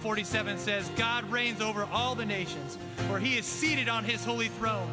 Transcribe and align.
47 0.00 0.58
says, 0.58 0.88
God 0.96 1.30
reigns 1.30 1.60
over 1.60 1.86
all 1.92 2.14
the 2.14 2.24
nations, 2.24 2.78
for 3.08 3.18
he 3.18 3.36
is 3.36 3.44
seated 3.44 3.88
on 3.88 4.04
his 4.04 4.24
holy 4.24 4.48
throne. 4.48 4.88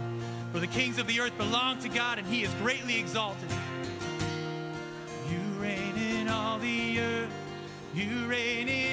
For 0.51 0.59
the 0.59 0.67
kings 0.67 0.97
of 0.97 1.07
the 1.07 1.19
earth 1.19 1.37
belong 1.37 1.79
to 1.79 1.89
God, 1.89 2.19
and 2.19 2.27
he 2.27 2.43
is 2.43 2.53
greatly 2.55 2.99
exalted. 2.99 3.49
You 5.29 5.39
reign 5.61 5.95
in 5.95 6.27
all 6.27 6.59
the 6.59 6.99
earth, 6.99 7.29
you 7.93 8.25
reign 8.27 8.67
in 8.67 8.86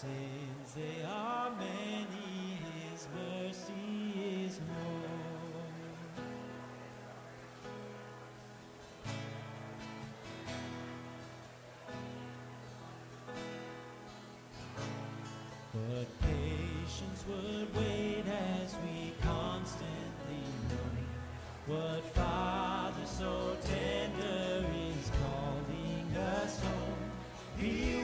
Since 0.00 0.72
they 0.76 1.04
are 1.06 1.50
many, 1.58 2.56
his 2.90 3.06
mercy 3.14 4.46
is 4.46 4.58
more. 4.60 5.10
But 15.74 16.06
patience 16.22 17.24
would 17.28 17.76
wait 17.76 18.24
as 18.26 18.74
we 18.76 19.12
constantly 19.20 20.46
know 20.70 21.74
what 21.74 22.04
Father 22.14 23.04
so 23.04 23.54
tender 23.60 24.64
is 24.64 25.10
calling 25.20 26.16
us 26.16 26.58
home. 26.58 27.10
Be 27.60 27.99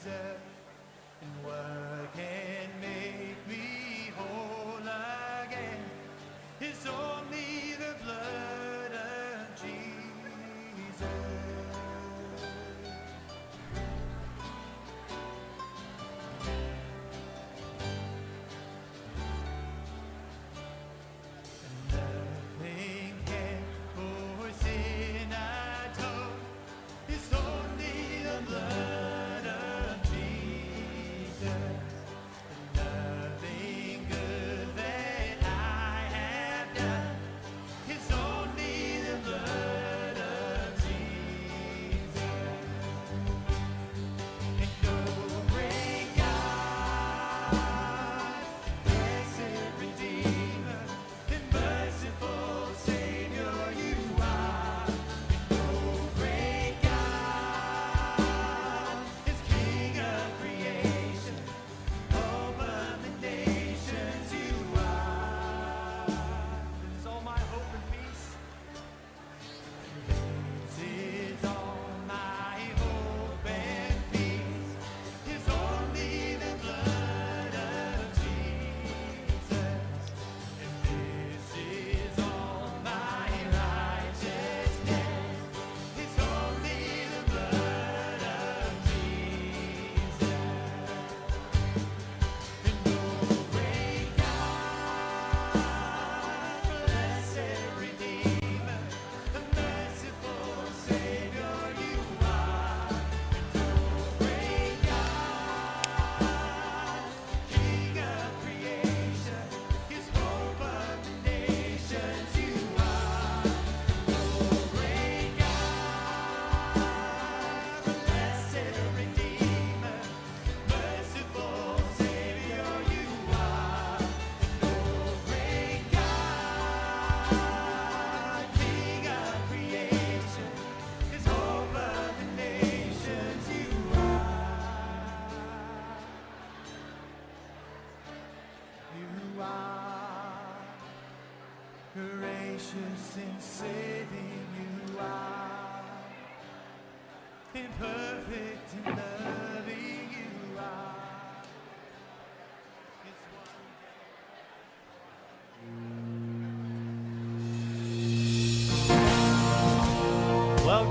Ebenezer. 0.00 0.39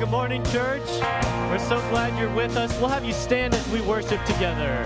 Good 0.10 0.16
morning, 0.16 0.44
church. 0.46 0.90
We're 1.52 1.60
so 1.60 1.80
glad 1.92 2.18
you're 2.18 2.34
with 2.34 2.58
us. 2.58 2.76
We'll 2.80 2.90
have 2.90 3.06
you 3.06 3.14
stand 3.14 3.54
as 3.54 3.68
we 3.70 3.80
worship 3.82 4.20
together. 4.26 4.84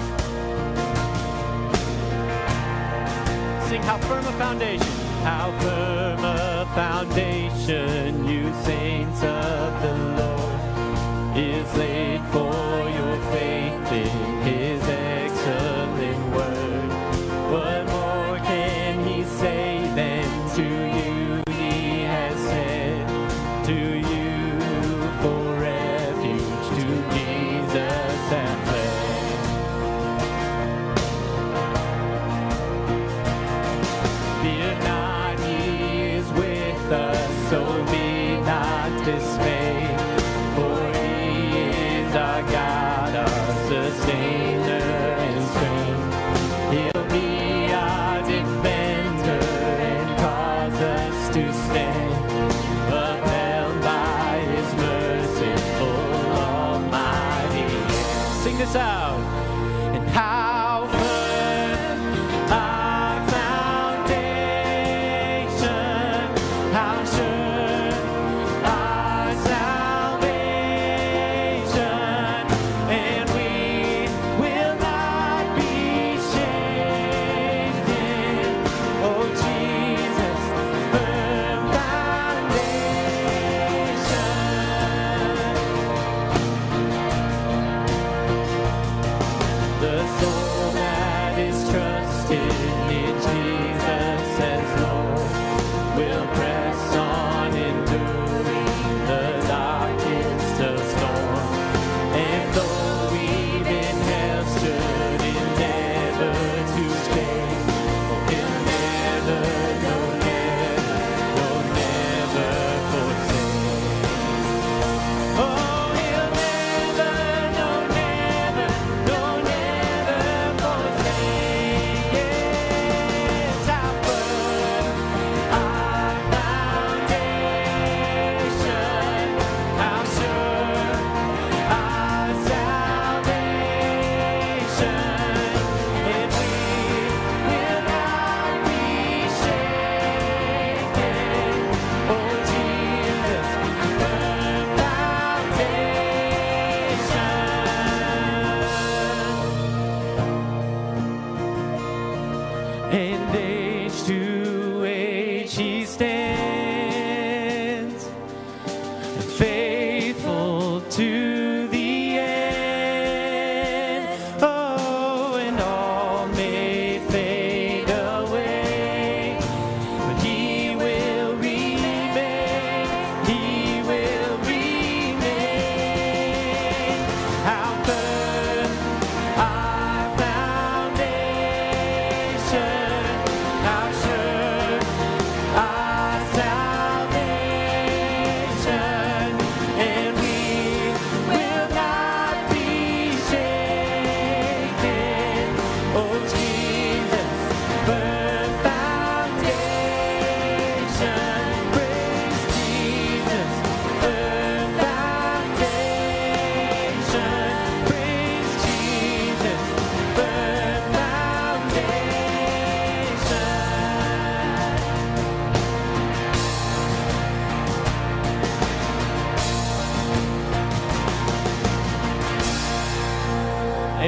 Sing 3.70 3.82
How 3.84 3.98
Firm 4.00 4.25
a 4.25 4.34
Foundation. 4.34 4.86
How 5.24 5.58
firm 5.62 6.25
a 6.25 6.65
foundation, 6.75 8.27
you 8.27 8.53
saints 8.65 9.24
of 9.24 9.82
the 9.82 9.96
Lord, 10.20 11.38
is 11.38 11.74
laid 11.77 12.22
for 12.34 12.89
your 12.98 13.18
faith 13.32 13.92
in 13.94 14.42
his 14.42 14.62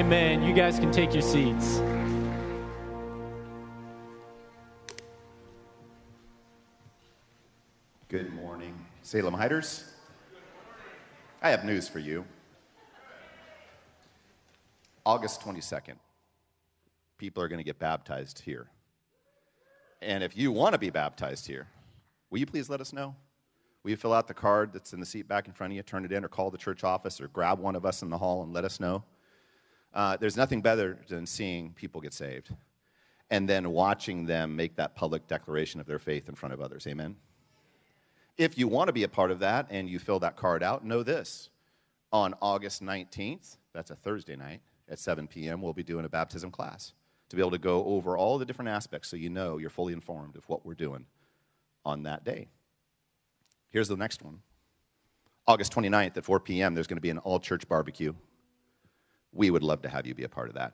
Amen. 0.06 0.44
You 0.44 0.54
guys 0.54 0.78
can 0.78 0.92
take 0.92 1.14
your 1.14 1.24
seats. 1.24 1.82
Good 8.08 8.32
morning, 8.36 8.86
Salem 9.02 9.34
Hiders. 9.34 9.84
I 11.42 11.50
have 11.50 11.66
news 11.66 11.88
for 11.88 11.98
you. 11.98 12.24
August 15.08 15.42
22nd, 15.42 15.96
people 17.18 17.42
are 17.42 17.48
going 17.48 17.58
to 17.58 17.64
get 17.64 17.80
baptized 17.80 18.42
here. 18.42 18.68
And 20.04 20.24
if 20.24 20.38
you 20.38 20.52
want 20.52 20.74
to 20.74 20.80
be 20.80 20.92
baptized 20.92 21.48
here, 21.48 21.68
will 22.30 22.38
you 22.38 22.46
please 22.46 22.70
let 22.70 22.80
us 22.80 22.94
know? 22.94 23.16
Will 23.82 23.90
you 23.90 23.98
fill 23.98 24.14
out 24.14 24.28
the 24.28 24.36
card 24.36 24.72
that's 24.72 24.94
in 24.94 25.00
the 25.00 25.06
seat 25.08 25.28
back 25.28 25.48
in 25.48 25.54
front 25.54 25.74
of 25.74 25.78
you, 25.78 25.82
turn 25.82 26.06
it 26.06 26.12
in, 26.12 26.24
or 26.24 26.28
call 26.28 26.52
the 26.52 26.60
church 26.60 26.84
office, 26.84 27.20
or 27.20 27.28
grab 27.28 27.58
one 27.58 27.76
of 27.76 27.88
us 27.88 28.04
in 28.04 28.12
the 28.12 28.20
hall 28.20 28.44
and 28.44 28.54
let 28.54 28.66
us 28.66 28.80
know? 28.80 29.04
Uh, 29.96 30.18
there's 30.18 30.36
nothing 30.36 30.62
better 30.62 31.00
than 31.08 31.26
seeing 31.26 31.72
people 31.72 32.02
get 32.02 32.14
saved 32.14 32.54
and 33.30 33.50
then 33.50 33.72
watching 33.72 34.26
them 34.26 34.56
make 34.56 34.76
that 34.76 34.96
public 34.96 35.26
declaration 35.28 35.80
of 35.80 35.88
their 35.88 36.00
faith 36.00 36.30
in 36.30 36.36
front 36.36 36.54
of 36.54 36.62
others. 36.62 36.86
Amen? 36.86 37.16
If 38.38 38.58
you 38.58 38.68
want 38.68 38.90
to 38.90 38.94
be 38.94 39.04
a 39.04 39.08
part 39.08 39.32
of 39.32 39.40
that 39.40 39.68
and 39.70 39.90
you 39.90 39.98
fill 39.98 40.20
that 40.20 40.36
card 40.36 40.62
out, 40.62 40.86
know 40.86 41.02
this. 41.02 41.50
On 42.12 42.34
August 42.42 42.84
19th, 42.84 43.58
that's 43.74 43.90
a 43.90 43.96
Thursday 43.96 44.36
night, 44.36 44.62
at 44.90 45.00
7 45.00 45.28
p.m., 45.28 45.62
we'll 45.62 45.74
be 45.74 45.84
doing 45.84 46.06
a 46.06 46.10
baptism 46.10 46.52
class 46.52 46.94
to 47.30 47.36
be 47.36 47.42
able 47.42 47.52
to 47.52 47.58
go 47.58 47.84
over 47.86 48.18
all 48.18 48.38
the 48.38 48.46
different 48.46 48.70
aspects 48.70 49.10
so 49.10 49.18
you 49.18 49.30
know 49.30 49.58
you're 49.58 49.70
fully 49.70 49.94
informed 49.94 50.36
of 50.36 50.48
what 50.48 50.66
we're 50.66 50.76
doing 50.76 51.06
on 51.84 52.04
that 52.04 52.24
day. 52.24 52.48
Here's 53.70 53.88
the 53.88 53.98
next 53.98 54.22
one 54.22 54.42
August 55.48 55.74
29th 55.74 56.18
at 56.18 56.26
4 56.26 56.40
p.m., 56.42 56.76
there's 56.76 56.88
going 56.88 56.98
to 56.98 57.02
be 57.02 57.10
an 57.10 57.18
all 57.20 57.40
church 57.40 57.68
barbecue 57.68 58.14
we 59.36 59.52
would 59.52 59.64
love 59.64 59.82
to 59.84 59.90
have 59.90 60.08
you 60.08 60.16
be 60.16 60.24
a 60.24 60.30
part 60.30 60.48
of 60.48 60.56
that. 60.56 60.74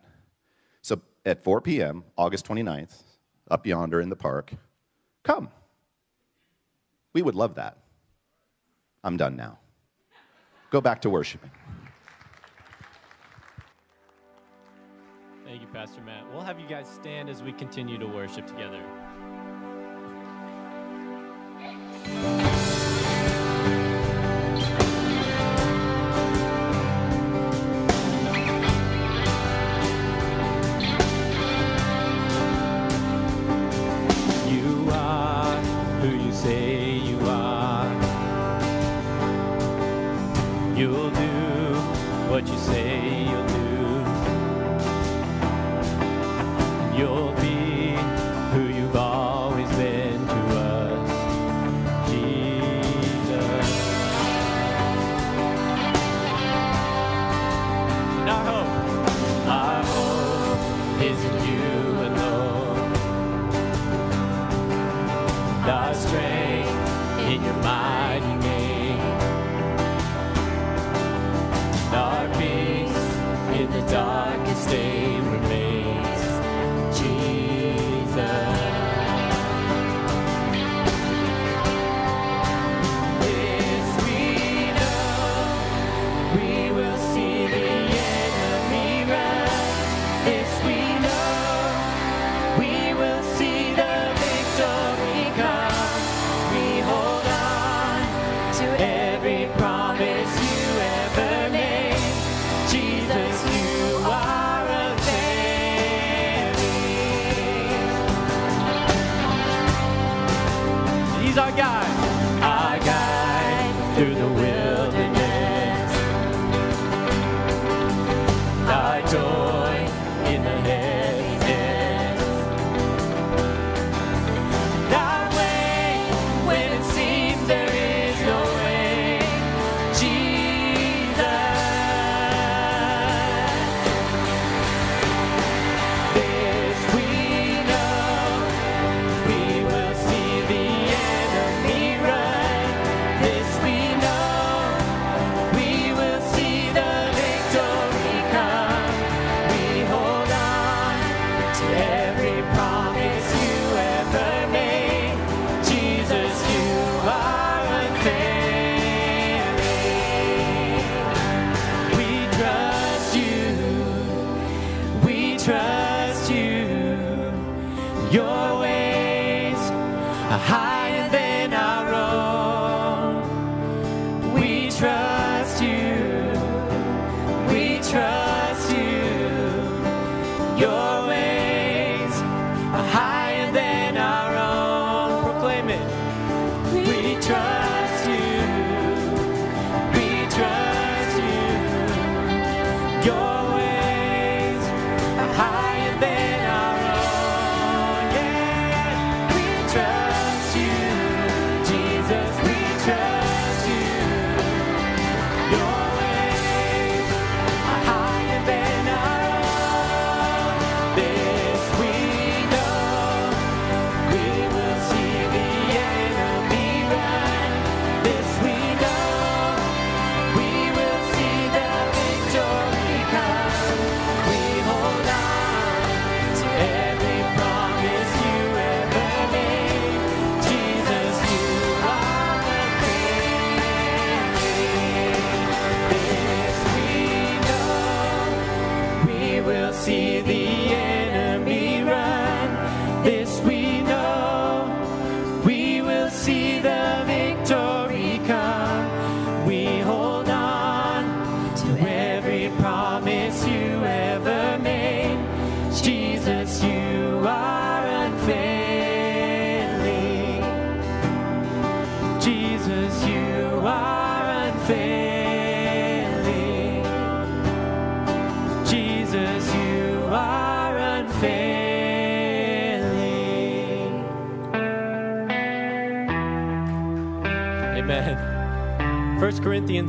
So 0.82 1.02
at 1.26 1.44
4 1.44 1.60
p.m., 1.62 2.04
August 2.18 2.48
29th, 2.48 3.02
up 3.50 3.68
yonder 3.68 4.00
in 4.00 4.10
the 4.10 4.16
park, 4.16 4.54
come. 5.24 5.50
We 7.14 7.22
would 7.22 7.36
love 7.36 7.56
that. 7.56 7.78
I'm 9.04 9.18
done 9.18 9.36
now. 9.36 9.58
Go 10.70 10.80
back 10.80 11.02
to 11.02 11.10
worshiping. 11.10 11.52
Thank 15.44 15.62
you, 15.62 15.68
Pastor 15.74 16.00
Matt. 16.02 16.24
We'll 16.32 16.44
have 16.44 16.60
you 16.60 16.68
guys 16.68 16.88
stand 16.88 17.30
as 17.30 17.44
we 17.44 17.52
continue 17.52 17.98
to 17.98 18.08
worship 18.08 18.48
together. 18.48 18.82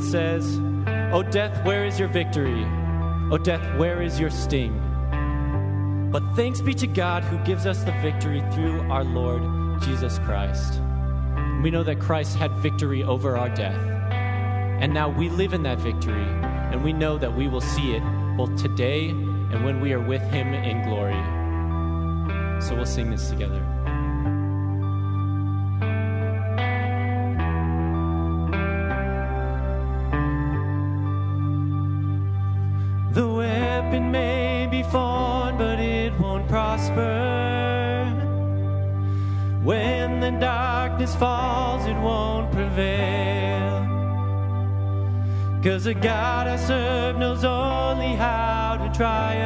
Says, 0.01 0.59
O 1.13 1.23
death, 1.23 1.65
where 1.65 1.85
is 1.85 1.99
your 1.99 2.07
victory? 2.09 2.65
O 3.31 3.37
death, 3.37 3.77
where 3.77 4.01
is 4.01 4.19
your 4.19 4.29
sting? 4.29 4.79
But 6.11 6.23
thanks 6.35 6.61
be 6.61 6.73
to 6.75 6.87
God 6.87 7.23
who 7.23 7.37
gives 7.45 7.65
us 7.65 7.83
the 7.83 7.91
victory 7.93 8.43
through 8.53 8.81
our 8.91 9.03
Lord 9.03 9.81
Jesus 9.81 10.19
Christ. 10.19 10.81
We 11.63 11.71
know 11.71 11.83
that 11.83 11.99
Christ 11.99 12.35
had 12.37 12.51
victory 12.57 13.03
over 13.03 13.37
our 13.37 13.49
death. 13.49 13.79
And 14.81 14.93
now 14.93 15.09
we 15.09 15.29
live 15.29 15.53
in 15.53 15.63
that 15.63 15.79
victory, 15.79 16.23
and 16.23 16.83
we 16.83 16.93
know 16.93 17.17
that 17.17 17.35
we 17.35 17.47
will 17.47 17.61
see 17.61 17.93
it 17.93 18.03
both 18.37 18.61
today 18.61 19.09
and 19.09 19.63
when 19.63 19.79
we 19.79 19.93
are 19.93 19.99
with 19.99 20.21
Him 20.23 20.53
in 20.53 20.83
glory. 20.83 21.13
So 22.61 22.75
we'll 22.75 22.85
sing 22.85 23.09
this 23.09 23.29
together. 23.29 23.72
Cause 45.63 45.85
the 45.85 45.93
God 45.93 46.47
I 46.47 46.57
serve 46.57 47.17
knows 47.17 47.45
only 47.45 48.15
how 48.15 48.75
to 48.75 48.91
triumph. 48.97 49.45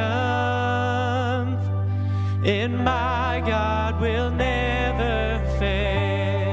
And 2.44 2.76
my 2.84 3.40
God 3.46 4.00
will 4.00 4.28
never 4.32 5.40
fail. 5.60 6.48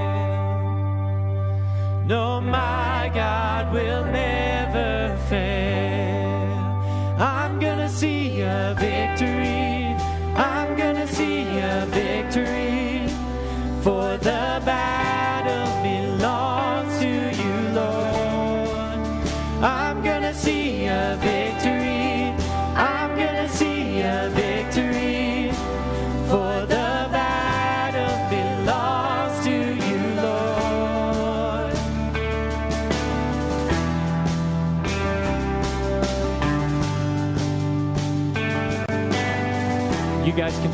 No, 2.05 2.39
my 2.41 3.09
God. 3.11 3.54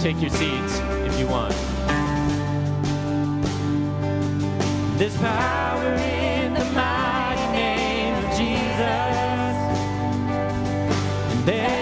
take 0.02 0.20
your 0.20 0.32
seats 0.32 0.80
if 1.06 1.20
you 1.20 1.28
want. 1.28 1.54
This 4.98 5.16
power 5.18 5.94
in 5.94 6.56
the 6.56 6.66
mighty 6.74 7.52
name 7.52 8.16
of 8.16 8.32
Jesus. 8.36 9.56
And 11.32 11.46
there 11.46 11.81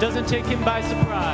doesn't 0.00 0.28
take 0.28 0.44
him 0.46 0.62
by 0.64 0.80
surprise. 0.82 1.25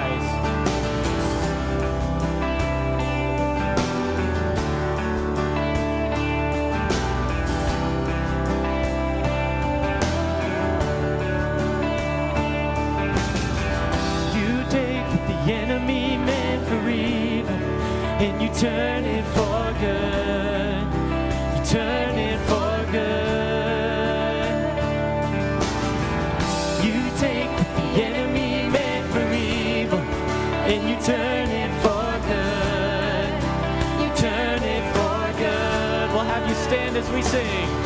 we 37.12 37.20
sing. 37.20 37.81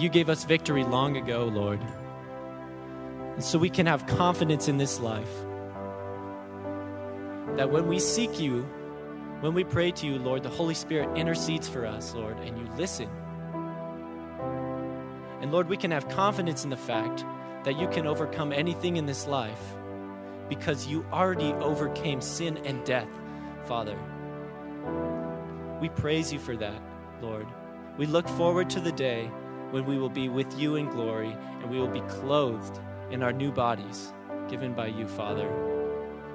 You 0.00 0.08
gave 0.08 0.30
us 0.30 0.44
victory 0.44 0.84
long 0.84 1.16
ago, 1.16 1.44
Lord. 1.44 1.80
And 3.34 3.44
so 3.44 3.58
we 3.58 3.70
can 3.70 3.86
have 3.86 4.06
confidence 4.06 4.68
in 4.68 4.78
this 4.78 4.98
life. 4.98 5.30
That 7.56 7.70
when 7.70 7.86
we 7.86 7.98
seek 7.98 8.40
you, 8.40 8.62
when 9.40 9.54
we 9.54 9.64
pray 9.64 9.90
to 9.92 10.06
you, 10.06 10.18
Lord, 10.18 10.42
the 10.42 10.48
Holy 10.48 10.74
Spirit 10.74 11.16
intercedes 11.18 11.68
for 11.68 11.86
us, 11.86 12.14
Lord, 12.14 12.38
and 12.38 12.58
you 12.58 12.66
listen. 12.76 13.08
And 15.40 15.52
Lord, 15.52 15.68
we 15.68 15.76
can 15.76 15.90
have 15.90 16.08
confidence 16.08 16.64
in 16.64 16.70
the 16.70 16.76
fact 16.76 17.24
that 17.64 17.78
you 17.78 17.88
can 17.88 18.06
overcome 18.06 18.52
anything 18.52 18.96
in 18.96 19.06
this 19.06 19.26
life 19.26 19.74
because 20.48 20.86
you 20.86 21.04
already 21.12 21.52
overcame 21.54 22.20
sin 22.20 22.58
and 22.64 22.84
death, 22.84 23.08
Father. 23.64 23.98
We 25.80 25.88
praise 25.90 26.32
you 26.32 26.38
for 26.38 26.56
that, 26.56 26.82
Lord. 27.22 27.46
We 27.96 28.06
look 28.06 28.28
forward 28.28 28.70
to 28.70 28.80
the 28.80 28.92
day 28.92 29.30
when 29.70 29.86
we 29.86 29.98
will 29.98 30.10
be 30.10 30.28
with 30.28 30.58
you 30.58 30.76
in 30.76 30.88
glory 30.88 31.36
and 31.60 31.70
we 31.70 31.78
will 31.78 31.88
be 31.88 32.00
clothed 32.02 32.80
in 33.10 33.22
our 33.22 33.32
new 33.32 33.52
bodies 33.52 34.12
given 34.48 34.74
by 34.74 34.86
you, 34.88 35.06
Father. 35.06 35.48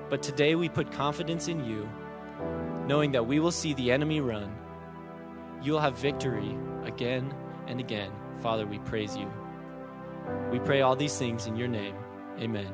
But 0.09 0.21
today 0.21 0.55
we 0.55 0.69
put 0.69 0.91
confidence 0.91 1.47
in 1.47 1.65
you, 1.65 1.89
knowing 2.87 3.11
that 3.11 3.25
we 3.25 3.39
will 3.39 3.51
see 3.51 3.73
the 3.73 3.91
enemy 3.91 4.21
run. 4.21 4.55
You 5.61 5.73
will 5.73 5.79
have 5.79 5.97
victory 5.97 6.55
again 6.85 7.33
and 7.67 7.79
again. 7.79 8.11
Father, 8.41 8.65
we 8.65 8.79
praise 8.79 9.17
you. 9.17 9.31
We 10.51 10.59
pray 10.59 10.81
all 10.81 10.95
these 10.95 11.17
things 11.17 11.47
in 11.47 11.55
your 11.55 11.67
name. 11.67 11.95
Amen. 12.39 12.71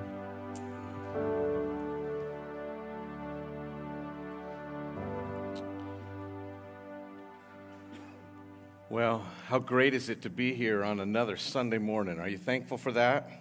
Well, 8.91 9.25
how 9.47 9.57
great 9.57 9.93
is 9.93 10.09
it 10.09 10.21
to 10.23 10.29
be 10.29 10.53
here 10.53 10.83
on 10.83 10.99
another 10.99 11.37
Sunday 11.37 11.77
morning? 11.77 12.19
Are 12.19 12.27
you 12.27 12.37
thankful 12.37 12.77
for 12.77 12.91
that? 12.91 13.31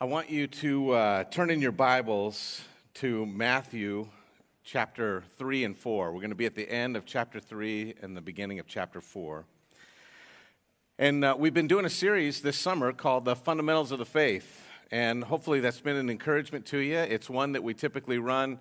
I 0.00 0.04
want 0.04 0.30
you 0.30 0.46
to 0.46 0.92
uh, 0.92 1.24
turn 1.24 1.50
in 1.50 1.60
your 1.60 1.72
Bibles 1.72 2.62
to 2.94 3.26
Matthew 3.26 4.10
chapter 4.62 5.24
3 5.38 5.64
and 5.64 5.76
4. 5.76 6.12
We're 6.12 6.20
going 6.20 6.30
to 6.30 6.36
be 6.36 6.46
at 6.46 6.54
the 6.54 6.70
end 6.70 6.96
of 6.96 7.04
chapter 7.04 7.40
3 7.40 7.94
and 8.00 8.16
the 8.16 8.20
beginning 8.20 8.60
of 8.60 8.68
chapter 8.68 9.00
4. 9.00 9.44
And 11.00 11.24
uh, 11.24 11.34
we've 11.36 11.52
been 11.52 11.66
doing 11.66 11.84
a 11.84 11.90
series 11.90 12.42
this 12.42 12.56
summer 12.56 12.92
called 12.92 13.24
The 13.24 13.34
Fundamentals 13.34 13.90
of 13.90 13.98
the 13.98 14.06
Faith. 14.06 14.68
And 14.92 15.24
hopefully 15.24 15.58
that's 15.58 15.80
been 15.80 15.96
an 15.96 16.08
encouragement 16.08 16.64
to 16.66 16.78
you. 16.78 16.98
It's 16.98 17.28
one 17.28 17.50
that 17.54 17.64
we 17.64 17.74
typically 17.74 18.18
run 18.18 18.60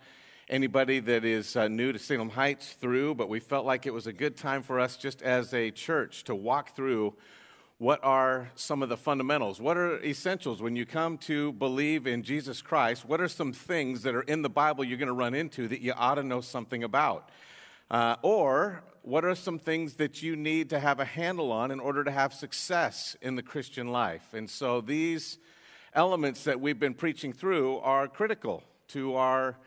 anybody 0.49 0.99
that 0.99 1.25
is 1.25 1.57
uh, 1.57 1.67
new 1.67 1.91
to 1.91 1.99
Salem 1.99 2.29
Heights 2.29 2.73
through, 2.73 3.15
but 3.15 3.27
we 3.27 3.39
felt 3.39 3.65
like 3.65 3.85
it 3.85 3.93
was 3.93 4.07
a 4.07 4.13
good 4.13 4.37
time 4.37 4.63
for 4.63 4.79
us 4.79 4.95
just 4.95 5.21
as 5.21 5.53
a 5.53 5.71
church 5.71 6.23
to 6.23 6.35
walk 6.35 6.75
through 6.75 7.13
what 7.79 8.03
are 8.03 8.49
some 8.55 8.81
of 8.81 8.89
the 8.89 8.97
fundamentals? 8.97 9.61
What 9.61 9.77
are 9.77 10.01
essentials 10.01 10.61
when 10.61 10.75
you 10.75 10.85
come 10.85 11.17
to 11.19 11.51
believe 11.53 12.07
in 12.07 12.23
Jesus 12.23 12.61
Christ? 12.61 13.05
What 13.05 13.21
are 13.21 13.27
some 13.27 13.53
things 13.53 14.01
that 14.03 14.15
are 14.15 14.21
in 14.21 14.41
the 14.41 14.49
Bible 14.49 14.83
you're 14.83 14.97
going 14.97 15.07
to 15.07 15.13
run 15.13 15.35
into 15.35 15.67
that 15.67 15.81
you 15.81 15.93
ought 15.95 16.15
to 16.15 16.23
know 16.23 16.41
something 16.41 16.83
about? 16.83 17.29
Uh, 17.91 18.15
or 18.23 18.83
what 19.03 19.25
are 19.25 19.35
some 19.35 19.59
things 19.59 19.95
that 19.95 20.23
you 20.23 20.35
need 20.35 20.69
to 20.71 20.79
have 20.79 20.99
a 20.99 21.05
handle 21.05 21.51
on 21.51 21.71
in 21.71 21.79
order 21.79 22.03
to 22.03 22.11
have 22.11 22.33
success 22.33 23.15
in 23.21 23.35
the 23.35 23.43
Christian 23.43 23.89
life? 23.89 24.33
And 24.33 24.49
so 24.49 24.81
these 24.81 25.37
elements 25.93 26.45
that 26.45 26.59
we've 26.59 26.79
been 26.79 26.93
preaching 26.93 27.31
through 27.31 27.77
are 27.79 28.07
critical 28.07 28.63
to 28.87 29.15
our 29.15 29.57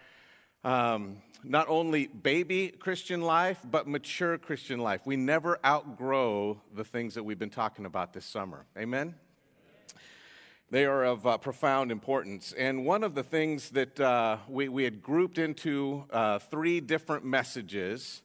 um, 0.64 1.18
not 1.42 1.68
only 1.68 2.07
baby 2.07 2.68
Christian 2.68 3.23
life, 3.23 3.59
but 3.64 3.87
mature 3.87 4.38
Christian 4.38 4.79
life. 4.79 5.03
We 5.07 5.16
never 5.16 5.59
outgrow 5.64 6.61
the 6.75 6.85
things 6.85 7.14
that 7.14 7.23
we've 7.23 7.38
been 7.38 7.51
talking 7.51 7.87
about 7.87 8.12
this 8.12 8.27
summer. 8.27 8.66
Amen? 8.77 9.14
They 10.70 10.85
are 10.85 11.05
of 11.05 11.27
uh, 11.27 11.38
profound 11.38 11.90
importance. 11.90 12.53
And 12.53 12.85
one 12.85 13.03
of 13.03 13.14
the 13.14 13.25
things 13.25 13.70
that 13.70 13.99
uh, 13.99 14.37
we, 14.49 14.68
we 14.68 14.85
had 14.85 15.03
grouped 15.03 15.38
into 15.38 16.05
uh, 16.12 16.38
three 16.38 16.81
different 16.81 17.25
messages. 17.25 18.23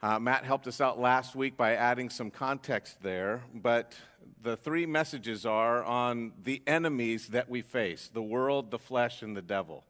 Uh, 0.00 0.18
Matt 0.18 0.44
helped 0.44 0.66
us 0.66 0.80
out 0.80 0.98
last 0.98 1.34
week 1.34 1.56
by 1.56 1.74
adding 1.74 2.08
some 2.08 2.30
context 2.30 3.02
there, 3.02 3.42
but 3.52 3.94
the 4.42 4.56
three 4.56 4.86
messages 4.86 5.44
are 5.44 5.84
on 5.84 6.32
the 6.42 6.62
enemies 6.66 7.28
that 7.28 7.50
we 7.50 7.60
face 7.60 8.10
the 8.12 8.22
world, 8.22 8.70
the 8.70 8.78
flesh, 8.78 9.22
and 9.22 9.36
the 9.36 9.42
devil. 9.42 9.84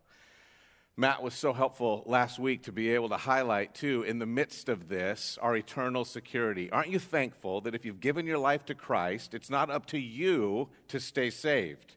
Matt 0.96 1.24
was 1.24 1.34
so 1.34 1.52
helpful 1.52 2.04
last 2.06 2.38
week 2.38 2.62
to 2.64 2.72
be 2.72 2.90
able 2.94 3.08
to 3.08 3.16
highlight, 3.16 3.74
too, 3.74 4.04
in 4.04 4.20
the 4.20 4.26
midst 4.26 4.68
of 4.68 4.88
this, 4.88 5.36
our 5.42 5.56
eternal 5.56 6.04
security. 6.04 6.70
Aren't 6.70 6.90
you 6.90 7.00
thankful 7.00 7.60
that 7.62 7.74
if 7.74 7.84
you've 7.84 7.98
given 7.98 8.26
your 8.26 8.38
life 8.38 8.64
to 8.66 8.76
Christ, 8.76 9.34
it's 9.34 9.50
not 9.50 9.70
up 9.70 9.86
to 9.86 9.98
you 9.98 10.68
to 10.88 11.00
stay 11.00 11.30
saved? 11.30 11.96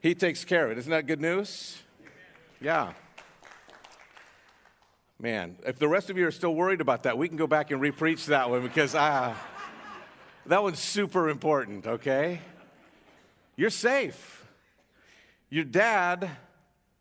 He 0.00 0.16
takes 0.16 0.44
care 0.44 0.64
of 0.64 0.72
it. 0.72 0.78
Isn't 0.78 0.90
that 0.90 1.06
good 1.06 1.20
news? 1.20 1.80
Yeah. 2.60 2.94
Man, 5.20 5.56
if 5.64 5.78
the 5.78 5.86
rest 5.86 6.10
of 6.10 6.18
you 6.18 6.26
are 6.26 6.32
still 6.32 6.54
worried 6.54 6.80
about 6.80 7.04
that, 7.04 7.16
we 7.16 7.28
can 7.28 7.36
go 7.36 7.46
back 7.46 7.70
and 7.70 7.80
repreach 7.80 8.24
that 8.26 8.50
one 8.50 8.62
because 8.62 8.96
uh, 8.96 9.32
that 10.46 10.62
one's 10.64 10.80
super 10.80 11.28
important, 11.28 11.86
okay? 11.86 12.40
You're 13.54 13.70
safe. 13.70 14.46
Your 15.48 15.64
dad 15.64 16.28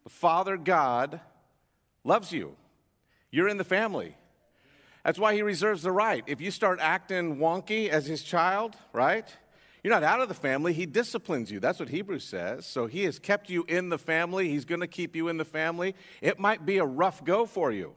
Father 0.10 0.58
God 0.58 1.20
loves 2.04 2.32
you. 2.32 2.56
You're 3.32 3.48
in 3.48 3.58
the 3.58 3.64
family. 3.64 4.16
That's 5.04 5.20
why 5.20 5.34
he 5.34 5.42
reserves 5.42 5.84
the 5.84 5.92
right. 5.92 6.24
If 6.28 6.42
you 6.42 6.52
start 6.52 6.80
acting 6.82 7.38
wonky 7.38 7.90
as 7.90 8.06
his 8.06 8.24
child, 8.24 8.76
right? 8.92 9.28
You're 9.84 9.94
not 9.94 10.04
out 10.04 10.20
of 10.20 10.28
the 10.28 10.34
family. 10.34 10.74
He 10.74 10.86
disciplines 10.86 11.50
you. 11.50 11.60
That's 11.60 11.80
what 11.80 11.90
Hebrews 11.90 12.26
says. 12.26 12.66
So 12.66 12.88
he 12.88 13.04
has 13.04 13.18
kept 13.18 13.50
you 13.50 13.64
in 13.68 13.90
the 13.90 13.98
family. 13.98 14.50
He's 14.50 14.66
going 14.66 14.82
to 14.82 14.88
keep 14.88 15.16
you 15.16 15.30
in 15.30 15.38
the 15.38 15.46
family. 15.46 15.96
It 16.22 16.40
might 16.40 16.66
be 16.66 16.80
a 16.80 16.86
rough 16.86 17.24
go 17.24 17.46
for 17.46 17.72
you, 17.72 17.94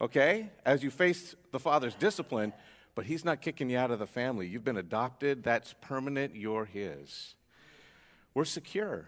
okay, 0.00 0.50
as 0.64 0.82
you 0.82 0.90
face 0.90 1.36
the 1.52 1.60
Father's 1.60 1.94
discipline, 1.94 2.52
but 2.94 3.04
he's 3.04 3.24
not 3.24 3.40
kicking 3.40 3.70
you 3.70 3.78
out 3.78 3.90
of 3.90 3.98
the 3.98 4.06
family. 4.06 4.48
You've 4.48 4.64
been 4.64 4.78
adopted. 4.78 5.44
That's 5.44 5.74
permanent. 5.80 6.34
You're 6.34 6.64
his. 6.64 7.34
We're 8.34 8.44
secure. 8.44 9.06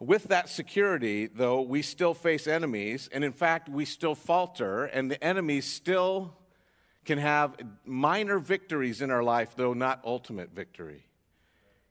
With 0.00 0.24
that 0.24 0.48
security, 0.48 1.26
though, 1.26 1.60
we 1.60 1.82
still 1.82 2.14
face 2.14 2.46
enemies, 2.46 3.08
and 3.12 3.24
in 3.24 3.32
fact, 3.32 3.68
we 3.68 3.84
still 3.84 4.14
falter, 4.14 4.84
and 4.84 5.10
the 5.10 5.22
enemies 5.22 5.64
still 5.66 6.34
can 7.04 7.18
have 7.18 7.56
minor 7.84 8.38
victories 8.38 9.02
in 9.02 9.10
our 9.10 9.24
life, 9.24 9.54
though 9.56 9.72
not 9.72 10.00
ultimate 10.04 10.54
victory. 10.54 11.04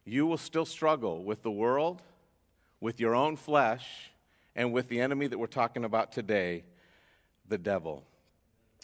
You 0.06 0.26
will 0.26 0.38
still 0.38 0.66
struggle 0.66 1.22
with 1.24 1.44
the 1.44 1.52
world, 1.52 2.02
with 2.80 3.00
your 3.02 3.14
own 3.14 3.36
flesh, 3.36 4.12
and 4.56 4.72
with 4.72 4.88
the 4.88 5.02
enemy 5.02 5.28
that 5.28 5.38
we're 5.38 5.48
talking 5.48 5.84
about 5.84 6.14
today, 6.14 6.64
the 7.50 7.58
devil. 7.58 8.06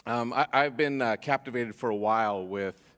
Um, 0.05 0.33
I, 0.33 0.63
have 0.63 0.75
been 0.75 1.01
uh, 1.01 1.15
captivated 1.15 1.75
for 1.75 1.89
a 1.89 1.95
while 1.95 2.45
with 2.45 2.92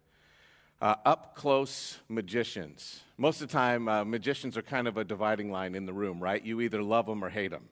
uh, 0.81 0.95
up 1.05 1.35
close 1.35 1.99
magicians. 2.09 3.01
Most 3.17 3.41
of 3.41 3.47
the 3.47 3.53
time, 3.53 3.87
uh, 3.87 4.03
magicians 4.03 4.57
are 4.57 4.61
kind 4.61 4.87
of 4.87 4.97
a 4.97 5.03
dividing 5.03 5.49
line 5.51 5.73
in 5.73 5.85
the 5.85 5.93
room, 5.93 6.19
right? 6.19 6.43
You 6.43 6.61
either 6.61 6.83
love 6.83 7.05
them 7.05 7.23
or 7.23 7.29
hate 7.29 7.51
them. 7.51 7.69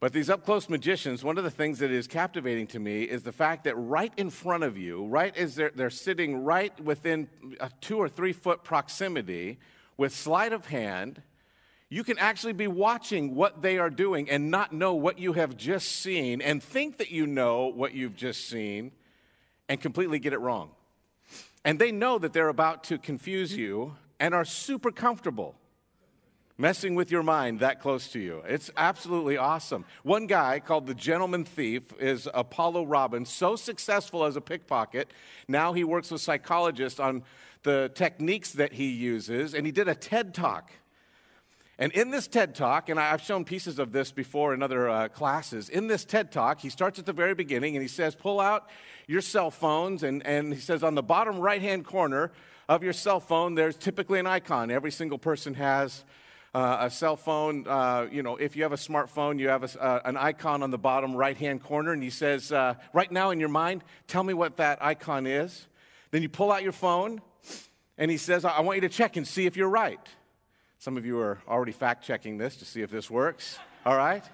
But 0.00 0.12
these 0.12 0.28
up 0.28 0.44
close 0.44 0.68
magicians, 0.68 1.22
one 1.22 1.38
of 1.38 1.44
the 1.44 1.50
things 1.50 1.78
that 1.78 1.92
is 1.92 2.08
captivating 2.08 2.66
to 2.68 2.80
me 2.80 3.04
is 3.04 3.22
the 3.22 3.30
fact 3.30 3.64
that 3.64 3.76
right 3.76 4.12
in 4.16 4.30
front 4.30 4.64
of 4.64 4.76
you, 4.76 5.06
right 5.06 5.36
as 5.36 5.54
they're, 5.54 5.70
they're 5.72 5.90
sitting 5.90 6.42
right 6.42 6.78
within 6.82 7.28
a 7.60 7.70
two 7.80 7.98
or 7.98 8.08
three 8.08 8.32
foot 8.32 8.64
proximity, 8.64 9.58
with 9.96 10.12
sleight 10.12 10.52
of 10.52 10.66
hand, 10.66 11.22
You 11.92 12.04
can 12.04 12.16
actually 12.16 12.54
be 12.54 12.68
watching 12.68 13.34
what 13.34 13.60
they 13.60 13.76
are 13.76 13.90
doing 13.90 14.30
and 14.30 14.50
not 14.50 14.72
know 14.72 14.94
what 14.94 15.18
you 15.18 15.34
have 15.34 15.58
just 15.58 15.92
seen 16.00 16.40
and 16.40 16.62
think 16.62 16.96
that 16.96 17.10
you 17.10 17.26
know 17.26 17.66
what 17.66 17.92
you've 17.92 18.16
just 18.16 18.48
seen 18.48 18.92
and 19.68 19.78
completely 19.78 20.18
get 20.18 20.32
it 20.32 20.38
wrong. 20.38 20.70
And 21.64 21.78
they 21.78 21.92
know 21.92 22.18
that 22.18 22.32
they're 22.32 22.48
about 22.48 22.84
to 22.84 22.98
confuse 22.98 23.56
you 23.56 23.96
and 24.18 24.34
are 24.34 24.44
super 24.44 24.90
comfortable 24.90 25.56
messing 26.58 26.94
with 26.94 27.10
your 27.10 27.22
mind 27.24 27.60
that 27.60 27.80
close 27.80 28.08
to 28.08 28.20
you. 28.20 28.42
It's 28.46 28.70
absolutely 28.76 29.36
awesome. 29.36 29.84
One 30.04 30.28
guy 30.28 30.60
called 30.60 30.86
the 30.86 30.94
Gentleman 30.94 31.44
Thief 31.44 31.92
is 31.98 32.28
Apollo 32.32 32.84
Robbins, 32.84 33.30
so 33.30 33.56
successful 33.56 34.24
as 34.24 34.36
a 34.36 34.40
pickpocket. 34.40 35.12
Now 35.48 35.72
he 35.72 35.82
works 35.82 36.10
with 36.10 36.20
psychologists 36.20 37.00
on 37.00 37.24
the 37.64 37.90
techniques 37.94 38.52
that 38.52 38.74
he 38.74 38.90
uses, 38.90 39.54
and 39.54 39.66
he 39.66 39.72
did 39.72 39.88
a 39.88 39.94
TED 39.94 40.34
talk. 40.34 40.70
And 41.78 41.90
in 41.92 42.10
this 42.10 42.28
TED 42.28 42.54
talk, 42.54 42.88
and 42.88 43.00
I've 43.00 43.22
shown 43.22 43.44
pieces 43.44 43.80
of 43.80 43.90
this 43.90 44.12
before 44.12 44.54
in 44.54 44.62
other 44.62 44.88
uh, 44.88 45.08
classes, 45.08 45.68
in 45.68 45.88
this 45.88 46.04
TED 46.04 46.30
talk, 46.30 46.60
he 46.60 46.68
starts 46.68 46.98
at 46.98 47.06
the 47.06 47.12
very 47.12 47.34
beginning 47.34 47.74
and 47.74 47.82
he 47.82 47.88
says, 47.88 48.14
Pull 48.14 48.38
out 48.38 48.68
your 49.12 49.20
cell 49.20 49.50
phones, 49.50 50.02
and, 50.02 50.26
and 50.26 50.54
he 50.54 50.60
says, 50.60 50.82
On 50.82 50.94
the 50.94 51.02
bottom 51.02 51.38
right 51.38 51.60
hand 51.60 51.84
corner 51.84 52.32
of 52.68 52.82
your 52.82 52.94
cell 52.94 53.20
phone, 53.20 53.54
there's 53.54 53.76
typically 53.76 54.18
an 54.18 54.26
icon. 54.26 54.70
Every 54.70 54.90
single 54.90 55.18
person 55.18 55.52
has 55.54 56.04
uh, 56.54 56.78
a 56.80 56.90
cell 56.90 57.16
phone, 57.16 57.66
uh, 57.68 58.06
you 58.10 58.22
know, 58.22 58.36
if 58.36 58.56
you 58.56 58.62
have 58.62 58.72
a 58.72 58.76
smartphone, 58.76 59.38
you 59.38 59.48
have 59.48 59.62
a, 59.62 59.82
uh, 59.82 60.00
an 60.06 60.16
icon 60.16 60.62
on 60.62 60.70
the 60.70 60.78
bottom 60.78 61.14
right 61.14 61.36
hand 61.36 61.62
corner, 61.62 61.92
and 61.92 62.02
he 62.02 62.08
says, 62.10 62.52
uh, 62.52 62.74
right 62.94 63.12
now 63.12 63.30
in 63.30 63.38
your 63.38 63.50
mind, 63.50 63.84
tell 64.06 64.24
me 64.24 64.32
what 64.32 64.56
that 64.56 64.82
icon 64.82 65.26
is. 65.26 65.66
Then 66.10 66.22
you 66.22 66.30
pull 66.30 66.50
out 66.50 66.62
your 66.62 66.72
phone, 66.72 67.20
and 67.98 68.10
he 68.10 68.16
says, 68.16 68.46
I 68.46 68.60
want 68.60 68.76
you 68.76 68.88
to 68.88 68.94
check 68.94 69.16
and 69.16 69.28
see 69.28 69.44
if 69.44 69.56
you're 69.58 69.68
right. 69.68 70.00
Some 70.78 70.96
of 70.96 71.04
you 71.04 71.20
are 71.20 71.38
already 71.46 71.72
fact 71.72 72.02
checking 72.02 72.38
this 72.38 72.56
to 72.56 72.64
see 72.64 72.80
if 72.80 72.90
this 72.90 73.10
works. 73.10 73.58
All 73.84 73.96
right? 73.96 74.24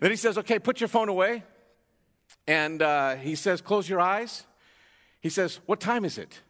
Then 0.00 0.10
he 0.10 0.16
says, 0.16 0.38
okay, 0.38 0.58
put 0.58 0.80
your 0.80 0.88
phone 0.88 1.08
away. 1.08 1.44
And 2.46 2.82
uh, 2.82 3.16
he 3.16 3.34
says, 3.34 3.60
close 3.60 3.88
your 3.88 4.00
eyes. 4.00 4.44
He 5.20 5.28
says, 5.28 5.60
what 5.66 5.80
time 5.80 6.04
is 6.04 6.18
it? 6.18 6.40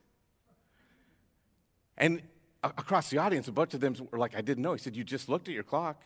And 1.98 2.22
across 2.62 3.10
the 3.10 3.18
audience, 3.18 3.48
a 3.48 3.52
bunch 3.52 3.74
of 3.74 3.80
them 3.80 3.94
were 4.10 4.18
like, 4.18 4.34
I 4.34 4.40
didn't 4.40 4.62
know. 4.62 4.72
He 4.72 4.78
said, 4.78 4.96
You 4.96 5.04
just 5.04 5.28
looked 5.28 5.48
at 5.48 5.54
your 5.54 5.62
clock. 5.62 6.00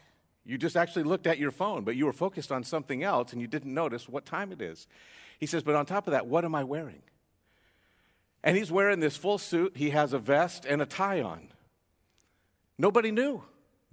You 0.44 0.58
just 0.58 0.76
actually 0.76 1.02
looked 1.02 1.26
at 1.26 1.38
your 1.38 1.50
phone, 1.50 1.84
but 1.84 1.96
you 1.96 2.06
were 2.06 2.12
focused 2.12 2.52
on 2.52 2.62
something 2.62 3.02
else 3.02 3.32
and 3.32 3.40
you 3.40 3.48
didn't 3.48 3.74
notice 3.74 4.08
what 4.08 4.24
time 4.24 4.52
it 4.52 4.60
is. 4.60 4.86
He 5.38 5.46
says, 5.46 5.62
But 5.62 5.74
on 5.74 5.86
top 5.86 6.06
of 6.06 6.12
that, 6.12 6.26
what 6.26 6.44
am 6.44 6.54
I 6.54 6.64
wearing? 6.64 7.02
And 8.44 8.56
he's 8.56 8.70
wearing 8.70 9.00
this 9.00 9.16
full 9.16 9.38
suit. 9.38 9.76
He 9.76 9.90
has 9.90 10.12
a 10.12 10.18
vest 10.18 10.64
and 10.66 10.80
a 10.80 10.86
tie 10.86 11.20
on. 11.20 11.48
Nobody 12.78 13.10
knew. 13.10 13.42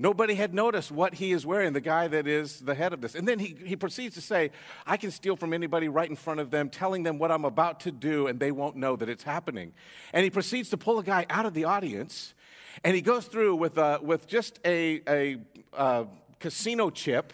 Nobody 0.04 0.36
had 0.36 0.54
noticed 0.54 0.91
what 0.91 1.14
he 1.14 1.32
is 1.32 1.45
wearing, 1.45 1.72
the 1.72 1.80
guy 1.80 2.10
that 2.10 2.28
is 2.28 2.60
the 2.60 2.76
head 2.76 2.91
of 2.91 2.99
this. 2.99 3.16
And 3.16 3.26
then 3.26 3.39
he, 3.39 3.56
he 3.64 3.78
proceeds 3.78 4.16
to 4.16 4.22
say, 4.22 4.51
I 4.86 4.97
can 4.97 5.12
steal 5.12 5.38
from 5.38 5.54
anybody 5.54 5.88
right 5.88 6.10
in 6.10 6.18
front 6.18 6.41
of 6.41 6.51
them, 6.51 6.70
telling 6.70 7.04
them 7.04 7.20
what 7.20 7.32
I'm 7.32 7.45
about 7.45 7.80
to 7.82 7.91
do, 7.91 8.28
and 8.28 8.38
they 8.38 8.51
won't 8.51 8.76
know 8.76 8.97
that 8.97 9.08
it's 9.08 9.24
happening. 9.24 9.72
And 10.12 10.26
he 10.26 10.30
proceeds 10.30 10.70
to 10.72 10.78
pull 10.78 10.99
a 10.99 11.04
guy 11.04 11.26
out 11.30 11.45
of 11.45 11.54
the 11.54 11.64
audience 11.64 12.34
and 12.84 12.95
he 12.95 13.01
goes 13.01 13.28
through 13.28 13.56
with, 13.56 13.78
uh, 13.78 13.99
with 14.01 14.28
just 14.28 14.60
a, 14.66 15.01
a 15.08 15.38
uh, 15.74 16.04
casino 16.38 16.89
chip 16.89 17.32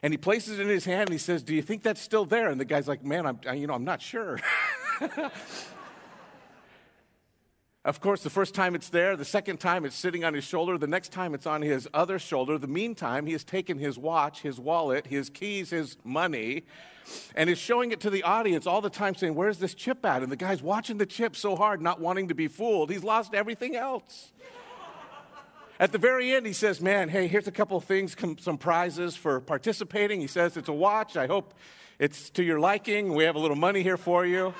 and 0.00 0.12
he 0.12 0.16
places 0.16 0.60
it 0.60 0.62
in 0.62 0.68
his 0.68 0.84
hand 0.84 1.08
and 1.08 1.12
he 1.12 1.18
says, 1.18 1.42
Do 1.42 1.56
you 1.56 1.62
think 1.62 1.82
that's 1.82 2.00
still 2.00 2.24
there? 2.24 2.50
And 2.50 2.60
the 2.60 2.64
guy's 2.64 2.86
like, 2.86 3.04
Man, 3.04 3.26
I'm, 3.26 3.40
you 3.56 3.66
know, 3.66 3.74
I'm 3.74 3.84
not 3.84 4.00
sure. 4.00 4.38
of 7.86 8.00
course, 8.00 8.24
the 8.24 8.30
first 8.30 8.52
time 8.52 8.74
it's 8.74 8.88
there, 8.88 9.16
the 9.16 9.24
second 9.24 9.60
time 9.60 9.84
it's 9.84 9.94
sitting 9.94 10.24
on 10.24 10.34
his 10.34 10.42
shoulder, 10.42 10.76
the 10.76 10.88
next 10.88 11.12
time 11.12 11.34
it's 11.34 11.46
on 11.46 11.62
his 11.62 11.88
other 11.94 12.18
shoulder. 12.18 12.58
The 12.58 12.66
meantime, 12.66 13.26
he 13.26 13.32
has 13.32 13.44
taken 13.44 13.78
his 13.78 13.96
watch, 13.96 14.42
his 14.42 14.58
wallet, 14.58 15.06
his 15.06 15.30
keys, 15.30 15.70
his 15.70 15.96
money, 16.02 16.64
and 17.36 17.48
is 17.48 17.58
showing 17.58 17.92
it 17.92 18.00
to 18.00 18.10
the 18.10 18.24
audience 18.24 18.66
all 18.66 18.80
the 18.80 18.90
time, 18.90 19.14
saying, 19.14 19.36
Where's 19.36 19.58
this 19.58 19.72
chip 19.72 20.04
at? 20.04 20.24
And 20.24 20.32
the 20.32 20.36
guy's 20.36 20.64
watching 20.64 20.98
the 20.98 21.06
chip 21.06 21.36
so 21.36 21.54
hard, 21.54 21.80
not 21.80 22.00
wanting 22.00 22.26
to 22.26 22.34
be 22.34 22.48
fooled. 22.48 22.90
He's 22.90 23.04
lost 23.04 23.34
everything 23.34 23.76
else. 23.76 24.32
At 25.78 25.92
the 25.92 25.98
very 25.98 26.34
end, 26.34 26.44
he 26.44 26.52
says, 26.52 26.80
Man, 26.80 27.08
hey, 27.08 27.28
here's 27.28 27.46
a 27.46 27.52
couple 27.52 27.76
of 27.76 27.84
things, 27.84 28.16
some 28.40 28.58
prizes 28.58 29.14
for 29.14 29.38
participating. 29.40 30.20
He 30.20 30.26
says, 30.26 30.56
It's 30.56 30.68
a 30.68 30.72
watch. 30.72 31.16
I 31.16 31.28
hope 31.28 31.54
it's 32.00 32.30
to 32.30 32.42
your 32.42 32.58
liking. 32.58 33.14
We 33.14 33.22
have 33.22 33.36
a 33.36 33.38
little 33.38 33.56
money 33.56 33.84
here 33.84 33.96
for 33.96 34.26
you. 34.26 34.54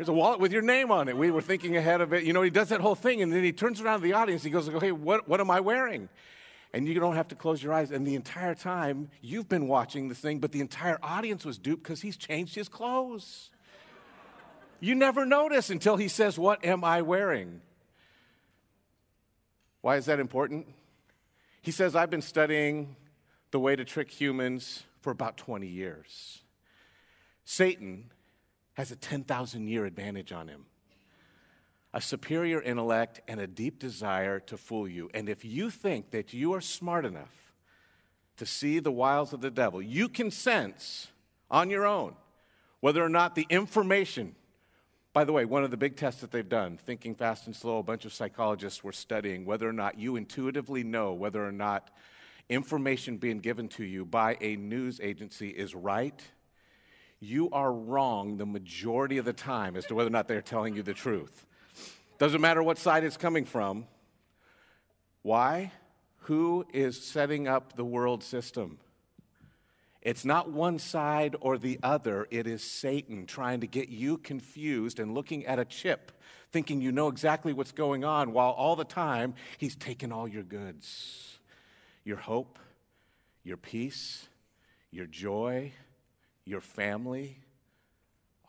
Here's 0.00 0.08
a 0.08 0.14
wallet 0.14 0.40
with 0.40 0.50
your 0.50 0.62
name 0.62 0.90
on 0.90 1.10
it. 1.10 1.16
We 1.18 1.30
were 1.30 1.42
thinking 1.42 1.76
ahead 1.76 2.00
of 2.00 2.14
it. 2.14 2.24
You 2.24 2.32
know, 2.32 2.40
he 2.40 2.48
does 2.48 2.70
that 2.70 2.80
whole 2.80 2.94
thing, 2.94 3.20
and 3.20 3.30
then 3.30 3.44
he 3.44 3.52
turns 3.52 3.82
around 3.82 4.00
to 4.00 4.04
the 4.04 4.14
audience. 4.14 4.42
He 4.42 4.48
goes, 4.48 4.66
Hey, 4.66 4.92
what, 4.92 5.28
what 5.28 5.40
am 5.40 5.50
I 5.50 5.60
wearing? 5.60 6.08
And 6.72 6.88
you 6.88 6.98
don't 6.98 7.16
have 7.16 7.28
to 7.28 7.34
close 7.34 7.62
your 7.62 7.74
eyes. 7.74 7.90
And 7.90 8.06
the 8.06 8.14
entire 8.14 8.54
time, 8.54 9.10
you've 9.20 9.46
been 9.46 9.68
watching 9.68 10.08
the 10.08 10.14
thing, 10.14 10.38
but 10.38 10.52
the 10.52 10.62
entire 10.62 10.98
audience 11.02 11.44
was 11.44 11.58
duped 11.58 11.82
because 11.82 12.00
he's 12.00 12.16
changed 12.16 12.54
his 12.54 12.66
clothes. 12.66 13.50
You 14.80 14.94
never 14.94 15.26
notice 15.26 15.68
until 15.68 15.98
he 15.98 16.08
says, 16.08 16.38
What 16.38 16.64
am 16.64 16.82
I 16.82 17.02
wearing? 17.02 17.60
Why 19.82 19.96
is 19.96 20.06
that 20.06 20.18
important? 20.18 20.66
He 21.60 21.72
says, 21.72 21.94
I've 21.94 22.08
been 22.08 22.22
studying 22.22 22.96
the 23.50 23.60
way 23.60 23.76
to 23.76 23.84
trick 23.84 24.10
humans 24.10 24.84
for 25.02 25.10
about 25.10 25.36
20 25.36 25.66
years. 25.66 26.40
Satan 27.44 28.10
has 28.80 28.90
a 28.90 28.96
10,000 28.96 29.68
year 29.68 29.84
advantage 29.84 30.32
on 30.32 30.48
him 30.48 30.66
a 31.92 32.00
superior 32.00 32.62
intellect 32.62 33.20
and 33.26 33.40
a 33.40 33.46
deep 33.46 33.80
desire 33.80 34.38
to 34.38 34.56
fool 34.56 34.86
you. 34.86 35.10
And 35.12 35.28
if 35.28 35.44
you 35.44 35.70
think 35.70 36.12
that 36.12 36.32
you 36.32 36.54
are 36.54 36.60
smart 36.60 37.04
enough 37.04 37.52
to 38.36 38.46
see 38.46 38.78
the 38.78 38.92
wiles 38.92 39.32
of 39.32 39.40
the 39.40 39.50
devil, 39.50 39.82
you 39.82 40.08
can 40.08 40.30
sense 40.30 41.08
on 41.50 41.68
your 41.68 41.84
own 41.84 42.14
whether 42.78 43.04
or 43.04 43.08
not 43.08 43.34
the 43.34 43.44
information 43.50 44.36
by 45.12 45.24
the 45.24 45.32
way, 45.32 45.44
one 45.44 45.64
of 45.64 45.72
the 45.72 45.76
big 45.76 45.96
tests 45.96 46.20
that 46.20 46.30
they've 46.30 46.48
done, 46.48 46.76
Thinking 46.76 47.16
Fast 47.16 47.46
and 47.46 47.56
Slow, 47.56 47.78
a 47.78 47.82
bunch 47.82 48.04
of 48.04 48.12
psychologists 48.12 48.84
were 48.84 48.92
studying 48.92 49.44
whether 49.44 49.68
or 49.68 49.72
not 49.72 49.98
you 49.98 50.14
intuitively 50.14 50.84
know 50.84 51.12
whether 51.12 51.44
or 51.44 51.50
not 51.50 51.90
information 52.48 53.16
being 53.16 53.40
given 53.40 53.68
to 53.70 53.84
you 53.84 54.04
by 54.04 54.36
a 54.40 54.54
news 54.54 55.00
agency 55.02 55.48
is 55.48 55.74
right. 55.74 56.22
You 57.20 57.50
are 57.50 57.72
wrong 57.72 58.38
the 58.38 58.46
majority 58.46 59.18
of 59.18 59.26
the 59.26 59.32
time 59.32 59.76
as 59.76 59.84
to 59.86 59.94
whether 59.94 60.08
or 60.08 60.12
not 60.12 60.26
they're 60.26 60.40
telling 60.40 60.74
you 60.74 60.82
the 60.82 60.94
truth. 60.94 61.44
Doesn't 62.18 62.40
matter 62.40 62.62
what 62.62 62.78
side 62.78 63.04
it's 63.04 63.16
coming 63.16 63.44
from. 63.44 63.86
Why? 65.22 65.72
Who 66.24 66.66
is 66.72 67.02
setting 67.02 67.46
up 67.46 67.76
the 67.76 67.84
world 67.84 68.24
system? 68.24 68.78
It's 70.02 70.24
not 70.24 70.50
one 70.50 70.78
side 70.78 71.36
or 71.40 71.58
the 71.58 71.78
other, 71.82 72.26
it 72.30 72.46
is 72.46 72.64
Satan 72.64 73.26
trying 73.26 73.60
to 73.60 73.66
get 73.66 73.90
you 73.90 74.16
confused 74.16 74.98
and 74.98 75.12
looking 75.12 75.44
at 75.44 75.58
a 75.58 75.64
chip, 75.66 76.12
thinking 76.52 76.80
you 76.80 76.90
know 76.90 77.08
exactly 77.08 77.52
what's 77.52 77.72
going 77.72 78.02
on, 78.02 78.32
while 78.32 78.52
all 78.52 78.76
the 78.76 78.84
time 78.84 79.34
he's 79.58 79.76
taken 79.76 80.10
all 80.10 80.26
your 80.26 80.42
goods 80.42 81.36
your 82.02 82.16
hope, 82.16 82.58
your 83.44 83.58
peace, 83.58 84.26
your 84.90 85.06
joy, 85.06 85.70
your 86.44 86.60
family, 86.60 87.38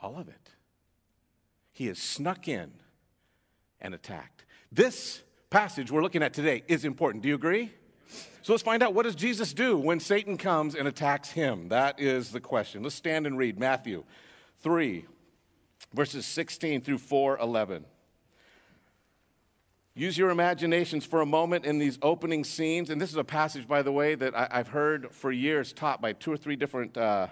all 0.01 0.17
of 0.17 0.27
it. 0.27 0.49
He 1.71 1.87
has 1.87 1.99
snuck 1.99 2.47
in 2.47 2.71
and 3.79 3.93
attacked. 3.93 4.45
This 4.71 5.21
passage 5.49 5.91
we're 5.91 6.01
looking 6.01 6.23
at 6.23 6.33
today 6.33 6.63
is 6.67 6.85
important. 6.85 7.23
Do 7.23 7.29
you 7.29 7.35
agree? 7.35 7.71
So 8.41 8.53
let's 8.53 8.63
find 8.63 8.81
out 8.81 8.93
what 8.93 9.03
does 9.03 9.15
Jesus 9.15 9.53
do 9.53 9.77
when 9.77 9.99
Satan 9.99 10.37
comes 10.37 10.75
and 10.75 10.87
attacks 10.87 11.31
him? 11.31 11.69
That 11.69 11.99
is 11.99 12.31
the 12.31 12.39
question. 12.39 12.83
Let's 12.83 12.95
stand 12.95 13.27
and 13.27 13.37
read 13.37 13.59
Matthew 13.59 14.03
3 14.61 15.05
verses 15.93 16.25
16 16.25 16.81
through 16.81 16.97
4:11. 16.97 17.85
Use 19.93 20.17
your 20.17 20.29
imaginations 20.29 21.05
for 21.05 21.21
a 21.21 21.25
moment 21.25 21.65
in 21.65 21.77
these 21.77 21.99
opening 22.01 22.45
scenes. 22.45 22.89
And 22.89 23.01
this 23.01 23.09
is 23.09 23.17
a 23.17 23.25
passage, 23.25 23.67
by 23.67 23.81
the 23.81 23.91
way, 23.91 24.15
that 24.15 24.33
I, 24.33 24.47
have 24.57 24.69
heard 24.69 25.11
for 25.11 25.33
years 25.33 25.73
taught 25.73 26.01
by 26.01 26.13
two 26.13 26.31
or 26.31 26.37
three 26.37 26.55
different 26.55 26.95
uh, 26.95 27.27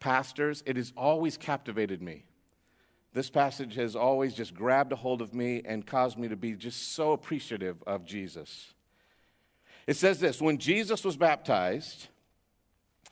pastors. 0.00 0.62
It 0.66 0.76
has 0.76 0.92
always 0.96 1.36
captivated 1.36 2.02
me. 2.02 2.24
This 3.12 3.30
passage 3.30 3.74
has 3.74 3.96
always 3.96 4.34
just 4.34 4.54
grabbed 4.54 4.92
a 4.92 4.96
hold 4.96 5.20
of 5.20 5.34
me 5.34 5.62
and 5.64 5.86
caused 5.86 6.18
me 6.18 6.28
to 6.28 6.36
be 6.36 6.52
just 6.52 6.92
so 6.94 7.12
appreciative 7.12 7.82
of 7.86 8.04
Jesus. 8.04 8.72
It 9.86 9.96
says 9.96 10.20
this 10.20 10.40
When 10.40 10.58
Jesus 10.58 11.04
was 11.04 11.16
baptized, 11.16 12.08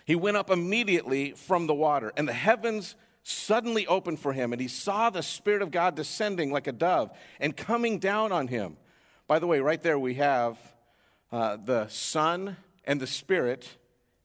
he 0.04 0.14
went 0.14 0.36
up 0.36 0.50
immediately 0.50 1.32
from 1.32 1.66
the 1.66 1.74
water, 1.74 2.12
and 2.16 2.28
the 2.28 2.32
heavens 2.32 2.94
suddenly 3.24 3.86
opened 3.86 4.20
for 4.20 4.32
him, 4.32 4.52
and 4.52 4.62
he 4.62 4.68
saw 4.68 5.10
the 5.10 5.22
Spirit 5.22 5.60
of 5.60 5.70
God 5.70 5.96
descending 5.96 6.50
like 6.50 6.66
a 6.66 6.72
dove 6.72 7.10
and 7.40 7.56
coming 7.56 7.98
down 7.98 8.32
on 8.32 8.48
him. 8.48 8.76
By 9.26 9.38
the 9.38 9.46
way, 9.46 9.60
right 9.60 9.82
there 9.82 9.98
we 9.98 10.14
have 10.14 10.56
uh, 11.30 11.56
the 11.62 11.88
Son 11.88 12.56
and 12.84 13.00
the 13.00 13.06
Spirit, 13.06 13.76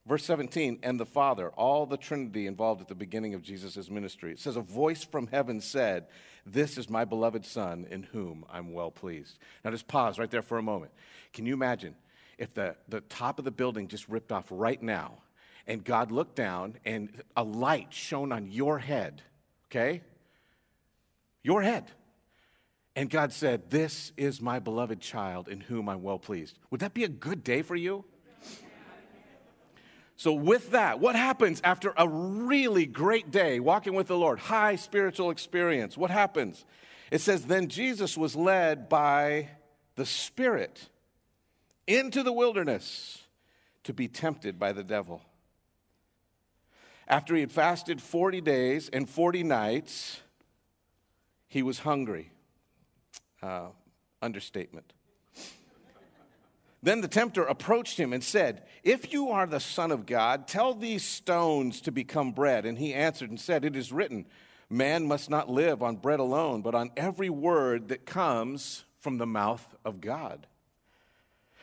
verse 0.06 0.26
17, 0.26 0.80
and 0.84 1.00
the 1.00 1.06
Father, 1.06 1.50
all 1.50 1.86
the 1.86 1.98
Trinity 1.98 2.48
involved 2.48 2.82
at 2.82 2.88
the 2.88 2.96
beginning 2.96 3.34
of 3.34 3.42
Jesus' 3.42 3.90
ministry. 3.90 4.32
It 4.32 4.40
says, 4.40 4.56
A 4.56 4.62
voice 4.62 5.04
from 5.04 5.28
heaven 5.28 5.62
said, 5.62 6.08
This 6.46 6.78
is 6.78 6.90
my 6.90 7.06
beloved 7.06 7.46
Son, 7.46 7.88
in 7.90 8.04
whom 8.04 8.46
I'm 8.52 8.74
well 8.74 8.92
pleased. 8.92 9.40
Now 9.64 9.72
just 9.72 9.88
pause 9.88 10.20
right 10.20 10.32
there 10.32 10.42
for 10.42 10.58
a 10.58 10.64
moment. 10.64 10.92
Can 11.32 11.46
you 11.46 11.54
imagine? 11.54 11.96
if 12.38 12.54
the, 12.54 12.76
the 12.88 13.02
top 13.02 13.40
of 13.40 13.46
the 13.46 13.52
building 13.52 13.88
just 13.88 14.08
ripped 14.10 14.32
off 14.32 14.46
right 14.50 14.82
now 14.82 15.20
and 15.68 15.84
God 15.84 16.12
looked 16.12 16.36
down 16.36 16.78
and 16.86 17.10
a 17.38 17.44
light 17.44 17.94
shone 17.94 18.32
on 18.32 18.48
your 18.48 18.80
head, 18.80 19.22
okay? 19.68 20.02
Your 21.42 21.62
head. 21.62 21.86
And 22.96 23.10
God 23.10 23.32
said, 23.32 23.70
This 23.70 24.12
is 24.18 24.42
my 24.42 24.60
beloved 24.60 25.00
child 25.00 25.48
in 25.48 25.62
whom 25.62 25.90
I'm 25.90 26.04
well 26.04 26.20
pleased. 26.20 26.60
Would 26.70 26.82
that 26.82 26.94
be 26.94 27.04
a 27.04 27.10
good 27.10 27.44
day 27.44 27.62
for 27.62 27.76
you? 27.76 28.06
So, 30.16 30.34
with 30.34 30.72
that, 30.72 31.00
what 31.00 31.16
happens 31.16 31.60
after 31.64 31.94
a 31.98 32.08
really 32.08 32.86
great 32.86 33.32
day 33.32 33.60
walking 33.60 33.96
with 33.96 34.08
the 34.08 34.18
Lord, 34.18 34.40
high 34.40 34.76
spiritual 34.76 35.32
experience? 35.32 35.98
What 35.98 36.12
happens? 36.12 36.66
It 37.12 37.22
says, 37.22 37.46
Then 37.46 37.68
Jesus 37.68 38.18
was 38.18 38.36
led 38.36 38.90
by 38.90 39.50
the 39.96 40.06
Spirit 40.06 40.90
into 41.88 42.24
the 42.24 42.32
wilderness 42.32 43.24
to 43.84 43.94
be 43.94 44.08
tempted 44.08 44.60
by 44.60 44.72
the 44.72 44.84
devil. 44.84 45.22
After 47.08 47.36
he 47.36 47.42
had 47.42 47.52
fasted 47.52 48.02
40 48.02 48.42
days 48.42 48.90
and 48.90 49.10
40 49.10 49.44
nights, 49.44 50.22
he 51.48 51.62
was 51.62 51.80
hungry. 51.80 52.32
Uh, 53.42 53.68
understatement. 54.22 54.94
Then 56.84 57.00
the 57.00 57.08
tempter 57.08 57.44
approached 57.44 57.98
him 57.98 58.12
and 58.12 58.22
said, 58.22 58.64
If 58.84 59.14
you 59.14 59.30
are 59.30 59.48
the 59.48 59.62
Son 59.62 59.90
of 59.90 60.06
God, 60.06 60.50
tell 60.50 60.74
these 60.74 61.04
stones 61.04 61.80
to 61.82 61.92
become 61.92 62.34
bread. 62.34 62.66
And 62.66 62.78
he 62.78 62.94
answered 62.94 63.30
and 63.30 63.40
said, 63.40 63.64
It 63.64 63.78
is 63.78 63.94
written, 63.94 64.26
Man 64.70 65.08
must 65.08 65.30
not 65.30 65.50
live 65.50 65.82
on 65.82 65.96
bread 65.96 66.20
alone, 66.20 66.62
but 66.62 66.76
on 66.76 66.92
every 66.98 67.30
word 67.30 67.88
that 67.88 68.06
comes 68.06 68.84
from 69.00 69.18
the 69.18 69.26
mouth 69.26 69.66
of 69.86 70.02
God. 70.02 70.46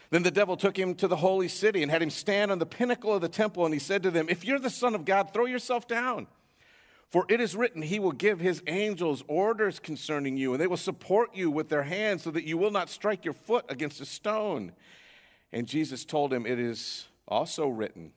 Then 0.09 0.23
the 0.23 0.31
devil 0.31 0.57
took 0.57 0.77
him 0.77 0.95
to 0.97 1.07
the 1.07 1.16
holy 1.16 1.49
city 1.49 1.83
and 1.83 1.91
had 1.91 2.03
him 2.03 2.11
stand 2.11 2.51
on 2.51 2.59
the 2.59 2.66
pinnacle 2.66 3.14
of 3.14 3.21
the 3.21 3.29
temple. 3.29 3.66
And 3.66 3.75
he 3.75 3.79
said 3.79 4.03
to 4.05 4.11
them, 4.11 4.27
If 4.31 4.43
you're 4.43 4.59
the 4.59 4.71
Son 4.71 4.95
of 4.95 5.05
God, 5.05 5.35
throw 5.35 5.45
yourself 5.45 5.87
down. 5.87 6.29
For 7.11 7.27
it 7.29 7.43
is 7.43 7.55
written, 7.55 7.83
He 7.83 7.99
will 7.99 8.12
give 8.12 8.41
His 8.41 8.62
angels 8.66 9.23
orders 9.29 9.81
concerning 9.81 10.39
you, 10.39 10.55
and 10.55 10.62
they 10.62 10.66
will 10.66 10.79
support 10.79 11.35
you 11.35 11.51
with 11.51 11.68
their 11.68 11.83
hands 11.83 12.23
so 12.23 12.31
that 12.31 12.45
you 12.45 12.57
will 12.57 12.71
not 12.71 12.89
strike 12.89 13.25
your 13.25 13.35
foot 13.35 13.66
against 13.68 14.01
a 14.01 14.07
stone. 14.07 14.73
And 15.53 15.67
Jesus 15.67 16.05
told 16.05 16.33
him, 16.33 16.47
It 16.47 16.59
is 16.59 17.09
also 17.27 17.69
written, 17.69 18.13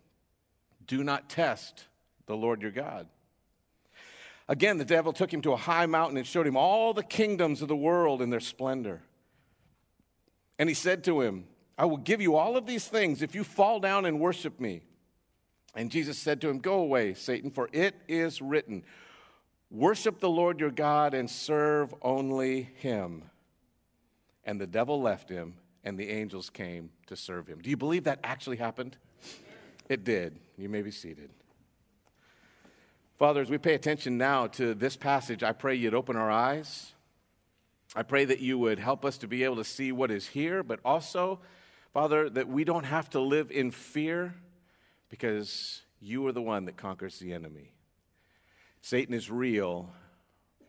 Do 0.85 1.03
not 1.03 1.29
test 1.29 1.85
the 2.25 2.35
Lord 2.35 2.61
your 2.61 2.71
God. 2.71 3.07
Again, 4.47 4.77
the 4.77 4.85
devil 4.85 5.13
took 5.13 5.33
him 5.33 5.41
to 5.43 5.53
a 5.53 5.57
high 5.57 5.85
mountain 5.85 6.17
and 6.17 6.27
showed 6.27 6.45
him 6.45 6.57
all 6.57 6.93
the 6.93 7.03
kingdoms 7.03 7.61
of 7.61 7.69
the 7.69 7.75
world 7.75 8.21
in 8.21 8.29
their 8.29 8.41
splendor. 8.41 9.01
And 10.59 10.69
he 10.69 10.75
said 10.75 11.03
to 11.05 11.21
him, 11.21 11.45
I 11.77 11.85
will 11.85 11.97
give 11.97 12.21
you 12.21 12.35
all 12.35 12.55
of 12.57 12.65
these 12.65 12.87
things 12.87 13.21
if 13.21 13.33
you 13.33 13.43
fall 13.43 13.79
down 13.79 14.05
and 14.05 14.19
worship 14.19 14.59
me. 14.59 14.83
And 15.75 15.89
Jesus 15.89 16.19
said 16.19 16.39
to 16.41 16.49
him, 16.49 16.59
Go 16.59 16.75
away, 16.75 17.13
Satan, 17.13 17.49
for 17.49 17.69
it 17.71 17.95
is 18.07 18.41
written, 18.41 18.83
Worship 19.71 20.19
the 20.19 20.29
Lord 20.29 20.59
your 20.59 20.69
God 20.69 21.15
and 21.15 21.27
serve 21.27 21.95
only 22.01 22.69
him. 22.75 23.23
And 24.43 24.61
the 24.61 24.67
devil 24.67 25.01
left 25.01 25.29
him 25.29 25.55
and 25.83 25.97
the 25.97 26.09
angels 26.09 26.49
came 26.49 26.89
to 27.07 27.15
serve 27.15 27.47
him. 27.47 27.59
Do 27.61 27.69
you 27.69 27.77
believe 27.77 28.05
that 28.05 28.19
actually 28.23 28.57
happened? 28.57 28.97
It 29.89 30.03
did. 30.03 30.39
You 30.57 30.69
may 30.69 30.81
be 30.81 30.91
seated. 30.91 31.29
Father, 33.19 33.41
as 33.41 33.49
we 33.49 33.57
pay 33.57 33.73
attention 33.73 34.17
now 34.17 34.47
to 34.47 34.73
this 34.73 34.95
passage, 34.95 35.43
I 35.43 35.51
pray 35.51 35.75
you'd 35.75 35.93
open 35.93 36.15
our 36.15 36.31
eyes. 36.31 36.93
I 37.95 38.03
pray 38.03 38.25
that 38.25 38.39
you 38.39 38.57
would 38.57 38.79
help 38.79 39.05
us 39.05 39.17
to 39.19 39.27
be 39.27 39.43
able 39.43 39.57
to 39.57 39.63
see 39.63 39.91
what 39.91 40.09
is 40.09 40.27
here, 40.27 40.63
but 40.63 40.79
also, 40.83 41.39
Father, 41.93 42.29
that 42.29 42.47
we 42.47 42.63
don't 42.63 42.85
have 42.85 43.09
to 43.11 43.19
live 43.19 43.51
in 43.51 43.71
fear 43.71 44.33
because 45.09 45.83
you 46.01 46.25
are 46.27 46.31
the 46.31 46.41
one 46.41 46.65
that 46.65 46.75
conquers 46.75 47.19
the 47.19 47.33
enemy. 47.33 47.71
Satan 48.81 49.13
is 49.13 49.29
real, 49.29 49.93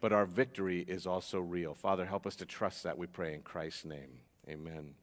but 0.01 0.13
our 0.13 0.27
victory 0.27 0.85
is 0.87 1.07
also 1.07 1.41
real. 1.41 1.75
Father, 1.75 2.05
help 2.05 2.27
us 2.27 2.37
to 2.37 2.47
trust 2.47 2.83
that, 2.83 2.99
we 2.99 3.07
pray 3.07 3.35
in 3.35 3.41
Christ's 3.41 3.87
name. 3.87 4.19
Amen. 4.49 4.95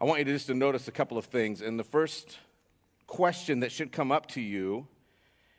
I 0.00 0.04
want 0.04 0.20
you 0.20 0.24
to 0.24 0.32
just 0.32 0.46
to 0.46 0.54
notice 0.54 0.88
a 0.88 0.92
couple 0.92 1.18
of 1.18 1.26
things. 1.26 1.60
And 1.60 1.78
the 1.78 1.84
first 1.84 2.38
question 3.06 3.60
that 3.60 3.70
should 3.70 3.92
come 3.92 4.10
up 4.10 4.26
to 4.28 4.40
you 4.40 4.86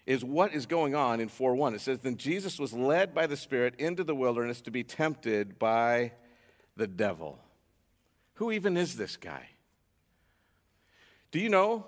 is 0.08 0.24
what 0.24 0.54
is 0.54 0.66
going 0.66 0.96
on 0.96 1.20
in 1.20 1.30
4:1. 1.30 1.76
It 1.76 1.82
says, 1.82 2.00
Then 2.00 2.18
Jesus 2.18 2.58
was 2.58 2.74
led 2.74 3.14
by 3.14 3.28
the 3.28 3.38
Spirit 3.38 3.76
into 3.78 4.04
the 4.04 4.16
wilderness 4.16 4.62
to 4.62 4.72
be 4.72 4.84
tempted 4.84 5.60
by 5.60 6.14
the 6.76 6.88
devil. 6.88 7.40
Who 8.36 8.52
even 8.52 8.78
is 8.78 8.96
this 8.96 9.18
guy? 9.18 9.50
Do 11.30 11.40
you 11.40 11.50
know? 11.50 11.86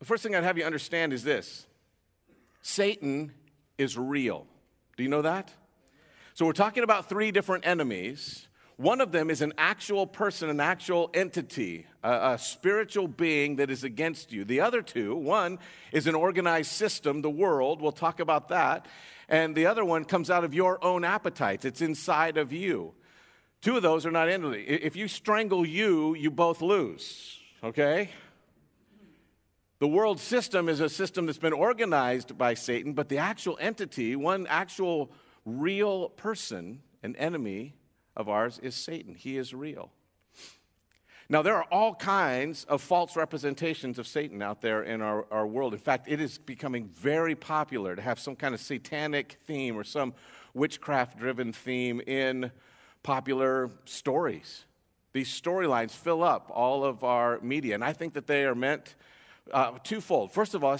The 0.00 0.04
first 0.04 0.24
thing 0.24 0.34
I'd 0.34 0.42
have 0.42 0.58
you 0.58 0.64
understand 0.64 1.12
is 1.12 1.22
this 1.22 1.66
Satan 2.62 3.32
is 3.78 3.96
real. 3.96 4.46
Do 4.96 5.04
you 5.04 5.08
know 5.08 5.22
that? 5.22 5.52
So 6.34 6.46
we're 6.46 6.52
talking 6.52 6.82
about 6.82 7.08
three 7.08 7.30
different 7.30 7.66
enemies. 7.66 8.48
One 8.82 9.00
of 9.00 9.12
them 9.12 9.30
is 9.30 9.42
an 9.42 9.52
actual 9.56 10.08
person, 10.08 10.50
an 10.50 10.58
actual 10.58 11.08
entity, 11.14 11.86
a, 12.02 12.32
a, 12.32 12.38
spiritual 12.38 13.06
being 13.06 13.56
that 13.56 13.70
is 13.70 13.84
against 13.84 14.32
you. 14.32 14.44
The 14.44 14.60
other 14.60 14.82
two, 14.82 15.14
one 15.14 15.60
is 15.92 16.08
an 16.08 16.16
organized 16.16 16.72
system, 16.72 17.22
the 17.22 17.30
world, 17.30 17.80
we'll 17.80 17.92
talk 17.92 18.18
about 18.18 18.48
that. 18.48 18.86
And 19.28 19.54
the 19.54 19.66
other 19.66 19.84
one 19.84 20.04
comes 20.04 20.30
out 20.30 20.42
of 20.42 20.52
your 20.52 20.84
own 20.84 21.04
appetites, 21.04 21.64
it's 21.64 21.80
inside 21.80 22.36
of 22.36 22.52
you. 22.52 22.92
Two 23.60 23.76
of 23.76 23.84
those 23.84 24.04
are 24.04 24.10
not 24.10 24.28
ending. 24.28 24.64
If 24.66 24.96
you 24.96 25.06
strangle 25.06 25.64
you, 25.64 26.16
you 26.16 26.32
both 26.32 26.60
lose, 26.60 27.38
okay? 27.62 28.10
The 29.78 29.86
world 29.86 30.18
system 30.18 30.68
is 30.68 30.80
a 30.80 30.88
system 30.88 31.26
that's 31.26 31.38
been 31.38 31.52
organized 31.52 32.36
by 32.36 32.54
Satan, 32.54 32.94
but 32.94 33.08
the 33.08 33.18
actual 33.18 33.56
entity, 33.60 34.16
one 34.16 34.44
actual 34.48 35.12
real 35.44 36.08
person, 36.08 36.80
an 37.04 37.14
enemy, 37.14 37.76
of 38.16 38.28
ours 38.28 38.58
is 38.62 38.74
Satan. 38.74 39.14
He 39.14 39.36
is 39.36 39.54
real. 39.54 39.90
Now, 41.28 41.40
there 41.40 41.54
are 41.54 41.66
all 41.72 41.94
kinds 41.94 42.64
of 42.64 42.82
false 42.82 43.16
representations 43.16 43.98
of 43.98 44.06
Satan 44.06 44.42
out 44.42 44.60
there 44.60 44.82
in 44.82 45.00
our, 45.00 45.24
our 45.30 45.46
world. 45.46 45.72
In 45.72 45.78
fact, 45.78 46.06
it 46.08 46.20
is 46.20 46.36
becoming 46.36 46.88
very 46.88 47.34
popular 47.34 47.96
to 47.96 48.02
have 48.02 48.18
some 48.18 48.36
kind 48.36 48.54
of 48.54 48.60
satanic 48.60 49.38
theme 49.46 49.76
or 49.76 49.84
some 49.84 50.12
witchcraft 50.52 51.18
driven 51.18 51.52
theme 51.52 52.00
in 52.02 52.50
popular 53.02 53.70
stories. 53.84 54.64
These 55.12 55.28
storylines 55.28 55.92
fill 55.92 56.22
up 56.22 56.50
all 56.52 56.84
of 56.84 57.04
our 57.04 57.40
media, 57.40 57.74
and 57.74 57.84
I 57.84 57.92
think 57.92 58.14
that 58.14 58.26
they 58.26 58.44
are 58.44 58.54
meant 58.54 58.94
uh, 59.52 59.72
twofold. 59.82 60.32
First 60.32 60.54
of 60.54 60.62
all, 60.62 60.78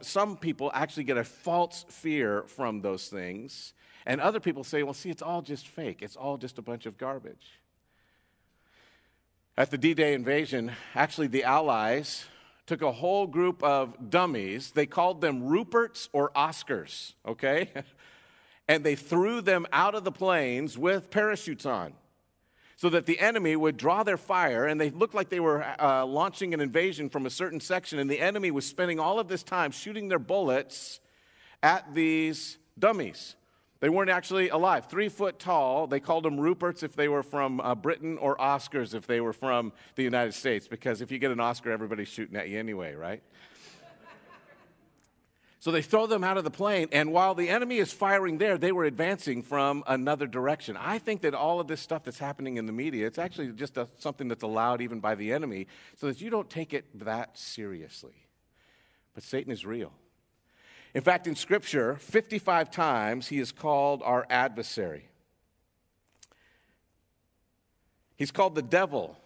some 0.00 0.36
people 0.36 0.70
actually 0.74 1.04
get 1.04 1.16
a 1.16 1.24
false 1.24 1.84
fear 1.88 2.42
from 2.48 2.80
those 2.80 3.08
things 3.08 3.72
and 4.06 4.20
other 4.20 4.40
people 4.40 4.64
say, 4.64 4.82
well, 4.82 4.94
see, 4.94 5.10
it's 5.10 5.22
all 5.22 5.42
just 5.42 5.68
fake, 5.68 5.98
it's 6.00 6.16
all 6.16 6.36
just 6.36 6.58
a 6.58 6.62
bunch 6.62 6.86
of 6.86 6.98
garbage. 6.98 7.60
At 9.56 9.70
the 9.70 9.78
D 9.78 9.94
Day 9.94 10.14
invasion, 10.14 10.72
actually, 10.94 11.26
the 11.26 11.44
Allies 11.44 12.24
took 12.66 12.80
a 12.80 12.92
whole 12.92 13.26
group 13.26 13.62
of 13.62 14.10
dummies. 14.10 14.70
They 14.70 14.86
called 14.86 15.20
them 15.20 15.42
Ruperts 15.42 16.08
or 16.12 16.30
Oscars, 16.30 17.12
okay? 17.26 17.70
and 18.68 18.84
they 18.84 18.94
threw 18.94 19.40
them 19.40 19.66
out 19.72 19.94
of 19.94 20.04
the 20.04 20.12
planes 20.12 20.78
with 20.78 21.10
parachutes 21.10 21.66
on 21.66 21.92
so 22.76 22.88
that 22.88 23.06
the 23.06 23.20
enemy 23.20 23.54
would 23.54 23.76
draw 23.76 24.02
their 24.02 24.16
fire 24.16 24.66
and 24.66 24.80
they 24.80 24.90
looked 24.90 25.14
like 25.14 25.28
they 25.28 25.40
were 25.40 25.62
uh, 25.78 26.04
launching 26.06 26.54
an 26.54 26.60
invasion 26.60 27.08
from 27.08 27.26
a 27.26 27.30
certain 27.30 27.60
section 27.60 27.98
and 27.98 28.10
the 28.10 28.20
enemy 28.20 28.50
was 28.50 28.66
spending 28.66 28.98
all 28.98 29.20
of 29.20 29.28
this 29.28 29.42
time 29.42 29.70
shooting 29.70 30.08
their 30.08 30.18
bullets 30.18 31.00
at 31.62 31.94
these 31.94 32.58
dummies 32.78 33.36
they 33.82 33.88
weren't 33.88 34.10
actually 34.10 34.48
alive. 34.48 34.86
Three 34.86 35.08
foot 35.08 35.40
tall. 35.40 35.88
They 35.88 35.98
called 35.98 36.22
them 36.24 36.36
Ruperts 36.36 36.84
if 36.84 36.94
they 36.94 37.08
were 37.08 37.24
from 37.24 37.60
uh, 37.60 37.74
Britain 37.74 38.16
or 38.16 38.36
Oscars 38.36 38.94
if 38.94 39.08
they 39.08 39.20
were 39.20 39.32
from 39.32 39.72
the 39.96 40.04
United 40.04 40.34
States, 40.34 40.68
because 40.68 41.00
if 41.00 41.10
you 41.10 41.18
get 41.18 41.32
an 41.32 41.40
Oscar, 41.40 41.72
everybody's 41.72 42.06
shooting 42.06 42.36
at 42.36 42.48
you 42.48 42.60
anyway, 42.60 42.94
right? 42.94 43.24
so 45.58 45.72
they 45.72 45.82
throw 45.82 46.06
them 46.06 46.22
out 46.22 46.36
of 46.36 46.44
the 46.44 46.50
plane, 46.50 46.90
and 46.92 47.12
while 47.12 47.34
the 47.34 47.48
enemy 47.48 47.78
is 47.78 47.92
firing 47.92 48.38
there, 48.38 48.56
they 48.56 48.70
were 48.70 48.84
advancing 48.84 49.42
from 49.42 49.82
another 49.88 50.28
direction. 50.28 50.76
I 50.76 51.00
think 51.00 51.22
that 51.22 51.34
all 51.34 51.58
of 51.58 51.66
this 51.66 51.80
stuff 51.80 52.04
that's 52.04 52.20
happening 52.20 52.58
in 52.58 52.66
the 52.66 52.72
media, 52.72 53.08
it's 53.08 53.18
actually 53.18 53.50
just 53.50 53.76
a, 53.76 53.88
something 53.98 54.28
that's 54.28 54.44
allowed 54.44 54.80
even 54.80 55.00
by 55.00 55.16
the 55.16 55.32
enemy 55.32 55.66
so 55.96 56.06
that 56.06 56.20
you 56.20 56.30
don't 56.30 56.48
take 56.48 56.72
it 56.72 56.84
that 57.00 57.36
seriously. 57.36 58.28
But 59.12 59.24
Satan 59.24 59.52
is 59.52 59.66
real. 59.66 59.92
In 60.94 61.02
fact, 61.02 61.26
in 61.26 61.34
Scripture, 61.34 61.96
55 61.96 62.70
times 62.70 63.28
he 63.28 63.38
is 63.38 63.50
called 63.50 64.02
our 64.04 64.26
adversary. 64.28 65.08
He's 68.16 68.30
called 68.30 68.54
the 68.54 68.62
devil, 68.62 69.16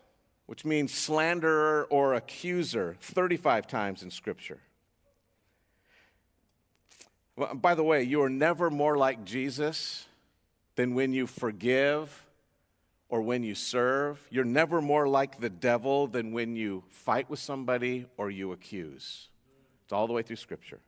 which 0.46 0.64
means 0.64 0.94
slanderer 0.94 1.86
or 1.90 2.14
accuser, 2.14 2.96
35 3.00 3.66
times 3.66 4.02
in 4.02 4.10
Scripture. 4.10 4.60
Well, 7.34 7.54
by 7.54 7.74
the 7.74 7.82
way, 7.82 8.02
you 8.04 8.22
are 8.22 8.30
never 8.30 8.70
more 8.70 8.96
like 8.96 9.24
Jesus 9.24 10.06
than 10.76 10.94
when 10.94 11.12
you 11.12 11.26
forgive 11.26 12.24
or 13.08 13.20
when 13.22 13.42
you 13.42 13.54
serve. 13.54 14.26
You're 14.30 14.44
never 14.44 14.80
more 14.80 15.08
like 15.08 15.40
the 15.40 15.50
devil 15.50 16.06
than 16.06 16.32
when 16.32 16.56
you 16.56 16.84
fight 16.88 17.28
with 17.28 17.40
somebody 17.40 18.06
or 18.16 18.30
you 18.30 18.52
accuse. 18.52 19.28
It's 19.84 19.92
all 19.92 20.06
the 20.06 20.12
way 20.12 20.22
through 20.22 20.36
Scripture. 20.36 20.80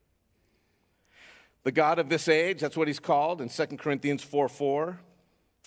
The 1.65 1.73
God 1.73 1.99
of 1.99 2.09
this 2.09 2.29
age, 2.29 2.61
that's 2.61 2.77
what 2.77 2.89
he's 2.89 3.01
called 3.01 3.41
in 3.41 3.49
2 3.49 3.67
Corinthians 3.77 4.23
4 4.23 4.49
4. 4.49 5.01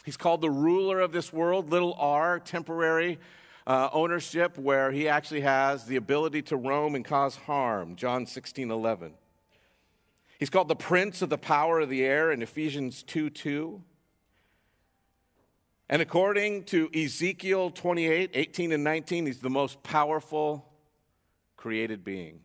He's 0.04 0.18
called 0.18 0.42
the 0.42 0.50
ruler 0.50 1.00
of 1.00 1.12
this 1.12 1.32
world, 1.32 1.70
little 1.70 1.96
r, 2.00 2.39
temporary 2.39 3.20
uh, 3.68 3.89
ownership, 3.94 4.58
where 4.58 4.92
he 4.92 5.08
actually 5.08 5.42
has 5.42 5.86
the 5.86 5.96
ability 5.96 6.42
to 6.44 6.58
roam 6.58 6.96
and 6.96 7.06
cause 7.06 7.36
harm, 7.36 7.96
John 7.96 8.26
16 8.26 8.72
11. 8.72 9.14
He's 10.39 10.50
called 10.50 10.70
the 10.70 10.76
prince 10.76 11.22
of 11.22 11.30
the 11.30 11.38
power 11.38 11.82
of 11.82 11.89
the 11.89 12.04
air 12.04 12.32
in 12.32 12.42
Ephesians 12.42 13.04
2 13.04 13.30
2. 13.30 13.82
And 15.88 16.02
according 16.02 16.64
to 16.66 16.89
Ezekiel 16.96 17.70
28 17.70 18.32
18 18.34 18.72
and 18.72 18.84
19, 18.84 19.26
he's 19.28 19.39
the 19.39 19.50
most 19.50 19.84
powerful 19.84 20.66
created 21.58 22.04
being. 22.04 22.39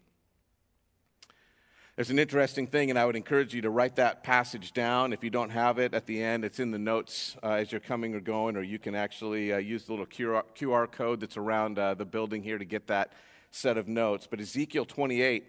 There's 1.97 2.11
an 2.11 2.19
interesting 2.19 2.67
thing, 2.67 2.91
and 2.91 2.99
I 2.99 3.07
would 3.07 3.17
encourage 3.17 3.55
you 3.55 3.63
to 3.63 3.71
write 3.71 3.97
that 3.97 4.23
passage 4.23 4.75
down. 4.75 5.15
If 5.15 5.25
you 5.25 5.31
don't 5.31 5.49
have 5.49 5.79
it 5.79 5.95
at 5.95 6.05
the 6.05 6.23
end, 6.23 6.45
it's 6.45 6.61
in 6.61 6.71
the 6.71 6.79
notes 6.79 7.39
uh, 7.43 7.53
as 7.53 7.73
you're 7.73 7.81
coming 7.81 8.15
or 8.15 8.21
going, 8.21 8.59
or 8.59 8.63
you 8.63 8.79
can 8.79 8.95
actually 8.95 9.51
uh, 9.51 9.57
use 9.57 9.85
the 9.85 9.93
little 9.93 10.05
QR, 10.05 10.43
QR, 10.55 10.93
code 10.93 11.21
that's 11.21 11.39
around 11.39 11.79
uh, 11.79 11.95
the 11.95 12.05
building 12.05 12.43
here 12.43 12.59
to 12.59 12.67
get 12.67 12.89
that 12.89 13.15
set 13.51 13.79
of 13.79 13.89
notes. 13.89 14.29
But 14.31 14.41
Ezekiel 14.41 14.85
28 14.85 15.47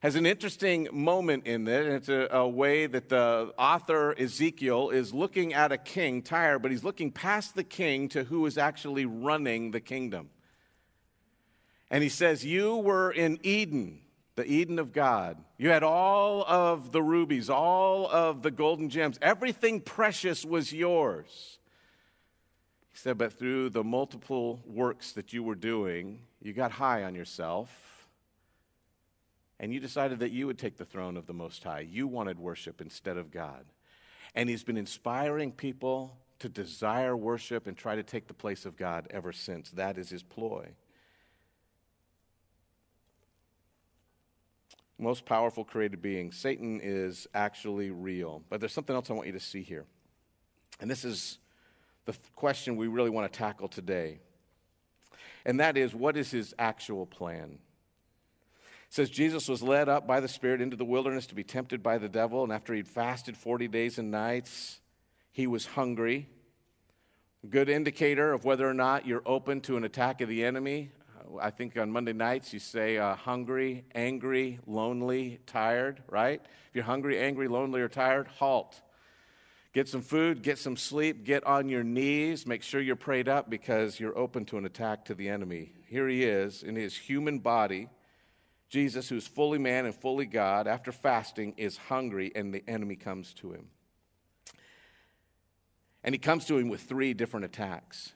has 0.00 0.14
an 0.14 0.24
interesting 0.24 0.88
moment 0.92 1.46
in 1.46 1.68
it, 1.68 1.84
and 1.84 1.94
it's 1.94 2.08
a, 2.08 2.26
a 2.30 2.48
way 2.48 2.86
that 2.86 3.10
the 3.10 3.52
author 3.58 4.18
Ezekiel 4.18 4.88
is 4.88 5.12
looking 5.12 5.52
at 5.52 5.72
a 5.72 5.78
king, 5.78 6.22
Tyre, 6.22 6.58
but 6.58 6.70
he's 6.70 6.84
looking 6.84 7.12
past 7.12 7.54
the 7.54 7.64
king 7.64 8.08
to 8.08 8.24
who 8.24 8.46
is 8.46 8.56
actually 8.56 9.04
running 9.04 9.72
the 9.72 9.80
kingdom. 9.80 10.30
And 11.90 12.02
he 12.02 12.08
says, 12.08 12.46
You 12.46 12.76
were 12.76 13.10
in 13.10 13.38
Eden 13.42 13.98
the 14.34 14.50
Eden 14.50 14.78
of 14.78 14.92
God. 14.92 15.36
You 15.58 15.68
had 15.70 15.82
all 15.82 16.44
of 16.44 16.92
the 16.92 17.02
rubies, 17.02 17.50
all 17.50 18.08
of 18.10 18.42
the 18.42 18.50
golden 18.50 18.88
gems. 18.88 19.18
Everything 19.20 19.80
precious 19.80 20.44
was 20.44 20.72
yours. 20.72 21.58
He 22.92 22.98
said, 22.98 23.18
but 23.18 23.32
through 23.32 23.70
the 23.70 23.84
multiple 23.84 24.62
works 24.66 25.12
that 25.12 25.32
you 25.32 25.42
were 25.42 25.54
doing, 25.54 26.20
you 26.40 26.52
got 26.52 26.72
high 26.72 27.04
on 27.04 27.14
yourself 27.14 27.92
and 29.62 29.72
you 29.72 29.78
decided 29.78 30.18
that 30.18 30.32
you 30.32 30.48
would 30.48 30.58
take 30.58 30.76
the 30.76 30.84
throne 30.84 31.16
of 31.16 31.26
the 31.26 31.32
Most 31.32 31.62
High. 31.62 31.86
You 31.88 32.08
wanted 32.08 32.38
worship 32.38 32.80
instead 32.80 33.16
of 33.16 33.30
God. 33.30 33.64
And 34.34 34.48
He's 34.48 34.64
been 34.64 34.76
inspiring 34.76 35.52
people 35.52 36.16
to 36.40 36.48
desire 36.48 37.16
worship 37.16 37.68
and 37.68 37.76
try 37.76 37.94
to 37.94 38.02
take 38.02 38.26
the 38.26 38.34
place 38.34 38.66
of 38.66 38.76
God 38.76 39.06
ever 39.10 39.32
since. 39.32 39.70
That 39.70 39.98
is 39.98 40.10
His 40.10 40.24
ploy. 40.24 40.70
Most 45.02 45.26
powerful 45.26 45.64
created 45.64 46.00
being. 46.00 46.32
Satan 46.32 46.80
is 46.82 47.26
actually 47.34 47.90
real. 47.90 48.42
But 48.48 48.60
there's 48.60 48.72
something 48.72 48.94
else 48.94 49.10
I 49.10 49.14
want 49.14 49.26
you 49.26 49.32
to 49.32 49.40
see 49.40 49.62
here. 49.62 49.84
And 50.80 50.90
this 50.90 51.04
is 51.04 51.38
the 52.04 52.14
question 52.34 52.76
we 52.76 52.86
really 52.86 53.10
want 53.10 53.30
to 53.30 53.38
tackle 53.38 53.68
today. 53.68 54.20
And 55.44 55.60
that 55.60 55.76
is 55.76 55.94
what 55.94 56.16
is 56.16 56.30
his 56.30 56.54
actual 56.58 57.06
plan? 57.06 57.58
It 58.88 58.94
says 58.94 59.10
Jesus 59.10 59.48
was 59.48 59.62
led 59.62 59.88
up 59.88 60.06
by 60.06 60.20
the 60.20 60.28
Spirit 60.28 60.60
into 60.60 60.76
the 60.76 60.84
wilderness 60.84 61.26
to 61.28 61.34
be 61.34 61.44
tempted 61.44 61.82
by 61.82 61.98
the 61.98 62.08
devil, 62.08 62.44
and 62.44 62.52
after 62.52 62.74
he'd 62.74 62.86
fasted 62.86 63.36
40 63.36 63.66
days 63.68 63.98
and 63.98 64.10
nights, 64.10 64.80
he 65.30 65.46
was 65.46 65.66
hungry. 65.66 66.28
Good 67.48 67.68
indicator 67.68 68.32
of 68.32 68.44
whether 68.44 68.68
or 68.68 68.74
not 68.74 69.06
you're 69.06 69.22
open 69.24 69.62
to 69.62 69.76
an 69.76 69.84
attack 69.84 70.20
of 70.20 70.28
the 70.28 70.44
enemy. 70.44 70.90
I 71.40 71.50
think 71.50 71.76
on 71.76 71.90
Monday 71.90 72.12
nights 72.12 72.52
you 72.52 72.58
say 72.58 72.98
uh, 72.98 73.14
hungry, 73.14 73.84
angry, 73.94 74.58
lonely, 74.66 75.40
tired, 75.46 76.02
right? 76.08 76.40
If 76.42 76.74
you're 76.74 76.84
hungry, 76.84 77.18
angry, 77.18 77.48
lonely, 77.48 77.80
or 77.80 77.88
tired, 77.88 78.28
halt. 78.28 78.80
Get 79.72 79.88
some 79.88 80.02
food, 80.02 80.42
get 80.42 80.58
some 80.58 80.76
sleep, 80.76 81.24
get 81.24 81.44
on 81.44 81.68
your 81.68 81.82
knees, 81.82 82.46
make 82.46 82.62
sure 82.62 82.80
you're 82.80 82.94
prayed 82.94 83.28
up 83.28 83.48
because 83.48 83.98
you're 83.98 84.16
open 84.18 84.44
to 84.46 84.58
an 84.58 84.66
attack 84.66 85.06
to 85.06 85.14
the 85.14 85.30
enemy. 85.30 85.72
Here 85.88 86.06
he 86.08 86.24
is 86.24 86.62
in 86.62 86.76
his 86.76 86.96
human 86.96 87.38
body. 87.38 87.88
Jesus, 88.68 89.08
who's 89.08 89.26
fully 89.26 89.58
man 89.58 89.86
and 89.86 89.94
fully 89.94 90.26
God, 90.26 90.66
after 90.66 90.92
fasting, 90.92 91.54
is 91.56 91.76
hungry, 91.76 92.32
and 92.34 92.52
the 92.52 92.62
enemy 92.68 92.96
comes 92.96 93.32
to 93.34 93.52
him. 93.52 93.66
And 96.04 96.14
he 96.14 96.18
comes 96.18 96.44
to 96.46 96.58
him 96.58 96.68
with 96.68 96.82
three 96.82 97.14
different 97.14 97.44
attacks. 97.44 98.12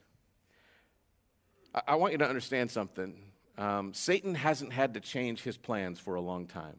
I 1.86 1.96
want 1.96 2.12
you 2.12 2.18
to 2.18 2.26
understand 2.26 2.70
something. 2.70 3.14
Um, 3.58 3.92
Satan 3.92 4.34
hasn't 4.34 4.72
had 4.72 4.94
to 4.94 5.00
change 5.00 5.42
his 5.42 5.58
plans 5.58 6.00
for 6.00 6.14
a 6.14 6.22
long 6.22 6.46
time. 6.46 6.76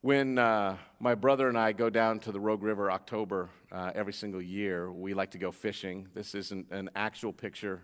When 0.00 0.38
uh, 0.38 0.78
my 0.98 1.14
brother 1.14 1.48
and 1.48 1.58
I 1.58 1.72
go 1.72 1.90
down 1.90 2.20
to 2.20 2.32
the 2.32 2.40
Rogue 2.40 2.62
River 2.62 2.90
October 2.90 3.50
uh, 3.70 3.92
every 3.94 4.14
single 4.14 4.40
year, 4.40 4.90
we 4.90 5.12
like 5.12 5.32
to 5.32 5.38
go 5.38 5.52
fishing. 5.52 6.08
This 6.14 6.34
isn't 6.34 6.70
an, 6.70 6.88
actual 6.96 7.32
picture 7.32 7.82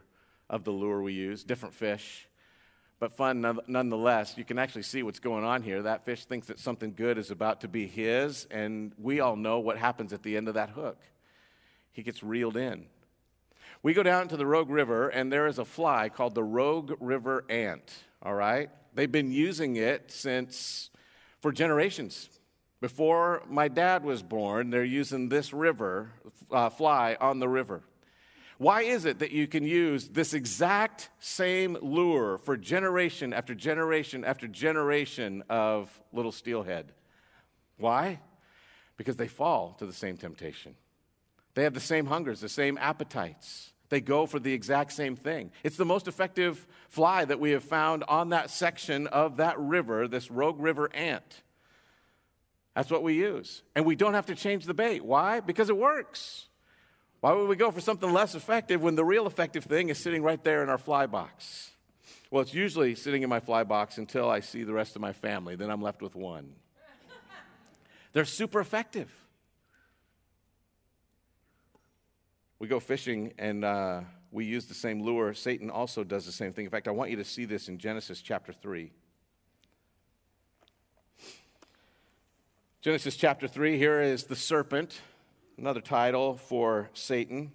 of 0.49 0.65
the 0.65 0.71
lure 0.71 1.03
we 1.03 1.13
use, 1.13 1.45
different 1.45 1.75
fish, 1.75 2.27
but 2.99 3.13
fun 3.13 3.61
nonetheless. 3.67 4.39
You 4.39 4.45
can 4.45 4.59
actually 4.59 4.83
see 4.83 5.03
what's 5.03 5.21
going 5.21 5.45
on 5.45 5.63
here. 5.63 5.83
That 5.83 6.07
fish 6.07 6.25
thinks 6.25 6.47
that 6.47 6.59
something 6.59 6.95
good 6.95 7.19
is 7.19 7.31
about 7.31 7.61
to 7.61 7.69
be 7.69 7.87
his, 7.87 8.47
and 8.51 8.93
we 8.99 9.21
all 9.21 9.37
know 9.37 9.59
what 9.59 9.77
happens 9.77 10.15
at 10.15 10.23
the 10.23 10.37
end 10.39 10.49
of 10.49 10.55
that 10.55 10.71
hook. 10.71 10.99
He 11.93 12.03
gets 12.03 12.23
reeled 12.23 12.57
in. 12.57 12.87
We 13.83 13.95
go 13.95 14.03
down 14.03 14.27
to 14.29 14.37
the 14.37 14.47
Rogue 14.47 14.71
River, 14.71 15.09
and 15.09 15.33
there 15.33 15.47
is 15.47 15.59
a 15.59 15.65
fly 15.65 16.09
called 16.09 16.35
the 16.35 16.43
Rogue 16.43 16.95
River 16.99 17.45
ant, 17.49 17.95
all 18.21 18.35
right? 18.35 18.71
They've 18.93 19.11
been 19.11 19.31
using 19.31 19.77
it 19.77 20.11
since 20.11 20.91
for 21.41 21.53
generations. 21.53 22.29
Before 22.81 23.45
my 23.49 23.69
dad 23.69 24.03
was 24.03 24.23
born, 24.23 24.71
they're 24.71 24.85
using 24.85 25.29
this 25.29 25.53
river 25.53 26.11
uh, 26.51 26.71
fly 26.71 27.17
on 27.21 27.39
the 27.39 27.49
river. 27.49 27.83
Why 28.59 28.83
is 28.83 29.05
it 29.05 29.21
that 29.21 29.31
you 29.31 29.47
can 29.47 29.63
use 29.63 30.09
this 30.09 30.35
exact 30.35 31.11
same 31.21 31.79
lure 31.81 32.39
for 32.39 32.57
generation 32.57 33.33
after 33.33 33.55
generation 33.55 34.25
after 34.25 34.49
generation 34.49 35.45
of 35.49 36.01
little 36.13 36.33
steelhead? 36.33 36.93
Why? 37.77 38.19
Because 38.97 39.15
they 39.15 39.29
fall 39.29 39.75
to 39.79 39.87
the 39.87 39.93
same 39.93 40.17
temptation. 40.17 40.75
They 41.59 41.65
have 41.65 41.75
the 41.75 41.81
same 41.81 42.07
hungers, 42.07 42.41
the 42.41 42.49
same 42.49 42.79
appetites. 42.79 43.73
They 43.89 44.01
go 44.01 44.27
for 44.27 44.39
the 44.39 44.53
exact 44.53 44.93
same 44.93 45.17
thing. 45.17 45.51
It's 45.65 45.77
the 45.77 45.85
most 45.85 46.07
effective 46.07 46.65
fly 46.89 47.25
that 47.25 47.41
we 47.41 47.51
have 47.51 47.65
found 47.65 48.05
on 48.07 48.29
that 48.29 48.51
section 48.51 49.09
of 49.09 49.39
that 49.39 49.59
river, 49.59 50.07
this 50.07 50.31
rogue 50.31 50.61
river 50.61 50.89
ant. 50.95 51.43
That's 52.77 52.93
what 52.93 53.03
we 53.03 53.15
use. 53.15 53.65
And 53.75 53.85
we 53.85 53.97
don't 53.97 54.15
have 54.15 54.27
to 54.27 54.37
change 54.37 54.67
the 54.67 54.73
bait. 54.73 55.05
Why? 55.05 55.41
Because 55.41 55.69
it 55.69 55.77
works. 55.77 56.47
Why 57.23 57.33
would 57.33 57.49
we 57.49 57.57
go 57.57 57.73
for 57.73 57.81
something 57.81 58.13
less 58.13 58.37
effective 58.37 58.81
when 58.81 58.95
the 58.95 59.05
real 59.05 59.27
effective 59.27 59.65
thing 59.65 59.89
is 59.89 59.99
sitting 59.99 60.23
right 60.23 60.45
there 60.45 60.63
in 60.63 60.69
our 60.69 60.79
fly 60.79 61.07
box? 61.07 61.73
Well, 62.31 62.43
it's 62.43 62.55
usually 62.55 62.95
sitting 62.95 63.25
in 63.25 63.29
my 63.29 63.41
fly 63.41 63.65
box 63.65 63.99
until 63.99 64.31
I 64.31 64.39
see 64.39 64.63
the 64.63 64.75
rest 64.75 64.95
of 64.95 65.03
my 65.03 65.13
family. 65.13 65.57
Then 65.57 65.71
I'm 65.71 65.83
left 65.83 66.03
with 66.03 66.15
one. 66.15 66.53
They're 68.13 68.25
super 68.25 68.61
effective. 68.61 69.11
We 72.61 72.67
go 72.67 72.81
fishing 72.81 73.35
and 73.39 73.65
uh, 73.65 74.01
we 74.33 74.45
use 74.45 74.67
the 74.67 74.75
same 74.75 75.01
lure. 75.01 75.33
Satan 75.33 75.71
also 75.71 76.03
does 76.03 76.27
the 76.27 76.33
same 76.33 76.53
thing. 76.53 76.65
In 76.65 76.71
fact, 76.71 76.89
I 76.89 76.91
want 76.91 77.11
you 77.11 77.17
to 77.17 77.25
see 77.25 77.45
this 77.45 77.69
in 77.69 77.79
Genesis 77.79 78.21
chapter 78.21 78.53
3. 78.53 78.91
Genesis 82.81 83.17
chapter 83.17 83.47
3, 83.47 83.79
here 83.79 84.01
is 84.01 84.25
the 84.25 84.37
serpent, 84.37 85.01
another 85.57 85.81
title 85.81 86.37
for 86.37 86.91
Satan. 86.95 87.53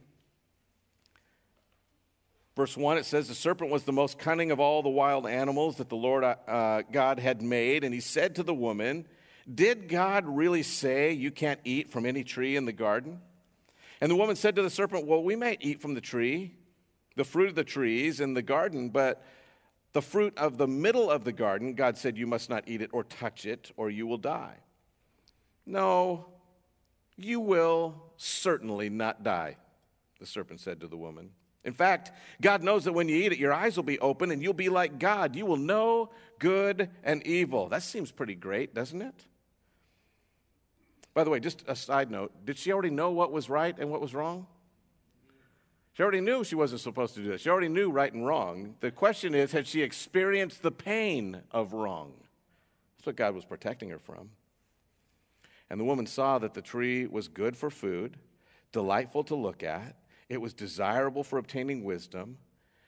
Verse 2.55 2.77
1, 2.77 2.97
it 2.97 3.05
says, 3.05 3.27
The 3.27 3.35
serpent 3.35 3.71
was 3.71 3.83
the 3.83 3.91
most 3.91 4.19
cunning 4.19 4.51
of 4.51 4.59
all 4.59 4.83
the 4.83 4.89
wild 4.89 5.27
animals 5.27 5.77
that 5.77 5.89
the 5.89 5.95
Lord 5.95 6.23
uh, 6.23 6.83
God 6.91 7.19
had 7.19 7.41
made. 7.41 7.83
And 7.83 7.93
he 7.93 7.99
said 7.99 8.35
to 8.35 8.43
the 8.43 8.53
woman, 8.53 9.05
Did 9.53 9.89
God 9.89 10.25
really 10.27 10.63
say 10.63 11.11
you 11.11 11.31
can't 11.31 11.59
eat 11.65 11.91
from 11.91 12.05
any 12.05 12.23
tree 12.23 12.55
in 12.55 12.65
the 12.65 12.73
garden? 12.73 13.19
And 14.03 14.11
the 14.11 14.17
woman 14.17 14.35
said 14.35 14.57
to 14.57 14.61
the 14.61 14.69
serpent, 14.69 15.07
Well, 15.07 15.23
we 15.23 15.37
may 15.37 15.55
eat 15.61 15.79
from 15.79 15.93
the 15.93 16.01
tree, 16.01 16.55
the 17.15 17.23
fruit 17.23 17.47
of 17.47 17.55
the 17.55 17.63
trees 17.63 18.19
in 18.19 18.33
the 18.33 18.41
garden, 18.41 18.89
but 18.89 19.23
the 19.93 20.01
fruit 20.01 20.37
of 20.37 20.57
the 20.57 20.67
middle 20.67 21.09
of 21.09 21.23
the 21.23 21.31
garden, 21.31 21.73
God 21.73 21.97
said, 21.97 22.17
You 22.17 22.27
must 22.27 22.49
not 22.49 22.65
eat 22.67 22.81
it 22.81 22.89
or 22.91 23.05
touch 23.05 23.45
it, 23.45 23.71
or 23.77 23.89
you 23.89 24.05
will 24.05 24.17
die. 24.17 24.57
No, 25.65 26.25
you 27.15 27.39
will 27.39 27.95
certainly 28.17 28.89
not 28.89 29.23
die, 29.23 29.55
the 30.19 30.25
serpent 30.25 30.59
said 30.59 30.81
to 30.81 30.87
the 30.87 30.97
woman. 30.97 31.29
In 31.63 31.71
fact, 31.71 32.11
God 32.41 32.61
knows 32.61 32.83
that 32.83 32.91
when 32.91 33.07
you 33.07 33.15
eat 33.15 33.31
it, 33.31 33.39
your 33.39 33.53
eyes 33.53 33.77
will 33.77 33.83
be 33.83 33.99
open 33.99 34.31
and 34.31 34.43
you'll 34.43 34.51
be 34.51 34.67
like 34.67 34.99
God. 34.99 35.33
You 35.33 35.45
will 35.45 35.55
know 35.55 36.09
good 36.39 36.89
and 37.05 37.25
evil. 37.25 37.69
That 37.69 37.83
seems 37.83 38.11
pretty 38.11 38.35
great, 38.35 38.75
doesn't 38.75 39.01
it? 39.01 39.25
By 41.13 41.23
the 41.23 41.29
way, 41.29 41.39
just 41.39 41.63
a 41.67 41.75
side 41.75 42.09
note 42.09 42.31
did 42.45 42.57
she 42.57 42.71
already 42.71 42.89
know 42.89 43.11
what 43.11 43.31
was 43.31 43.49
right 43.49 43.75
and 43.77 43.89
what 43.89 44.01
was 44.01 44.13
wrong? 44.13 44.47
She 45.93 46.01
already 46.01 46.21
knew 46.21 46.43
she 46.43 46.55
wasn't 46.55 46.81
supposed 46.81 47.13
to 47.15 47.21
do 47.21 47.29
that. 47.29 47.41
She 47.41 47.49
already 47.49 47.67
knew 47.67 47.91
right 47.91 48.11
and 48.11 48.25
wrong. 48.25 48.75
The 48.79 48.89
question 48.89 49.35
is, 49.35 49.51
had 49.51 49.67
she 49.67 49.83
experienced 49.83 50.63
the 50.63 50.71
pain 50.71 51.43
of 51.51 51.73
wrong? 51.73 52.13
That's 52.97 53.05
what 53.05 53.15
God 53.15 53.35
was 53.35 53.45
protecting 53.45 53.89
her 53.89 53.99
from. 53.99 54.31
And 55.69 55.79
the 55.79 55.83
woman 55.83 56.07
saw 56.07 56.39
that 56.39 56.55
the 56.55 56.63
tree 56.63 57.05
was 57.05 57.27
good 57.27 57.55
for 57.55 57.69
food, 57.69 58.17
delightful 58.71 59.23
to 59.25 59.35
look 59.35 59.61
at, 59.61 59.95
it 60.29 60.41
was 60.41 60.53
desirable 60.53 61.23
for 61.23 61.37
obtaining 61.37 61.83
wisdom. 61.83 62.37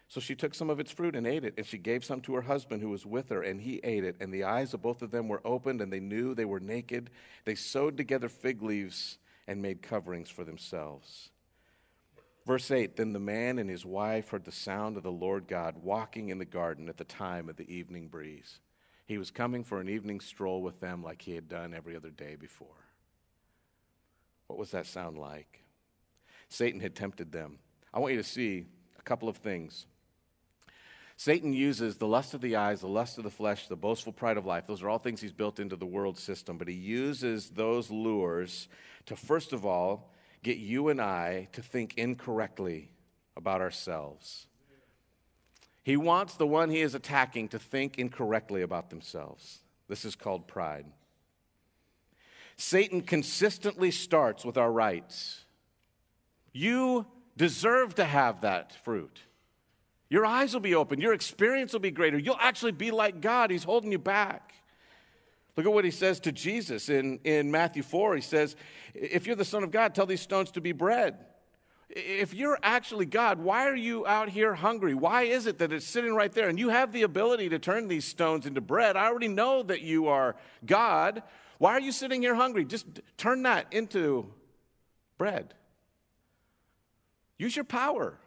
So 0.08 0.20
she 0.20 0.36
took 0.36 0.54
some 0.54 0.70
of 0.70 0.80
its 0.80 0.92
fruit 0.92 1.16
and 1.16 1.26
ate 1.26 1.44
it, 1.44 1.56
and 1.58 1.66
she 1.66 1.78
gave 1.78 2.06
some 2.06 2.22
to 2.22 2.36
her 2.36 2.44
husband 2.44 2.82
who 2.82 2.90
was 2.90 3.06
with 3.06 3.30
her, 3.30 3.42
and 3.42 3.62
he 3.62 3.80
ate 3.84 4.04
it. 4.04 4.16
And 4.20 4.34
the 4.34 4.44
eyes 4.44 4.74
of 4.74 4.82
both 4.82 5.02
of 5.02 5.12
them 5.12 5.28
were 5.28 5.42
opened, 5.46 5.82
and 5.82 5.92
they 5.92 6.00
knew 6.00 6.36
they 6.36 6.46
were 6.46 6.60
naked. 6.60 7.10
They 7.44 7.56
sewed 7.56 7.98
together 7.98 8.30
fig 8.30 8.62
leaves 8.62 9.18
and 9.48 9.62
made 9.62 9.82
coverings 9.82 10.30
for 10.30 10.44
themselves. 10.44 11.32
Verse 12.46 12.70
8 12.70 12.96
Then 12.96 13.14
the 13.14 13.20
man 13.20 13.58
and 13.58 13.70
his 13.70 13.86
wife 13.86 14.30
heard 14.30 14.46
the 14.46 14.52
sound 14.52 14.98
of 14.98 15.04
the 15.04 15.12
Lord 15.12 15.48
God 15.48 15.76
walking 15.82 16.30
in 16.30 16.38
the 16.38 16.46
garden 16.46 16.88
at 16.90 16.98
the 16.98 17.04
time 17.04 17.50
of 17.50 17.58
the 17.58 17.72
evening 17.72 18.08
breeze. 18.08 18.60
He 19.08 19.18
was 19.18 19.32
coming 19.32 19.64
for 19.64 19.80
an 19.80 19.90
evening 19.90 20.20
stroll 20.20 20.62
with 20.62 20.80
them 20.80 21.04
like 21.04 21.22
he 21.22 21.36
had 21.36 21.48
done 21.48 21.74
every 21.74 21.96
other 21.96 22.10
day 22.10 22.36
before. 22.36 22.68
What 24.48 24.60
was 24.60 24.72
that 24.72 24.86
sound 24.86 25.18
like? 25.18 25.64
Satan 26.50 26.80
had 26.80 26.96
tempted 26.96 27.32
them. 27.32 27.60
I 27.94 28.00
want 28.00 28.14
you 28.14 28.22
to 28.22 28.28
see 28.28 28.66
a 28.98 29.02
couple 29.02 29.30
of 29.30 29.38
things. 29.38 29.86
Satan 31.18 31.54
uses 31.54 31.96
the 31.96 32.08
lust 32.08 32.34
of 32.34 32.42
the 32.42 32.56
eyes, 32.58 32.82
the 32.82 32.88
lust 32.88 33.18
of 33.18 33.24
the 33.24 33.30
flesh, 33.30 33.68
the 33.68 33.76
boastful 33.76 34.12
pride 34.12 34.38
of 34.38 34.46
life. 34.46 34.68
Those 34.68 34.84
are 34.84 34.90
all 34.90 35.00
things 35.00 35.22
he's 35.22 35.32
built 35.32 35.60
into 35.60 35.76
the 35.76 35.86
world 35.86 36.18
system, 36.18 36.58
but 36.58 36.68
he 36.68 36.74
uses 36.74 37.52
those 37.52 37.90
lures 37.90 38.68
to, 39.06 39.16
first 39.16 39.54
of 39.54 39.66
all, 39.66 40.12
get 40.44 40.58
you 40.58 40.90
and 40.90 41.02
I 41.02 41.48
to 41.54 41.62
think 41.62 41.98
incorrectly 41.98 42.92
about 43.38 43.62
ourselves. 43.62 44.48
He 45.84 45.98
wants 45.98 46.36
the 46.36 46.48
one 46.48 46.70
he 46.70 46.82
is 46.82 46.96
attacking 46.96 47.50
to 47.50 47.60
think 47.60 47.98
incorrectly 47.98 48.62
about 48.62 48.90
themselves. 48.90 49.60
This 49.88 50.04
is 50.04 50.16
called 50.16 50.48
pride. 50.48 50.86
Satan 52.58 53.02
consistently 53.02 53.92
starts 53.92 54.44
with 54.44 54.58
our 54.58 54.72
rights. 54.72 55.46
You 56.52 57.06
deserve 57.38 57.96
to 57.96 58.06
have 58.06 58.42
that 58.42 58.74
fruit. 58.84 59.22
Your 60.10 60.26
eyes 60.26 60.54
will 60.54 60.62
be 60.62 60.76
open. 60.76 61.02
Your 61.02 61.14
experience 61.14 61.74
will 61.74 61.80
be 61.80 61.92
greater. 61.92 62.18
You'll 62.18 62.38
actually 62.40 62.72
be 62.74 62.92
like 62.92 63.22
God. 63.22 63.50
He's 63.50 63.64
holding 63.64 63.92
you 63.92 63.98
back. 63.98 64.54
Look 65.56 65.66
at 65.66 65.72
what 65.72 65.86
he 65.86 65.92
says 65.92 66.20
to 66.22 66.32
Jesus 66.32 66.90
in, 66.90 67.20
in 67.24 67.50
Matthew 67.50 67.82
4. 67.82 68.16
He 68.16 68.22
says, 68.22 68.56
If 68.94 69.26
you're 69.26 69.36
the 69.36 69.46
Son 69.46 69.64
of 69.64 69.72
God, 69.72 69.96
tell 69.96 70.06
these 70.06 70.22
stones 70.22 70.52
to 70.52 70.62
be 70.62 70.74
bread. 70.74 71.16
If 71.90 72.34
you're 72.34 72.60
actually 72.62 73.06
God, 73.06 73.40
why 73.40 73.68
are 73.68 73.76
you 73.76 74.06
out 74.06 74.28
here 74.28 74.54
hungry? 74.54 74.94
Why 74.94 75.24
is 75.24 75.48
it 75.48 75.60
that 75.60 75.72
it's 75.72 75.86
sitting 75.86 76.14
right 76.14 76.32
there 76.32 76.50
and 76.50 76.60
you 76.60 76.70
have 76.70 76.92
the 76.92 77.04
ability 77.04 77.50
to 77.50 77.60
turn 77.60 77.88
these 77.88 78.06
stones 78.06 78.46
into 78.46 78.60
bread? 78.60 78.98
I 78.98 79.06
already 79.06 79.30
know 79.30 79.64
that 79.64 79.82
you 79.82 80.08
are 80.08 80.36
God. 80.66 81.24
Why 81.58 81.72
are 81.72 81.80
you 81.80 81.94
sitting 81.94 82.22
here 82.22 82.36
hungry? 82.36 82.66
Just 82.66 82.86
turn 83.18 83.44
that 83.44 83.68
into 83.72 84.34
bread. 85.18 85.54
Use 87.38 87.56
your 87.56 87.66
power. 87.66 88.18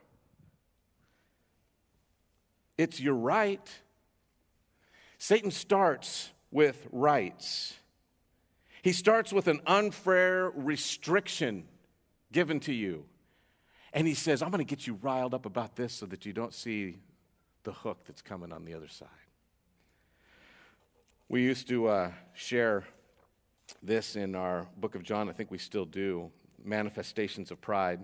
It's 2.78 3.00
your 3.00 3.14
right. 3.14 3.68
Satan 5.18 5.50
starts 5.50 6.30
with 6.50 6.86
rights. 6.92 7.74
He 8.82 8.92
starts 8.92 9.32
with 9.32 9.48
an 9.48 9.60
unfair 9.66 10.50
restriction 10.54 11.66
given 12.32 12.60
to 12.60 12.72
you. 12.72 13.04
And 13.92 14.06
he 14.06 14.14
says, 14.14 14.42
I'm 14.42 14.50
going 14.50 14.64
to 14.64 14.76
get 14.76 14.86
you 14.86 14.98
riled 15.02 15.34
up 15.34 15.44
about 15.44 15.76
this 15.76 15.92
so 15.92 16.06
that 16.06 16.24
you 16.24 16.32
don't 16.32 16.54
see 16.54 16.98
the 17.64 17.72
hook 17.72 18.04
that's 18.06 18.22
coming 18.22 18.52
on 18.52 18.64
the 18.64 18.74
other 18.74 18.88
side. 18.88 19.08
We 21.28 21.42
used 21.42 21.68
to 21.68 21.88
uh, 21.88 22.12
share 22.32 22.84
this 23.82 24.16
in 24.16 24.34
our 24.34 24.66
book 24.76 24.94
of 24.94 25.02
John. 25.02 25.28
I 25.28 25.32
think 25.32 25.50
we 25.50 25.58
still 25.58 25.84
do 25.84 26.30
manifestations 26.64 27.50
of 27.50 27.60
pride. 27.60 28.00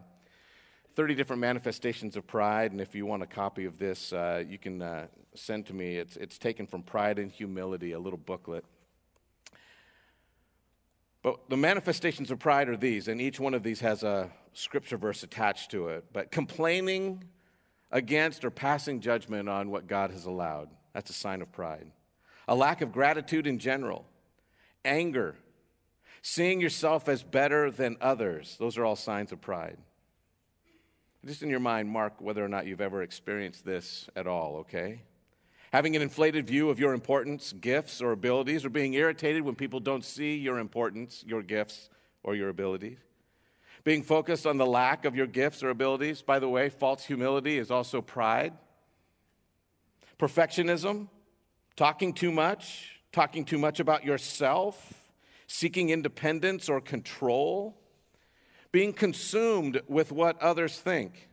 30 0.95 1.17
different 1.17 1.41
manifestations 1.41 2.17
of 2.17 2.27
pride, 2.27 2.71
and 2.71 2.81
if 2.81 2.95
you 2.95 3.05
want 3.05 3.23
a 3.23 3.27
copy 3.27 3.65
of 3.65 3.79
this, 3.79 4.13
uh, 4.13 4.45
you 4.49 4.59
can 4.59 4.81
uh, 4.81 5.07
send 5.35 5.67
to 5.67 5.75
me. 5.75 5.97
It's, 5.97 6.17
it's 6.17 6.39
taken 6.39 6.67
from 6.67 6.83
Pride 6.83 7.19
and 7.19 7.33
Humility, 7.33 7.93
a 7.93 7.99
little 7.99 8.19
booklet. 8.19 8.65
But 11.23 11.49
the 11.49 11.57
manifestations 11.57 12.31
of 12.31 12.39
pride 12.39 12.69
are 12.69 12.77
these, 12.77 13.09
and 13.09 13.21
each 13.21 13.41
one 13.41 13.55
of 13.55 13.65
these 13.65 13.81
has 13.81 14.05
a 14.05 14.31
scripture 14.53 14.97
verse 14.97 15.25
attached 15.25 15.73
to 15.73 15.89
it. 15.89 16.05
But 16.13 16.31
complaining 16.31 17.25
against 17.91 18.45
or 18.45 18.51
passing 18.51 19.01
judgment 19.01 19.49
on 19.49 19.71
what 19.71 19.89
God 19.89 20.13
has 20.13 20.27
allowed, 20.27 20.69
that's 20.93 21.11
a 21.11 21.15
sign 21.15 21.43
of 21.43 21.51
pride. 21.51 21.91
A 22.47 22.55
lack 22.55 22.83
of 22.83 22.93
gratitude 22.93 23.49
in 23.49 23.59
general, 23.59 24.05
anger, 24.85 25.35
seeing 26.23 26.61
yourself 26.61 27.09
as 27.09 27.25
better 27.25 27.71
than 27.71 27.97
others, 28.01 28.57
those 28.61 28.79
are 28.79 28.85
all 28.85 28.97
signs 28.97 29.33
of 29.33 29.41
pride. 29.41 29.79
Just 31.27 31.43
in 31.43 31.49
your 31.49 31.61
mind, 31.61 31.89
mark 31.89 32.21
whether 32.21 32.45
or 32.45 32.49
not 32.49 32.67
you've 32.67 32.83
ever 32.83 33.03
experienced 33.03 33.65
this 33.65 34.09
at 34.15 34.27
all, 34.27 34.57
okay? 34.57 35.01
Having 35.73 35.97
an 35.97 36.03
inflated 36.03 36.47
view 36.47 36.69
of 36.69 36.79
your 36.79 36.93
importance, 36.93 37.55
gifts, 37.55 38.03
or 38.03 38.13
abilities, 38.13 38.65
or 38.65 38.69
being 38.69 38.93
irritated 38.93 39.43
when 39.43 39.55
people 39.55 39.81
don't 39.81 40.05
see 40.05 40.37
your 40.37 40.59
importance, 40.59 41.25
your 41.27 41.43
gifts, 41.43 41.89
or 42.23 42.35
your 42.35 42.51
abilities. 42.51 42.99
Being 43.85 44.03
focused 44.03 44.47
on 44.47 44.59
the 44.59 44.67
lack 44.67 45.07
of 45.07 45.17
your 45.17 45.27
gifts 45.27 45.63
or 45.63 45.71
abilities. 45.71 46.21
By 46.21 46.39
the 46.39 46.49
way, 46.49 46.69
false 46.69 47.05
humility 47.05 47.59
is 47.59 47.71
also 47.71 48.03
pride. 48.03 48.53
Perfectionism, 50.19 51.09
talking 51.75 52.13
too 52.13 52.33
much, 52.33 53.01
talking 53.13 53.47
too 53.47 53.59
much 53.59 53.81
about 53.81 54.05
yourself, 54.05 55.11
seeking 55.47 55.89
independence 55.89 56.69
or 56.69 56.83
control 56.83 57.79
being 58.75 58.93
consumed 58.93 59.81
with 59.87 60.11
what 60.11 60.43
others 60.43 60.77
think. 60.77 61.29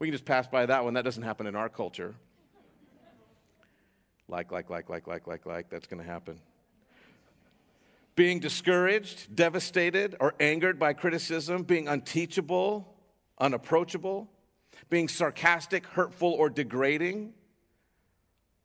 We 0.00 0.08
can 0.08 0.12
just 0.12 0.24
pass 0.24 0.48
by 0.48 0.66
that 0.66 0.82
one. 0.82 0.94
That 0.94 1.04
doesn't 1.04 1.22
happen 1.22 1.46
in 1.46 1.54
our 1.54 1.68
culture. 1.68 2.16
Like, 4.26 4.50
like, 4.50 4.68
like, 4.68 4.90
like, 4.90 5.06
like, 5.06 5.28
like, 5.28 5.46
like, 5.46 5.70
that's 5.70 5.86
going 5.86 6.02
to 6.02 6.10
happen. 6.10 6.40
Being 8.16 8.40
discouraged, 8.40 9.36
devastated, 9.36 10.16
or 10.18 10.34
angered 10.40 10.80
by 10.80 10.94
criticism, 10.94 11.62
being 11.62 11.86
unteachable, 11.86 12.92
unapproachable, 13.38 14.28
being 14.90 15.06
sarcastic, 15.06 15.86
hurtful, 15.86 16.32
or 16.32 16.50
degrading, 16.50 17.34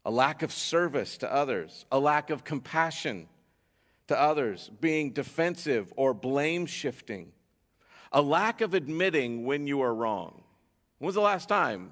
a 0.04 0.10
lack 0.10 0.42
of 0.42 0.52
service 0.52 1.20
to 1.20 1.32
others, 1.32 1.86
a 1.92 2.00
lack 2.00 2.32
of 2.32 2.44
compassion 2.44 3.28
to 4.08 4.20
others, 4.20 4.72
being 4.82 5.12
defensive 5.12 5.94
or 5.96 6.16
blame 6.16 6.66
shifting 6.66 7.34
a 8.14 8.22
lack 8.22 8.62
of 8.62 8.76
admitting 8.76 9.44
when 9.44 9.66
you 9.66 9.82
are 9.82 9.94
wrong. 9.94 10.44
When 11.00 11.08
was 11.08 11.16
the 11.16 11.22
last 11.22 11.50
time 11.50 11.92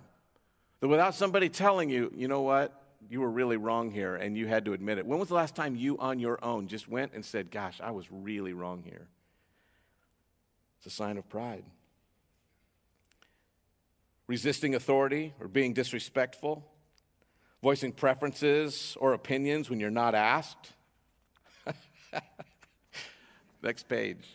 that 0.79 0.87
without 0.87 1.15
somebody 1.15 1.49
telling 1.49 1.89
you, 1.89 2.11
you 2.15 2.27
know 2.27 2.41
what, 2.41 2.77
you 3.09 3.19
were 3.19 3.29
really 3.29 3.57
wrong 3.57 3.89
here 3.91 4.15
and 4.15 4.37
you 4.37 4.47
had 4.47 4.65
to 4.65 4.73
admit 4.73 4.99
it? 4.99 5.05
When 5.05 5.19
was 5.19 5.29
the 5.29 5.33
last 5.33 5.55
time 5.55 5.75
you 5.75 5.97
on 5.97 6.19
your 6.19 6.43
own 6.43 6.67
just 6.67 6.87
went 6.87 7.13
and 7.13 7.25
said, 7.25 7.49
gosh, 7.49 7.81
I 7.81 7.91
was 7.91 8.05
really 8.11 8.53
wrong 8.53 8.83
here? 8.83 9.07
It's 10.77 10.85
a 10.85 10.95
sign 10.95 11.17
of 11.17 11.27
pride. 11.27 11.65
Resisting 14.27 14.75
authority 14.75 15.33
or 15.39 15.47
being 15.47 15.73
disrespectful, 15.73 16.63
voicing 17.61 17.91
preferences 17.91 18.95
or 18.99 19.13
opinions 19.13 19.69
when 19.69 19.79
you're 19.79 19.89
not 19.89 20.15
asked. 20.15 20.73
Next 23.63 23.89
page 23.89 24.27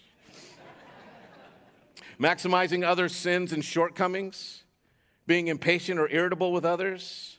maximizing 2.21 2.85
others' 2.85 3.15
sins 3.15 3.53
and 3.53 3.65
shortcomings, 3.65 4.65
being 5.27 5.49
impatient 5.49 5.99
or 5.99 6.09
irritable 6.09 6.53
with 6.53 6.65
others, 6.65 7.39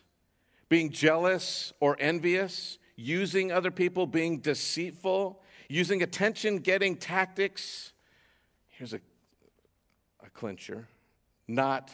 being 0.69 0.91
jealous 0.91 1.73
or 1.80 1.95
envious, 1.99 2.78
using 2.95 3.51
other 3.51 3.71
people, 3.71 4.05
being 4.05 4.39
deceitful, 4.39 5.41
using 5.69 6.01
attention 6.01 6.59
getting 6.59 6.95
tactics. 6.95 7.93
Here's 8.69 8.93
a, 8.93 8.99
a 10.23 10.30
clincher 10.30 10.88
not 11.47 11.91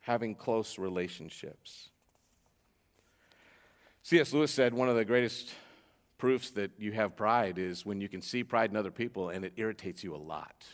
having 0.00 0.34
close 0.34 0.78
relationships. 0.78 1.88
C.S. 4.02 4.32
Lewis 4.32 4.50
said 4.50 4.74
one 4.74 4.88
of 4.88 4.96
the 4.96 5.04
greatest 5.04 5.52
proofs 6.18 6.50
that 6.50 6.70
you 6.78 6.92
have 6.92 7.16
pride 7.16 7.58
is 7.58 7.84
when 7.84 8.00
you 8.00 8.08
can 8.08 8.20
see 8.20 8.44
pride 8.44 8.70
in 8.70 8.76
other 8.76 8.90
people 8.90 9.30
and 9.30 9.44
it 9.44 9.52
irritates 9.56 10.04
you 10.04 10.14
a 10.14 10.18
lot. 10.18 10.64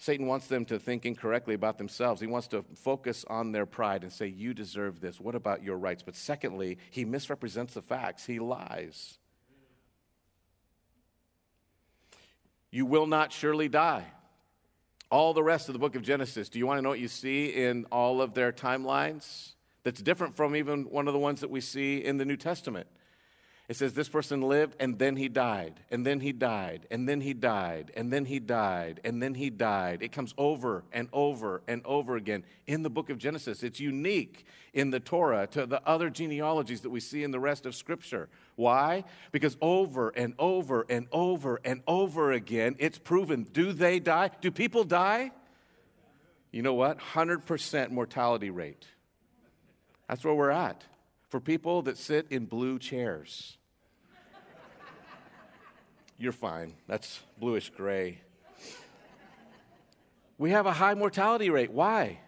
Satan 0.00 0.26
wants 0.26 0.46
them 0.46 0.64
to 0.64 0.78
think 0.78 1.04
incorrectly 1.04 1.52
about 1.54 1.76
themselves. 1.76 2.22
He 2.22 2.26
wants 2.26 2.48
to 2.48 2.64
focus 2.74 3.22
on 3.28 3.52
their 3.52 3.66
pride 3.66 4.02
and 4.02 4.10
say, 4.10 4.28
You 4.28 4.54
deserve 4.54 5.00
this. 5.00 5.20
What 5.20 5.34
about 5.34 5.62
your 5.62 5.76
rights? 5.76 6.02
But 6.02 6.16
secondly, 6.16 6.78
he 6.90 7.04
misrepresents 7.04 7.74
the 7.74 7.82
facts, 7.82 8.24
he 8.24 8.38
lies. 8.38 9.18
You 12.70 12.86
will 12.86 13.06
not 13.06 13.30
surely 13.30 13.68
die. 13.68 14.06
All 15.10 15.34
the 15.34 15.42
rest 15.42 15.68
of 15.68 15.74
the 15.74 15.78
book 15.78 15.94
of 15.94 16.02
Genesis, 16.02 16.48
do 16.48 16.58
you 16.58 16.66
want 16.66 16.78
to 16.78 16.82
know 16.82 16.88
what 16.88 17.00
you 17.00 17.08
see 17.08 17.48
in 17.48 17.84
all 17.92 18.22
of 18.22 18.32
their 18.32 18.52
timelines? 18.52 19.52
That's 19.82 20.00
different 20.00 20.34
from 20.34 20.56
even 20.56 20.84
one 20.84 21.08
of 21.08 21.12
the 21.12 21.18
ones 21.18 21.42
that 21.42 21.50
we 21.50 21.60
see 21.60 21.98
in 22.02 22.16
the 22.16 22.24
New 22.24 22.38
Testament. 22.38 22.86
It 23.70 23.76
says 23.76 23.92
this 23.92 24.08
person 24.08 24.42
lived 24.42 24.74
and 24.80 24.98
then 24.98 25.14
he 25.14 25.28
died, 25.28 25.78
and 25.92 26.04
then 26.04 26.18
he 26.18 26.32
died, 26.32 26.88
and 26.90 27.08
then 27.08 27.20
he 27.20 27.32
died, 27.32 27.92
and 27.94 28.12
then 28.12 28.24
he 28.24 28.40
died, 28.40 29.00
and 29.04 29.22
then 29.22 29.34
he 29.34 29.48
died. 29.48 30.02
It 30.02 30.10
comes 30.10 30.34
over 30.36 30.82
and 30.92 31.08
over 31.12 31.62
and 31.68 31.80
over 31.84 32.16
again 32.16 32.42
in 32.66 32.82
the 32.82 32.90
book 32.90 33.10
of 33.10 33.18
Genesis. 33.18 33.62
It's 33.62 33.78
unique 33.78 34.44
in 34.74 34.90
the 34.90 34.98
Torah 34.98 35.46
to 35.52 35.66
the 35.66 35.80
other 35.86 36.10
genealogies 36.10 36.80
that 36.80 36.90
we 36.90 36.98
see 36.98 37.22
in 37.22 37.30
the 37.30 37.38
rest 37.38 37.64
of 37.64 37.76
Scripture. 37.76 38.28
Why? 38.56 39.04
Because 39.30 39.56
over 39.62 40.08
and 40.08 40.34
over 40.36 40.84
and 40.90 41.06
over 41.12 41.60
and 41.64 41.82
over 41.86 42.32
again, 42.32 42.74
it's 42.80 42.98
proven 42.98 43.44
do 43.44 43.72
they 43.72 44.00
die? 44.00 44.32
Do 44.40 44.50
people 44.50 44.82
die? 44.82 45.30
You 46.50 46.62
know 46.62 46.74
what? 46.74 46.98
100% 46.98 47.92
mortality 47.92 48.50
rate. 48.50 48.84
That's 50.08 50.24
where 50.24 50.34
we're 50.34 50.50
at 50.50 50.82
for 51.28 51.38
people 51.38 51.82
that 51.82 51.96
sit 51.96 52.26
in 52.30 52.46
blue 52.46 52.80
chairs. 52.80 53.58
You're 56.20 56.32
fine. 56.32 56.74
That's 56.86 57.20
bluish 57.38 57.70
gray. 57.70 58.18
We 60.36 60.50
have 60.50 60.66
a 60.66 60.72
high 60.72 60.92
mortality 60.92 61.48
rate. 61.48 61.72
Why? 61.72 62.18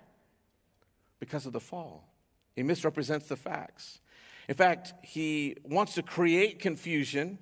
Because 1.20 1.45
of 1.45 1.53
the 1.53 1.61
fall. 1.61 2.09
He 2.57 2.62
misrepresents 2.62 3.28
the 3.28 3.36
facts. 3.36 4.01
In 4.49 4.55
fact, 4.55 4.95
he 5.03 5.59
wants 5.62 5.93
to 5.97 6.03
create 6.03 6.59
confusion. 6.59 7.36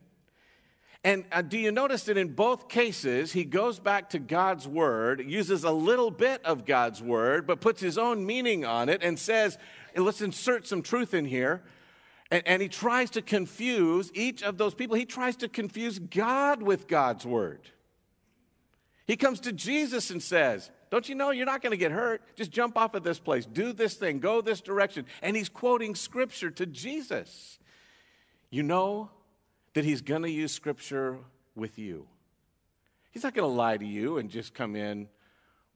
And 1.05 1.25
uh, 1.31 1.43
do 1.43 1.57
you 1.57 1.71
notice 1.71 2.03
that 2.05 2.19
in 2.19 2.35
both 2.35 2.69
cases, 2.69 3.31
he 3.31 3.45
goes 3.45 3.79
back 3.79 4.11
to 4.11 4.19
God's 4.19 4.67
word, 4.67 5.23
uses 5.25 5.63
a 5.63 5.71
little 5.71 6.11
bit 6.11 6.45
of 6.45 6.67
God's 6.67 7.01
word, 7.01 7.47
but 7.47 7.61
puts 7.61 7.81
his 7.81 7.97
own 7.97 8.27
meaning 8.27 8.65
on 8.65 8.89
it 8.89 9.05
and 9.05 9.17
says, 9.17 9.57
let's 9.95 10.21
insert 10.21 10.67
some 10.67 10.83
truth 10.83 11.15
in 11.15 11.27
here. 11.27 11.63
And, 12.31 12.43
and 12.47 12.63
he 12.63 12.69
tries 12.69 13.11
to 13.11 13.23
confuse 13.23 14.11
each 14.15 14.43
of 14.43 14.59
those 14.59 14.75
people. 14.75 14.97
He 14.97 15.05
tries 15.05 15.37
to 15.37 15.49
confuse 15.49 15.99
God 15.99 16.63
with 16.63 16.87
God's 16.87 17.27
word. 17.27 17.61
He 19.07 19.17
comes 19.17 19.41
to 19.41 19.53
Jesus 19.53 20.11
and 20.11 20.23
says, 20.23 20.71
Don't 20.91 21.09
you 21.09 21.17
know 21.17 21.31
you're 21.31 21.47
not 21.47 21.63
going 21.63 21.73
to 21.73 21.77
get 21.77 21.91
hurt? 21.91 22.23
Just 22.37 22.53
jump 22.53 22.79
off 22.79 22.95
of 22.95 23.03
this 23.03 23.19
place, 23.19 23.45
do 23.45 23.73
this 23.73 23.95
thing, 23.95 24.21
go 24.21 24.41
this 24.41 24.61
direction. 24.61 25.07
And 25.21 25.37
he's 25.37 25.49
quoting 25.49 25.95
scripture 25.95 26.51
to 26.51 26.67
Jesus. 26.67 27.59
You 28.51 28.63
know 28.63 29.11
that 29.75 29.85
he's 29.85 30.03
going 30.03 30.23
to 30.23 30.31
use 30.31 30.53
scripture 30.53 31.19
with 31.55 31.79
you. 31.79 32.07
He's 33.11 33.25
not 33.25 33.35
going 33.35 33.49
to 33.49 33.55
lie 33.55 33.77
to 33.77 33.87
you 33.87 34.19
and 34.19 34.31
just 34.31 34.55
come 34.55 34.77
in 34.77 35.09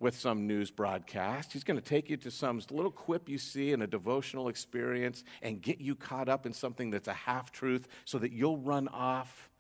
with 0.01 0.19
some 0.19 0.47
news 0.47 0.71
broadcast. 0.71 1.53
He's 1.53 1.65
going 1.65 1.79
to 1.79 1.85
take 1.85 2.11
you 2.11 2.17
to 2.19 2.31
some 2.31 2.61
little 2.71 2.91
quip 2.91 3.29
you 3.29 3.39
see 3.39 3.73
in 3.73 3.81
a 3.83 3.87
devotional 3.87 4.49
experience 4.49 5.25
and 5.41 5.63
get 5.63 5.81
you 5.81 5.95
caught 5.95 6.29
up 6.29 6.47
in 6.47 6.53
something 6.53 6.91
that's 6.91 7.09
a 7.09 7.13
half 7.15 7.53
truth 7.53 7.89
so 8.05 8.19
that 8.19 8.33
you'll 8.33 8.59
run 8.59 8.89
off 8.89 9.51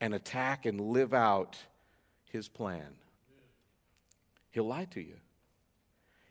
and 0.00 0.12
attack 0.14 0.66
and 0.66 0.80
live 0.80 1.14
out 1.14 1.56
his 2.30 2.48
plan. 2.48 2.96
He'll 4.50 4.66
lie 4.66 4.86
to 4.86 5.00
you. 5.00 5.16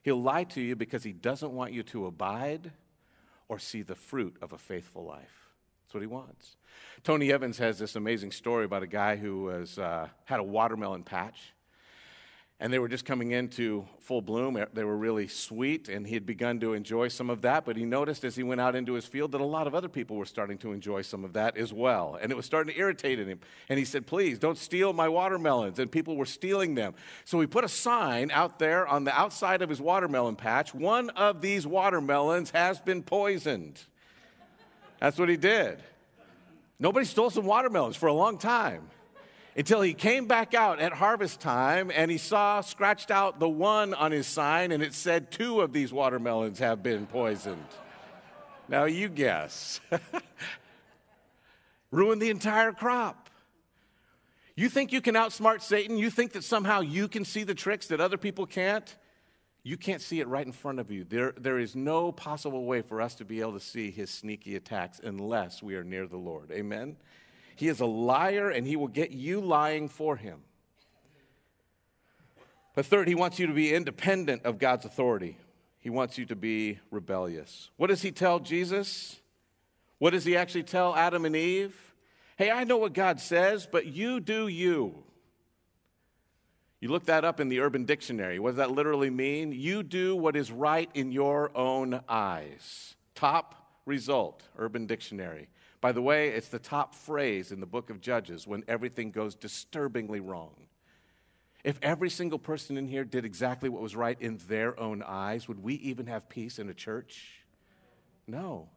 He'll 0.04 0.22
lie 0.22 0.44
to 0.46 0.62
you 0.62 0.76
because 0.76 1.04
he 1.04 1.14
doesn't 1.14 1.52
want 1.52 1.74
you 1.74 1.82
to 1.84 2.06
abide 2.06 2.72
or 3.48 3.58
see 3.58 3.82
the 3.82 3.96
fruit 3.96 4.38
of 4.42 4.54
a 4.54 4.58
faithful 4.58 5.04
life. 5.04 5.50
That's 5.84 5.94
what 5.94 6.02
he 6.02 6.08
wants. 6.08 6.58
Tony 7.04 7.32
Evans 7.32 7.58
has 7.58 7.80
this 7.80 7.96
amazing 7.96 8.32
story 8.32 8.66
about 8.66 8.84
a 8.84 8.88
guy 8.88 9.16
who 9.16 9.44
was, 9.44 9.80
uh, 9.80 10.10
had 10.26 10.40
a 10.40 10.44
watermelon 10.44 11.04
patch 11.04 11.55
and 12.60 12.72
they 12.72 12.80
were 12.80 12.88
just 12.88 13.04
coming 13.04 13.32
into 13.32 13.86
full 14.00 14.22
bloom. 14.22 14.58
They 14.74 14.86
were 14.86 14.96
really 14.96 15.28
sweet, 15.28 15.90
and 15.90 16.08
he 16.08 16.14
had 16.14 16.26
begun 16.26 16.62
to 16.62 16.74
enjoy 16.74 17.10
some 17.10 17.30
of 17.30 17.42
that. 17.42 17.66
But 17.66 17.76
he 17.76 17.84
noticed 17.84 18.24
as 18.24 18.38
he 18.38 18.44
went 18.44 18.62
out 18.62 18.78
into 18.78 18.94
his 18.94 19.06
field 19.06 19.34
that 19.34 19.42
a 19.42 19.46
lot 19.46 19.68
of 19.68 19.76
other 19.76 19.90
people 19.90 20.16
were 20.16 20.26
starting 20.26 20.58
to 20.60 20.72
enjoy 20.72 21.02
some 21.02 21.26
of 21.26 21.34
that 21.34 21.58
as 21.58 21.74
well. 21.74 22.18
And 22.22 22.32
it 22.32 22.36
was 22.36 22.46
starting 22.46 22.74
to 22.74 22.80
irritate 22.80 23.20
him. 23.20 23.40
And 23.68 23.78
he 23.78 23.84
said, 23.84 24.08
Please 24.08 24.40
don't 24.40 24.58
steal 24.58 24.94
my 24.94 25.10
watermelons. 25.10 25.80
And 25.80 25.92
people 25.92 26.16
were 26.16 26.26
stealing 26.26 26.76
them. 26.76 26.94
So 27.26 27.42
he 27.42 27.48
put 27.48 27.66
a 27.66 27.70
sign 27.70 28.32
out 28.32 28.58
there 28.58 28.88
on 28.88 29.04
the 29.04 29.14
outside 29.14 29.62
of 29.62 29.68
his 29.68 29.82
watermelon 29.82 30.38
patch 30.38 30.74
one 30.74 31.10
of 31.12 31.42
these 31.42 31.68
watermelons 31.68 32.52
has 32.52 32.80
been 32.80 33.04
poisoned. 33.04 33.82
That's 35.02 35.20
what 35.20 35.28
he 35.28 35.36
did. 35.36 35.80
Nobody 36.80 37.06
stole 37.06 37.30
some 37.30 37.46
watermelons 37.46 37.98
for 37.98 38.08
a 38.08 38.14
long 38.14 38.38
time 38.38 38.90
until 39.56 39.82
he 39.82 39.94
came 39.94 40.28
back 40.28 40.54
out 40.54 40.80
at 40.80 40.94
harvest 40.94 41.40
time 41.40 41.90
and 41.94 42.12
he 42.12 42.18
saw 42.18 42.62
scratched 42.62 43.10
out 43.10 43.40
the 43.40 43.48
one 43.48 43.94
on 43.94 44.12
his 44.12 44.28
sign 44.28 44.72
and 44.72 44.84
it 44.84 44.94
said 44.94 45.32
two 45.32 45.62
of 45.62 45.72
these 45.72 45.94
watermelons 45.94 46.60
have 46.60 46.84
been 46.84 47.08
poisoned. 47.08 47.66
Now 48.68 48.86
you 48.86 49.08
guess. 49.08 49.80
Ruined 51.92 52.22
the 52.22 52.30
entire 52.30 52.74
crop. 52.74 53.30
You 54.56 54.70
think 54.70 54.92
you 54.92 55.02
can 55.02 55.16
outsmart 55.16 55.62
Satan? 55.62 55.98
You 55.98 56.10
think 56.10 56.34
that 56.34 56.44
somehow 56.44 56.82
you 56.82 57.08
can 57.08 57.26
see 57.26 57.44
the 57.44 57.54
tricks 57.54 57.88
that 57.88 58.02
other 58.02 58.18
people 58.18 58.46
can't? 58.46 58.96
You 59.64 59.78
can't 59.78 60.02
see 60.02 60.20
it 60.20 60.28
right 60.28 60.46
in 60.46 60.52
front 60.52 60.80
of 60.80 60.92
you. 60.92 61.04
There, 61.04 61.34
there 61.38 61.60
is 61.60 61.76
no 61.76 62.12
possible 62.12 62.66
way 62.66 62.82
for 62.82 63.02
us 63.02 63.16
to 63.16 63.26
be 63.26 63.42
able 63.42 63.54
to 63.54 63.60
see 63.60 63.92
his 63.92 64.10
sneaky 64.10 64.56
attacks 64.56 65.00
unless 65.04 65.64
we 65.64 65.76
are 65.76 65.84
near 65.84 66.08
the 66.08 66.18
Lord. 66.18 66.52
Amen? 66.52 66.98
He 67.56 67.68
is 67.68 67.80
a 67.80 67.86
liar 67.86 68.50
and 68.50 68.68
he 68.68 68.76
will 68.76 68.88
get 68.88 69.12
you 69.12 69.42
lying 69.42 69.90
for 69.90 70.18
him. 70.18 70.42
But 72.76 72.86
third, 72.86 73.08
he 73.08 73.16
wants 73.16 73.40
you 73.40 73.48
to 73.48 73.54
be 73.54 73.74
independent 73.74 74.44
of 74.44 74.60
God's 74.60 74.86
authority. 74.86 75.38
He 75.80 75.90
wants 75.90 76.18
you 76.18 76.26
to 76.26 76.36
be 76.36 76.80
rebellious. 76.92 77.70
What 77.78 77.88
does 77.88 78.02
he 78.02 78.12
tell 78.12 78.40
Jesus? 78.40 79.20
What 79.98 80.12
does 80.12 80.26
he 80.26 80.36
actually 80.36 80.64
tell 80.64 80.96
Adam 80.96 81.26
and 81.26 81.36
Eve? 81.36 81.94
Hey, 82.38 82.52
I 82.52 82.66
know 82.66 82.78
what 82.78 82.94
God 82.94 83.22
says, 83.22 83.66
but 83.72 83.86
you 83.86 84.20
do 84.20 84.48
you. 84.48 85.04
You 86.82 86.90
look 86.90 87.06
that 87.06 87.24
up 87.24 87.40
in 87.40 87.48
the 87.48 87.62
Urban 87.62 87.86
Dictionary. 87.86 88.40
What 88.40 88.52
does 88.52 88.58
that 88.58 88.72
literally 88.72 89.10
mean? 89.10 89.54
You 89.54 89.82
do 89.82 90.16
what 90.16 90.36
is 90.36 90.52
right 90.52 90.90
in 90.94 91.14
your 91.14 91.56
own 91.56 92.02
eyes. 92.10 92.96
Top 93.16 93.56
result, 93.86 94.44
Urban 94.58 94.86
Dictionary. 94.86 95.48
By 95.86 95.92
the 95.92 96.02
way, 96.02 96.30
it's 96.30 96.48
the 96.48 96.58
top 96.58 96.96
phrase 96.96 97.52
in 97.52 97.60
the 97.60 97.68
book 97.68 97.92
of 97.92 98.02
Judges 98.02 98.48
when 98.48 98.64
everything 98.68 99.12
goes 99.12 99.36
disturbingly 99.36 100.20
wrong. 100.20 100.66
If 101.64 101.78
every 101.84 102.10
single 102.10 102.40
person 102.40 102.76
in 102.76 102.88
here 102.88 103.04
did 103.04 103.24
exactly 103.24 103.70
what 103.70 103.84
was 103.84 103.96
right 103.96 104.20
in 104.20 104.40
their 104.48 104.80
own 104.80 105.04
eyes, 105.04 105.48
would 105.48 105.62
we 105.62 105.76
even 105.76 106.08
have 106.08 106.28
peace 106.28 106.58
in 106.58 106.70
a 106.70 106.74
church? 106.74 107.44
No. 108.26 108.68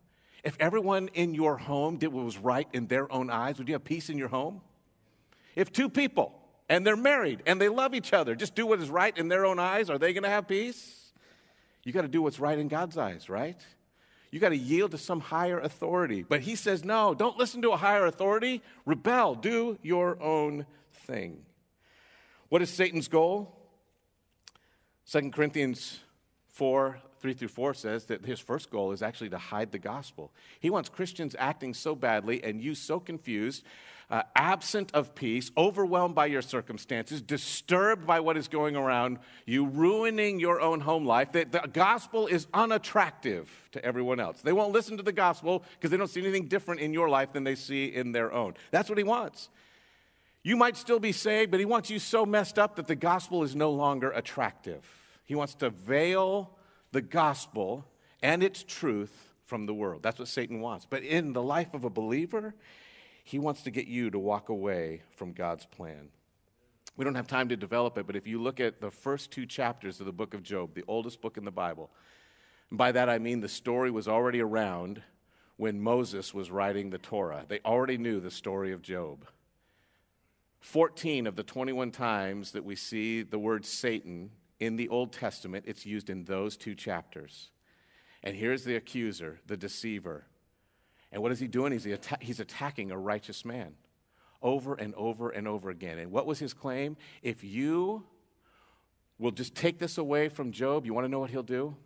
If 0.44 0.59
everyone 0.61 1.09
in 1.14 1.32
your 1.32 1.56
home 1.56 1.96
did 1.96 2.09
what 2.09 2.26
was 2.26 2.36
right 2.36 2.68
in 2.74 2.88
their 2.88 3.11
own 3.11 3.30
eyes, 3.30 3.56
would 3.56 3.68
you 3.68 3.74
have 3.74 3.84
peace 3.84 4.11
in 4.11 4.18
your 4.18 4.28
home? 4.28 4.61
If 5.56 5.72
two 5.72 5.88
people 5.88 6.38
and 6.68 6.86
they're 6.86 6.94
married 6.94 7.42
and 7.46 7.59
they 7.59 7.70
love 7.70 7.94
each 7.94 8.12
other 8.12 8.34
just 8.34 8.54
do 8.54 8.66
what 8.66 8.80
is 8.80 8.90
right 8.90 9.16
in 9.16 9.28
their 9.28 9.46
own 9.46 9.59
eyes, 9.59 9.88
are 9.88 9.96
they 9.96 10.12
going 10.12 10.24
to 10.24 10.28
have 10.28 10.46
peace? 10.46 11.11
You 11.84 11.92
got 11.94 12.02
to 12.02 12.09
do 12.09 12.20
what's 12.20 12.38
right 12.38 12.59
in 12.59 12.68
God's 12.68 12.98
eyes, 12.98 13.30
right? 13.30 13.56
You 14.31 14.41
got 14.41 14.51
to 14.51 14.57
yield 14.57 14.91
to 14.91 14.99
some 14.99 15.20
higher 15.20 15.59
authority. 15.59 16.22
But 16.22 16.43
he 16.43 16.55
says, 16.55 16.85
no, 16.85 17.14
don't 17.14 17.39
listen 17.39 17.62
to 17.62 17.70
a 17.70 17.76
higher 17.76 18.07
authority. 18.07 18.62
Rebel. 18.85 19.35
Do 19.35 19.79
your 19.83 20.22
own 20.22 20.66
thing. 20.93 21.45
What 22.49 22.62
is 22.62 22.70
Satan's 22.70 23.09
goal? 23.09 23.55
2 25.11 25.31
Corinthians 25.31 26.01
4 26.49 27.01
3 27.20 27.35
through 27.35 27.49
4 27.49 27.74
says 27.74 28.05
that 28.07 28.24
his 28.24 28.39
first 28.39 28.70
goal 28.70 28.93
is 28.93 29.03
actually 29.03 29.31
to 29.31 29.39
hide 29.39 29.72
the 29.72 29.79
gospel. 29.79 30.31
He 30.61 30.70
wants 30.70 30.89
Christians 30.89 31.35
acting 31.37 31.74
so 31.74 31.97
badly 31.97 32.45
and 32.45 32.62
you 32.62 32.76
so 32.76 33.01
confused 33.01 33.64
uh, 34.11 34.22
absent 34.34 34.90
of 34.94 35.14
peace, 35.14 35.50
overwhelmed 35.56 36.14
by 36.14 36.26
your 36.26 36.40
circumstances, 36.40 37.20
disturbed 37.20 38.06
by 38.06 38.20
what 38.20 38.38
is 38.38 38.48
going 38.48 38.74
around 38.74 39.18
you, 39.44 39.66
ruining 39.66 40.40
your 40.40 40.61
own 40.61 40.80
home 40.80 41.04
life, 41.04 41.32
the 41.32 41.44
gospel 41.72 42.26
is 42.26 42.46
unattractive 42.54 43.50
to 43.72 43.84
everyone 43.84 44.18
else. 44.18 44.40
They 44.40 44.52
won't 44.52 44.72
listen 44.72 44.96
to 44.96 45.02
the 45.02 45.12
gospel 45.12 45.62
because 45.74 45.90
they 45.90 45.98
don't 45.98 46.09
see 46.09 46.22
anything 46.22 46.48
different 46.48 46.80
in 46.80 46.94
your 46.94 47.11
life 47.11 47.32
than 47.34 47.44
they 47.44 47.54
see 47.54 47.86
in 47.86 48.12
their 48.12 48.32
own. 48.32 48.54
That's 48.70 48.88
what 48.88 48.96
he 48.96 49.04
wants. 49.04 49.50
You 50.42 50.56
might 50.56 50.78
still 50.78 51.00
be 51.00 51.12
saved, 51.12 51.50
but 51.50 51.61
he 51.61 51.66
wants 51.66 51.90
you 51.90 51.98
so 51.98 52.24
messed 52.24 52.59
up 52.59 52.76
that 52.76 52.86
the 52.86 52.96
gospel 52.96 53.42
is 53.42 53.54
no 53.54 53.70
longer 53.70 54.11
attractive. 54.11 54.86
He 55.26 55.34
wants 55.34 55.54
to 55.56 55.68
veil 55.68 56.56
the 56.92 57.02
gospel 57.02 57.84
and 58.22 58.42
its 58.42 58.62
truth 58.62 59.34
from 59.44 59.66
the 59.66 59.74
world. 59.74 60.02
That's 60.02 60.18
what 60.18 60.28
Satan 60.28 60.61
wants. 60.61 60.86
But 60.88 61.02
in 61.02 61.34
the 61.34 61.42
life 61.42 61.74
of 61.74 61.84
a 61.84 61.90
believer, 61.90 62.54
he 63.29 63.39
wants 63.39 63.61
to 63.61 63.70
get 63.70 63.87
you 63.87 64.09
to 64.09 64.18
walk 64.18 64.49
away 64.49 65.03
from 65.14 65.35
God's 65.35 65.66
plan. 65.66 66.09
We 66.97 67.05
don't 67.05 67.14
have 67.14 67.26
time 67.26 67.51
to 67.51 67.59
develop 67.59 67.99
it, 67.99 68.07
but 68.07 68.16
if 68.16 68.26
you 68.26 68.41
look 68.41 68.59
at 68.59 68.81
the 68.81 68.91
first 68.91 69.31
two 69.31 69.45
chapters 69.45 70.01
of 70.01 70.07
the 70.07 70.14
book 70.14 70.33
of 70.33 70.43
Job, 70.43 70.72
the 70.72 70.85
oldest 70.89 71.20
book 71.20 71.37
in 71.37 71.45
the 71.45 71.51
Bible, 71.51 71.91
by 72.72 72.91
that 72.91 73.11
I 73.11 73.18
mean 73.18 73.41
the 73.41 73.49
story 73.49 73.91
was 73.91 74.09
already 74.09 74.41
around 74.41 75.03
when 75.59 75.79
Moses 75.79 76.33
was 76.33 76.51
writing 76.51 76.89
the 76.89 76.97
Torah. 76.97 77.45
They 77.47 77.61
already 77.66 77.99
knew 77.99 78.18
the 78.18 78.31
story 78.31 78.72
of 78.72 78.81
Job. 78.81 79.26
14 80.61 81.26
of 81.26 81.37
the 81.37 81.43
21 81.43 81.91
times 81.91 82.53
that 82.53 82.64
we 82.64 82.76
see 82.76 83.20
the 83.20 83.39
word 83.39 83.66
Satan 83.66 84.31
in 84.59 84.76
the 84.76 84.89
Old 84.89 85.12
Testament, 85.12 85.66
it's 85.68 85.85
used 85.85 86.09
in 86.09 86.24
those 86.24 86.57
two 86.57 86.74
chapters. 86.74 87.51
And 88.22 88.35
here's 88.35 88.64
the 88.64 88.74
accuser, 88.74 89.41
the 89.47 89.59
deceiver. 89.59 90.24
And 91.11 91.22
what 91.22 91.32
is 91.32 91.40
he 91.40 91.48
doing? 91.48 91.72
He's, 91.72 91.86
atta- 91.86 92.18
he's 92.20 92.40
attacking 92.40 92.90
a 92.90 92.98
righteous 92.98 93.44
man 93.44 93.74
over 94.42 94.74
and 94.74 94.94
over 94.94 95.30
and 95.30 95.48
over 95.48 95.70
again. 95.70 95.98
And 95.98 96.12
what 96.12 96.26
was 96.26 96.38
his 96.38 96.52
claim? 96.52 96.96
If 97.22 97.42
you 97.42 98.04
will 99.18 99.32
just 99.32 99.54
take 99.54 99.78
this 99.78 99.98
away 99.98 100.28
from 100.28 100.52
Job, 100.52 100.86
you 100.86 100.94
want 100.94 101.04
to 101.04 101.09
know 101.09 101.18
what 101.18 101.30
he'll 101.30 101.42
do? 101.42 101.76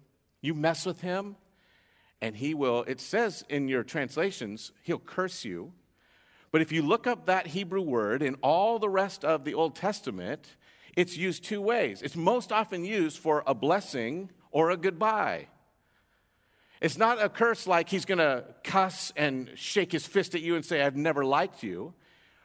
You 0.40 0.54
mess 0.54 0.84
with 0.84 1.00
him, 1.00 1.36
and 2.20 2.36
he 2.36 2.52
will, 2.52 2.82
it 2.82 3.00
says 3.00 3.44
in 3.48 3.68
your 3.68 3.82
translations, 3.82 4.72
he'll 4.82 4.98
curse 4.98 5.44
you. 5.44 5.72
But 6.50 6.60
if 6.60 6.70
you 6.70 6.82
look 6.82 7.06
up 7.06 7.26
that 7.26 7.48
Hebrew 7.48 7.80
word 7.80 8.22
in 8.22 8.34
all 8.42 8.78
the 8.78 8.88
rest 8.88 9.24
of 9.24 9.44
the 9.44 9.54
Old 9.54 9.74
Testament, 9.74 10.56
it's 10.94 11.16
used 11.16 11.44
two 11.44 11.62
ways. 11.62 12.02
It's 12.02 12.16
most 12.16 12.52
often 12.52 12.84
used 12.84 13.18
for 13.18 13.42
a 13.46 13.54
blessing 13.54 14.30
or 14.50 14.70
a 14.70 14.76
goodbye. 14.76 15.48
It's 16.82 16.98
not 16.98 17.22
a 17.22 17.28
curse 17.28 17.68
like 17.68 17.88
he's 17.88 18.04
going 18.04 18.18
to 18.18 18.44
cuss 18.64 19.12
and 19.16 19.52
shake 19.54 19.92
his 19.92 20.04
fist 20.04 20.34
at 20.34 20.42
you 20.42 20.56
and 20.56 20.64
say, 20.64 20.82
I've 20.82 20.96
never 20.96 21.24
liked 21.24 21.62
you. 21.62 21.94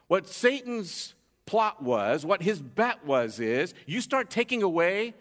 What 0.05 0.27
Satan's 0.27 1.15
plot 1.47 1.81
was, 1.81 2.23
what 2.23 2.43
his 2.43 2.61
bet 2.61 3.03
was, 3.03 3.39
is 3.39 3.73
you 3.87 3.99
start 3.99 4.29
taking 4.29 4.61
away 4.61 5.15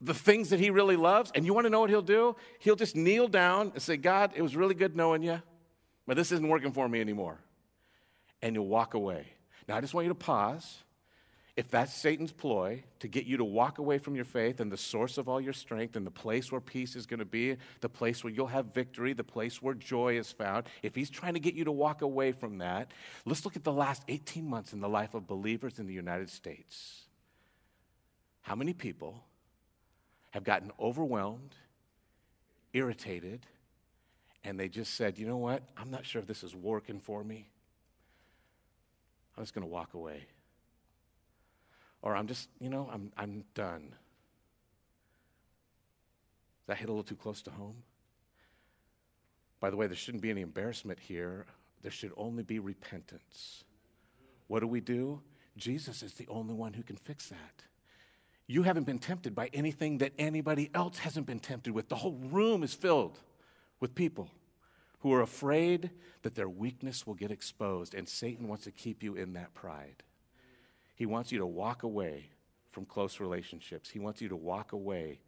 the 0.00 0.12
things 0.12 0.50
that 0.50 0.58
he 0.58 0.70
really 0.70 0.96
loves, 0.96 1.30
and 1.36 1.46
you 1.46 1.54
want 1.54 1.66
to 1.66 1.70
know 1.70 1.78
what 1.78 1.90
he'll 1.90 2.02
do? 2.02 2.34
He'll 2.58 2.74
just 2.74 2.96
kneel 2.96 3.28
down 3.28 3.70
and 3.72 3.80
say, 3.80 3.96
God, 3.96 4.32
it 4.34 4.42
was 4.42 4.56
really 4.56 4.74
good 4.74 4.96
knowing 4.96 5.22
you, 5.22 5.40
but 6.04 6.16
this 6.16 6.32
isn't 6.32 6.48
working 6.48 6.72
for 6.72 6.88
me 6.88 7.00
anymore. 7.00 7.38
And 8.42 8.56
you'll 8.56 8.66
walk 8.66 8.94
away. 8.94 9.28
Now, 9.68 9.76
I 9.76 9.80
just 9.80 9.94
want 9.94 10.06
you 10.06 10.10
to 10.10 10.16
pause 10.16 10.82
if 11.56 11.70
that's 11.70 11.94
Satan's 11.94 12.32
ploy 12.32 12.84
to 12.98 13.08
get 13.08 13.24
you 13.24 13.38
to 13.38 13.44
walk 13.44 13.78
away 13.78 13.96
from 13.96 14.14
your 14.14 14.26
faith 14.26 14.60
and 14.60 14.70
the 14.70 14.76
source 14.76 15.16
of 15.16 15.26
all 15.26 15.40
your 15.40 15.54
strength 15.54 15.96
and 15.96 16.06
the 16.06 16.10
place 16.10 16.52
where 16.52 16.60
peace 16.60 16.94
is 16.94 17.06
going 17.06 17.18
to 17.18 17.24
be, 17.24 17.56
the 17.80 17.88
place 17.88 18.22
where 18.22 18.30
you'll 18.30 18.46
have 18.48 18.74
victory, 18.74 19.14
the 19.14 19.24
place 19.24 19.62
where 19.62 19.72
joy 19.72 20.18
is 20.18 20.30
found, 20.30 20.66
if 20.82 20.94
he's 20.94 21.08
trying 21.08 21.32
to 21.32 21.40
get 21.40 21.54
you 21.54 21.64
to 21.64 21.72
walk 21.72 22.02
away 22.02 22.32
from 22.32 22.58
that, 22.58 22.92
let's 23.24 23.46
look 23.46 23.56
at 23.56 23.64
the 23.64 23.72
last 23.72 24.02
18 24.08 24.46
months 24.46 24.74
in 24.74 24.80
the 24.80 24.88
life 24.88 25.14
of 25.14 25.26
believers 25.26 25.78
in 25.78 25.86
the 25.86 25.94
United 25.94 26.28
States. 26.28 27.06
How 28.42 28.54
many 28.54 28.74
people 28.74 29.24
have 30.32 30.44
gotten 30.44 30.70
overwhelmed, 30.78 31.54
irritated, 32.74 33.46
and 34.44 34.60
they 34.60 34.68
just 34.68 34.94
said, 34.94 35.18
you 35.18 35.26
know 35.26 35.38
what? 35.38 35.62
I'm 35.74 35.90
not 35.90 36.04
sure 36.04 36.20
if 36.20 36.28
this 36.28 36.44
is 36.44 36.54
working 36.54 37.00
for 37.00 37.24
me. 37.24 37.48
I'm 39.38 39.42
just 39.42 39.54
going 39.54 39.66
to 39.66 39.72
walk 39.72 39.94
away 39.94 40.26
or 42.06 42.14
I'm 42.14 42.28
just, 42.28 42.48
you 42.60 42.70
know, 42.70 42.88
I'm, 42.92 43.10
I'm 43.16 43.42
done. 43.56 43.88
Does 46.60 46.68
that 46.68 46.76
hit 46.76 46.88
a 46.88 46.92
little 46.92 47.02
too 47.02 47.16
close 47.16 47.42
to 47.42 47.50
home? 47.50 47.82
By 49.58 49.70
the 49.70 49.76
way, 49.76 49.88
there 49.88 49.96
shouldn't 49.96 50.22
be 50.22 50.30
any 50.30 50.42
embarrassment 50.42 51.00
here. 51.00 51.46
There 51.82 51.90
should 51.90 52.12
only 52.16 52.44
be 52.44 52.60
repentance. 52.60 53.64
What 54.46 54.60
do 54.60 54.68
we 54.68 54.80
do? 54.80 55.20
Jesus 55.56 56.04
is 56.04 56.14
the 56.14 56.28
only 56.28 56.54
one 56.54 56.74
who 56.74 56.84
can 56.84 56.94
fix 56.94 57.28
that. 57.28 57.64
You 58.46 58.62
haven't 58.62 58.84
been 58.84 59.00
tempted 59.00 59.34
by 59.34 59.50
anything 59.52 59.98
that 59.98 60.12
anybody 60.16 60.70
else 60.74 60.98
hasn't 60.98 61.26
been 61.26 61.40
tempted 61.40 61.74
with. 61.74 61.88
The 61.88 61.96
whole 61.96 62.20
room 62.30 62.62
is 62.62 62.72
filled 62.72 63.18
with 63.80 63.96
people 63.96 64.30
who 65.00 65.12
are 65.12 65.22
afraid 65.22 65.90
that 66.22 66.36
their 66.36 66.48
weakness 66.48 67.04
will 67.04 67.14
get 67.14 67.32
exposed, 67.32 67.94
and 67.94 68.08
Satan 68.08 68.46
wants 68.46 68.62
to 68.62 68.70
keep 68.70 69.02
you 69.02 69.16
in 69.16 69.32
that 69.32 69.54
pride. 69.54 70.04
He 70.96 71.06
wants 71.06 71.30
you 71.30 71.38
to 71.38 71.46
walk 71.46 71.82
away 71.82 72.30
from 72.72 72.86
close 72.86 73.20
relationships. 73.20 73.90
He 73.90 73.98
wants 73.98 74.20
you 74.20 74.28
to 74.30 74.36
walk 74.36 74.72
away 74.72 75.20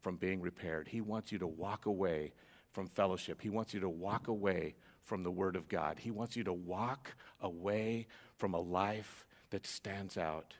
from 0.00 0.16
being 0.16 0.40
repaired. 0.40 0.88
He 0.88 1.00
wants 1.00 1.30
you 1.30 1.38
to 1.38 1.46
walk 1.46 1.86
away 1.86 2.32
from 2.72 2.88
fellowship. 2.88 3.40
He 3.40 3.48
wants 3.48 3.72
you 3.72 3.80
to 3.80 3.88
walk 3.88 4.26
away 4.26 4.74
from 5.04 5.22
the 5.22 5.30
Word 5.30 5.54
of 5.54 5.68
God. 5.68 6.00
He 6.00 6.10
wants 6.10 6.36
you 6.36 6.42
to 6.44 6.52
walk 6.52 7.14
away 7.40 8.08
from 8.36 8.52
a 8.52 8.60
life 8.60 9.24
that 9.50 9.64
stands 9.64 10.18
out 10.18 10.54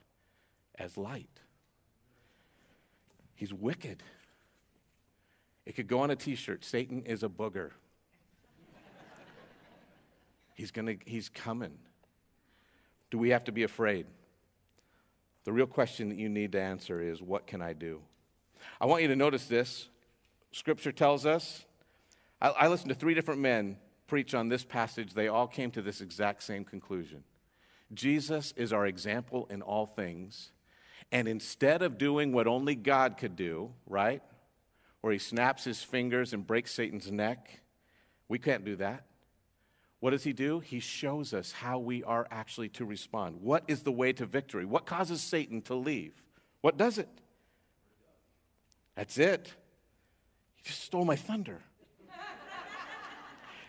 as 0.79 0.97
light. 0.97 1.41
He's 3.35 3.53
wicked. 3.53 4.01
It 5.65 5.75
could 5.75 5.87
go 5.87 5.99
on 5.99 6.09
a 6.09 6.15
t 6.15 6.35
shirt 6.35 6.63
Satan 6.63 7.03
is 7.03 7.23
a 7.23 7.29
booger. 7.29 7.71
he's, 10.55 10.71
gonna, 10.71 10.95
he's 11.05 11.27
coming. 11.27 11.79
Do 13.11 13.17
we 13.17 13.31
have 13.31 13.43
to 13.45 13.51
be 13.51 13.63
afraid? 13.63 14.05
The 15.43 15.53
real 15.53 15.67
question 15.67 16.09
that 16.09 16.17
you 16.17 16.29
need 16.29 16.53
to 16.53 16.61
answer 16.61 17.01
is 17.01 17.21
what 17.21 17.47
can 17.47 17.61
I 17.61 17.73
do? 17.73 18.01
I 18.79 18.85
want 18.85 19.01
you 19.01 19.09
to 19.09 19.15
notice 19.15 19.45
this. 19.45 19.89
Scripture 20.51 20.91
tells 20.91 21.25
us, 21.25 21.65
I, 22.41 22.49
I 22.49 22.67
listened 22.67 22.89
to 22.89 22.95
three 22.95 23.13
different 23.13 23.41
men 23.41 23.77
preach 24.07 24.33
on 24.33 24.49
this 24.49 24.63
passage. 24.63 25.13
They 25.13 25.27
all 25.27 25.47
came 25.47 25.71
to 25.71 25.81
this 25.81 26.01
exact 26.01 26.43
same 26.43 26.63
conclusion. 26.63 27.23
Jesus 27.93 28.53
is 28.55 28.71
our 28.71 28.85
example 28.85 29.47
in 29.49 29.61
all 29.61 29.85
things. 29.85 30.51
And 31.11 31.27
instead 31.27 31.81
of 31.81 31.97
doing 31.97 32.31
what 32.31 32.47
only 32.47 32.75
God 32.75 33.17
could 33.17 33.35
do, 33.35 33.71
right? 33.87 34.21
Where 35.01 35.13
he 35.13 35.19
snaps 35.19 35.63
his 35.63 35.83
fingers 35.83 36.33
and 36.33 36.45
breaks 36.47 36.73
Satan's 36.73 37.11
neck, 37.11 37.61
we 38.27 38.39
can't 38.39 38.65
do 38.65 38.77
that. 38.77 39.05
What 40.03 40.09
does 40.09 40.25
he 40.25 40.33
do? 40.33 40.59
He 40.59 40.81
shows 40.81 41.33
us 41.33 41.53
how 41.53 41.79
we 41.79 42.03
are 42.03 42.27
actually 42.29 42.67
to 42.71 42.83
respond. 42.83 43.37
What 43.39 43.63
is 43.69 43.83
the 43.83 43.91
way 43.93 44.11
to 44.11 44.25
victory? 44.25 44.65
What 44.65 44.85
causes 44.85 45.21
Satan 45.21 45.61
to 45.61 45.75
leave? 45.75 46.11
What 46.59 46.75
does 46.75 46.97
it? 46.97 47.07
That's 48.95 49.17
it. 49.17 49.53
He 50.55 50.63
just 50.65 50.81
stole 50.81 51.05
my 51.05 51.15
thunder. 51.15 51.61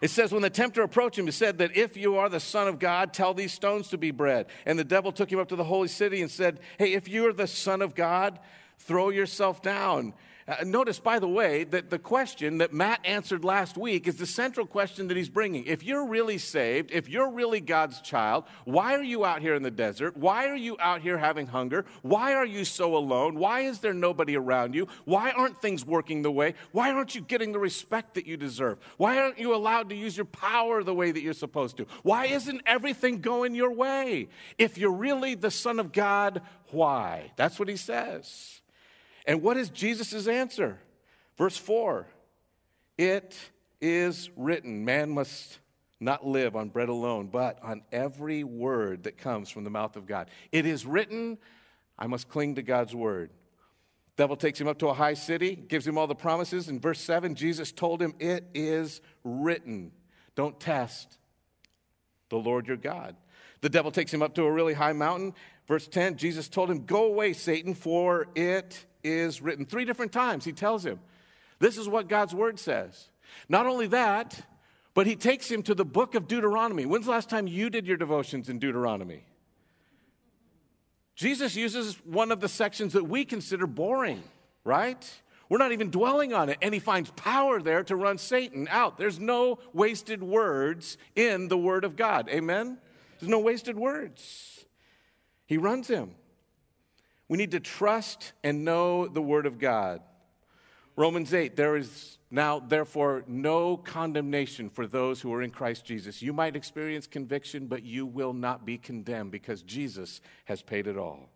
It 0.01 0.11
says, 0.11 0.32
when 0.32 0.43
the 0.43 0.51
tempter 0.51 0.82
approached 0.82 1.16
him, 1.16 1.26
he 1.26 1.30
said 1.30 1.59
that 1.59 1.76
if 1.76 1.97
you 1.97 2.16
are 2.16 2.28
the 2.28 2.41
Son 2.41 2.66
of 2.66 2.80
God, 2.80 3.14
tell 3.14 3.32
these 3.32 3.53
stones 3.53 3.91
to 3.91 3.97
be 3.97 4.11
bread. 4.11 4.47
And 4.66 4.76
the 4.76 4.82
devil 4.82 5.12
took 5.12 5.30
him 5.30 5.39
up 5.39 5.51
to 5.51 5.57
the 5.57 5.62
holy 5.62 5.87
city 5.87 6.20
and 6.20 6.28
said, 6.28 6.59
Hey, 6.80 6.95
if 6.95 7.07
you're 7.07 7.32
the 7.32 7.47
Son 7.47 7.80
of 7.80 7.95
God, 7.95 8.41
throw 8.80 9.11
yourself 9.11 9.62
down. 9.62 10.14
Uh, 10.47 10.57
notice, 10.64 10.99
by 10.99 11.18
the 11.18 11.28
way, 11.28 11.64
that 11.64 11.88
the 11.88 11.99
question 11.99 12.59
that 12.59 12.72
Matt 12.72 13.01
answered 13.05 13.45
last 13.45 13.78
week 13.78 14.07
is 14.07 14.16
the 14.16 14.26
central 14.26 14.66
question 14.66 15.09
that 15.09 15.16
he's 15.16 15.30
bringing. 15.30 15.64
If 15.64 15.82
you're 15.82 16.07
really 16.07 16.36
saved, 16.36 16.90
if 16.92 17.09
you're 17.09 17.30
really 17.30 17.61
God's 17.61 18.03
child, 18.03 18.45
why 18.64 18.95
are 18.95 19.03
you 19.03 19.24
out 19.24 19.40
here 19.40 19.55
in 19.55 19.62
the 19.62 19.70
desert? 19.70 20.18
Why 20.18 20.49
are 20.49 20.57
you 20.57 20.76
out 20.80 21.01
here 21.01 21.16
having 21.16 21.47
hunger? 21.47 21.86
Why 22.03 22.34
are 22.34 22.45
you 22.45 22.66
so 22.66 22.95
alone? 22.95 23.38
Why 23.38 23.61
is 23.61 23.78
there 23.78 23.95
nobody 23.95 24.36
around 24.36 24.74
you? 24.74 24.86
Why 25.07 25.30
aren't 25.30 25.62
things 25.62 25.86
working 25.86 26.20
the 26.20 26.30
way? 26.30 26.55
Why 26.72 26.90
aren't 26.90 27.14
you 27.14 27.22
getting 27.22 27.53
the 27.53 27.59
respect 27.59 28.14
that 28.14 28.26
you 28.26 28.36
deserve? 28.36 28.78
Why 28.99 29.18
aren't 29.18 29.38
you 29.38 29.55
allowed 29.55 29.88
to 29.88 29.95
use 29.95 30.14
your 30.14 30.26
power 30.26 30.82
the 30.82 30.95
way 30.95 31.11
that 31.11 31.22
you're 31.22 31.32
supposed 31.32 31.78
to? 31.78 31.86
Why 32.03 32.26
isn't 32.26 32.61
everything 32.66 33.22
going 33.22 33.55
your 33.55 33.72
way? 33.72 34.28
If 34.59 34.76
you're 34.76 34.92
really 34.92 35.34
the 35.36 35.51
Son 35.51 35.80
of 35.80 35.92
God, 35.92 36.42
why? 36.70 37.32
That's 37.36 37.59
what 37.59 37.70
he 37.70 37.76
says. 37.76 38.61
And 39.25 39.43
what 39.43 39.57
is 39.57 39.70
Jesus' 39.70 40.27
answer? 40.27 40.79
Verse 41.37 41.57
4 41.57 42.07
It 42.99 43.37
is 43.81 44.31
written, 44.37 44.85
man 44.85 45.11
must 45.11 45.59
not 46.01 46.27
live 46.27 46.57
on 46.57 46.68
bread 46.68 46.89
alone, 46.89 47.29
but 47.29 47.59
on 47.62 47.83
every 47.93 48.45
word 48.45 49.05
that 49.05 49.16
comes 49.16 49.49
from 49.49 49.64
the 49.64 49.70
mouth 49.70 49.97
of 49.97 50.07
God. 50.07 50.29
It 50.53 50.66
is 50.66 50.85
written, 50.85 51.39
I 51.99 52.07
must 52.07 52.29
cling 52.29 52.57
to 52.57 52.62
God's 52.62 52.95
word. 52.95 53.31
Devil 54.16 54.37
takes 54.37 54.61
him 54.61 54.68
up 54.68 54.79
to 54.79 54.89
a 54.89 54.95
high 54.95 55.14
city, 55.14 55.57
gives 55.57 55.87
him 55.87 55.99
all 55.99 56.07
the 56.07 56.14
promises. 56.14 56.68
In 56.68 56.79
verse 56.79 57.01
7, 57.01 57.35
Jesus 57.35 57.72
told 57.72 58.01
him, 58.01 58.14
It 58.20 58.49
is 58.55 59.01
written. 59.25 59.93
Don't 60.37 60.59
test 60.61 61.18
the 62.29 62.37
Lord 62.37 62.68
your 62.68 62.77
God. 62.77 63.16
The 63.61 63.68
devil 63.68 63.91
takes 63.91 64.12
him 64.12 64.22
up 64.22 64.35
to 64.35 64.45
a 64.45 64.53
really 64.53 64.75
high 64.75 64.93
mountain. 64.93 65.35
Verse 65.66 65.89
10, 65.89 66.16
Jesus 66.16 66.49
told 66.49 66.70
him, 66.70 66.85
Go 66.85 67.07
away, 67.07 67.33
Satan, 67.33 67.75
for 67.75 68.27
it 68.35 68.85
is 69.05 69.40
written. 69.40 69.66
Three 69.66 69.84
different 69.84 70.12
times 70.12 70.44
he 70.44 70.52
tells 70.52 70.84
him, 70.84 70.98
This 71.61 71.78
is 71.78 71.88
what 71.88 72.09
God's 72.09 72.34
word 72.34 72.59
says. 72.59 73.09
Not 73.48 73.66
only 73.66 73.86
that, 73.88 74.40
but 74.94 75.07
he 75.07 75.16
takes 75.16 75.50
him 75.50 75.62
to 75.64 75.74
the 75.74 75.84
book 75.84 76.14
of 76.14 76.26
Deuteronomy. 76.26 76.86
When's 76.86 77.07
the 77.07 77.12
last 77.12 77.28
time 77.28 77.46
you 77.46 77.68
did 77.68 77.86
your 77.86 77.96
devotions 77.96 78.48
in 78.48 78.59
Deuteronomy? 78.59 79.24
Jesus 81.16 81.55
uses 81.55 81.94
one 82.05 82.32
of 82.32 82.40
the 82.40 82.48
sections 82.48 82.92
that 82.94 83.05
we 83.05 83.24
consider 83.24 83.66
boring, 83.66 84.22
right? 84.64 85.09
We're 85.48 85.59
not 85.59 85.72
even 85.72 85.90
dwelling 85.90 86.32
on 86.32 86.48
it. 86.48 86.59
And 86.62 86.72
he 86.72 86.80
finds 86.80 87.11
power 87.12 87.61
there 87.61 87.84
to 87.84 87.96
run 87.96 88.18
Satan 88.18 88.66
out. 88.70 88.98
There's 88.98 89.20
no 89.20 89.59
wasted 89.72 90.22
words 90.22 90.96
in 91.14 91.48
the 91.48 91.59
Word 91.59 91.84
of 91.84 91.96
God. 91.96 92.28
Amen? 92.28 92.78
There's 93.18 93.30
no 93.30 93.38
wasted 93.38 93.76
words. 93.76 94.64
He 95.46 95.59
runs 95.59 95.88
him. 95.88 96.14
We 97.35 97.39
need 97.39 97.51
to 97.51 97.59
trust 97.59 98.32
and 98.45 98.64
know 98.64 99.09
the 99.09 99.20
Word 99.20 99.45
of 99.47 99.59
God. 99.59 100.03
Romans 100.95 101.35
8, 101.35 101.57
there 101.57 101.74
is 101.74 102.18
now, 102.30 102.61
therefore, 102.61 103.24
no 103.26 103.76
condemnation 103.76 104.70
for 104.70 104.87
those 104.87 105.20
who 105.20 105.35
are 105.35 105.43
in 105.43 105.51
Christ 105.51 105.85
Jesus. 105.85 106.22
You 106.22 106.32
might 106.32 106.55
experience 106.55 107.09
conviction, 107.09 107.66
but 107.66 107.82
you 107.82 108.07
will 108.07 108.35
not 108.35 108.64
be 108.64 108.78
condemned 108.78 109.32
because 109.32 109.64
Jesus 109.64 110.20
has 110.45 110.62
paid 110.62 110.87
it 110.87 110.97
all. 110.97 111.28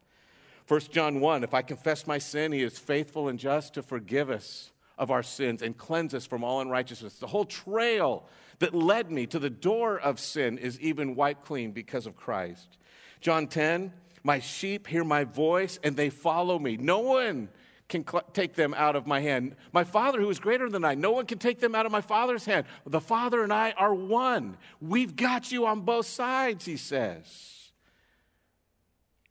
1 0.68 0.80
John 0.92 1.18
1 1.18 1.42
If 1.42 1.52
I 1.52 1.62
confess 1.62 2.06
my 2.06 2.18
sin, 2.18 2.52
he 2.52 2.62
is 2.62 2.78
faithful 2.78 3.26
and 3.26 3.36
just 3.36 3.74
to 3.74 3.82
forgive 3.82 4.30
us 4.30 4.70
of 4.98 5.10
our 5.10 5.24
sins 5.24 5.62
and 5.62 5.76
cleanse 5.76 6.14
us 6.14 6.26
from 6.26 6.44
all 6.44 6.60
unrighteousness. 6.60 7.18
The 7.18 7.26
whole 7.26 7.44
trail 7.44 8.24
that 8.60 8.72
led 8.72 9.10
me 9.10 9.26
to 9.26 9.40
the 9.40 9.50
door 9.50 9.98
of 9.98 10.20
sin 10.20 10.58
is 10.58 10.78
even 10.78 11.16
wiped 11.16 11.44
clean 11.44 11.72
because 11.72 12.06
of 12.06 12.14
Christ. 12.14 12.78
John 13.20 13.48
10 13.48 13.92
My 14.22 14.38
sheep 14.38 14.86
hear 14.86 15.04
my 15.04 15.24
voice 15.24 15.78
and 15.82 15.96
they 15.96 16.10
follow 16.10 16.58
me. 16.58 16.76
No 16.76 17.00
one 17.00 17.48
can 17.88 18.06
cl- 18.06 18.24
take 18.32 18.54
them 18.54 18.74
out 18.74 18.96
of 18.96 19.06
my 19.06 19.20
hand. 19.20 19.56
My 19.72 19.84
Father, 19.84 20.20
who 20.20 20.28
is 20.30 20.38
greater 20.38 20.68
than 20.68 20.84
I, 20.84 20.94
no 20.94 21.12
one 21.12 21.26
can 21.26 21.38
take 21.38 21.58
them 21.60 21.74
out 21.74 21.86
of 21.86 21.92
my 21.92 22.00
Father's 22.00 22.44
hand. 22.44 22.66
The 22.86 23.00
Father 23.00 23.42
and 23.42 23.52
I 23.52 23.72
are 23.72 23.94
one. 23.94 24.56
We've 24.80 25.16
got 25.16 25.50
you 25.50 25.66
on 25.66 25.80
both 25.82 26.06
sides, 26.06 26.64
he 26.64 26.76
says. 26.76 27.70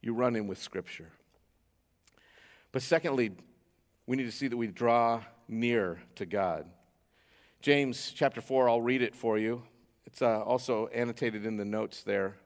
You 0.02 0.14
run 0.14 0.36
in 0.36 0.48
with 0.48 0.58
Scripture. 0.58 1.12
But 2.72 2.82
secondly, 2.82 3.32
we 4.06 4.18
need 4.18 4.26
to 4.26 4.32
see 4.32 4.48
that 4.48 4.58
we 4.58 4.68
draw 4.68 5.22
near 5.48 6.00
to 6.16 6.26
God. 6.26 6.66
James 7.62 8.12
chapter 8.16 8.42
4, 8.42 8.70
I'll 8.70 8.82
read 8.82 9.02
it 9.02 9.16
for 9.16 9.38
you. 9.38 9.64
It's 10.06 10.22
uh, 10.22 10.42
also 10.42 10.88
annotated 10.88 11.46
in 11.46 11.58
the 11.58 11.66
notes 11.66 12.04
there. 12.04 12.38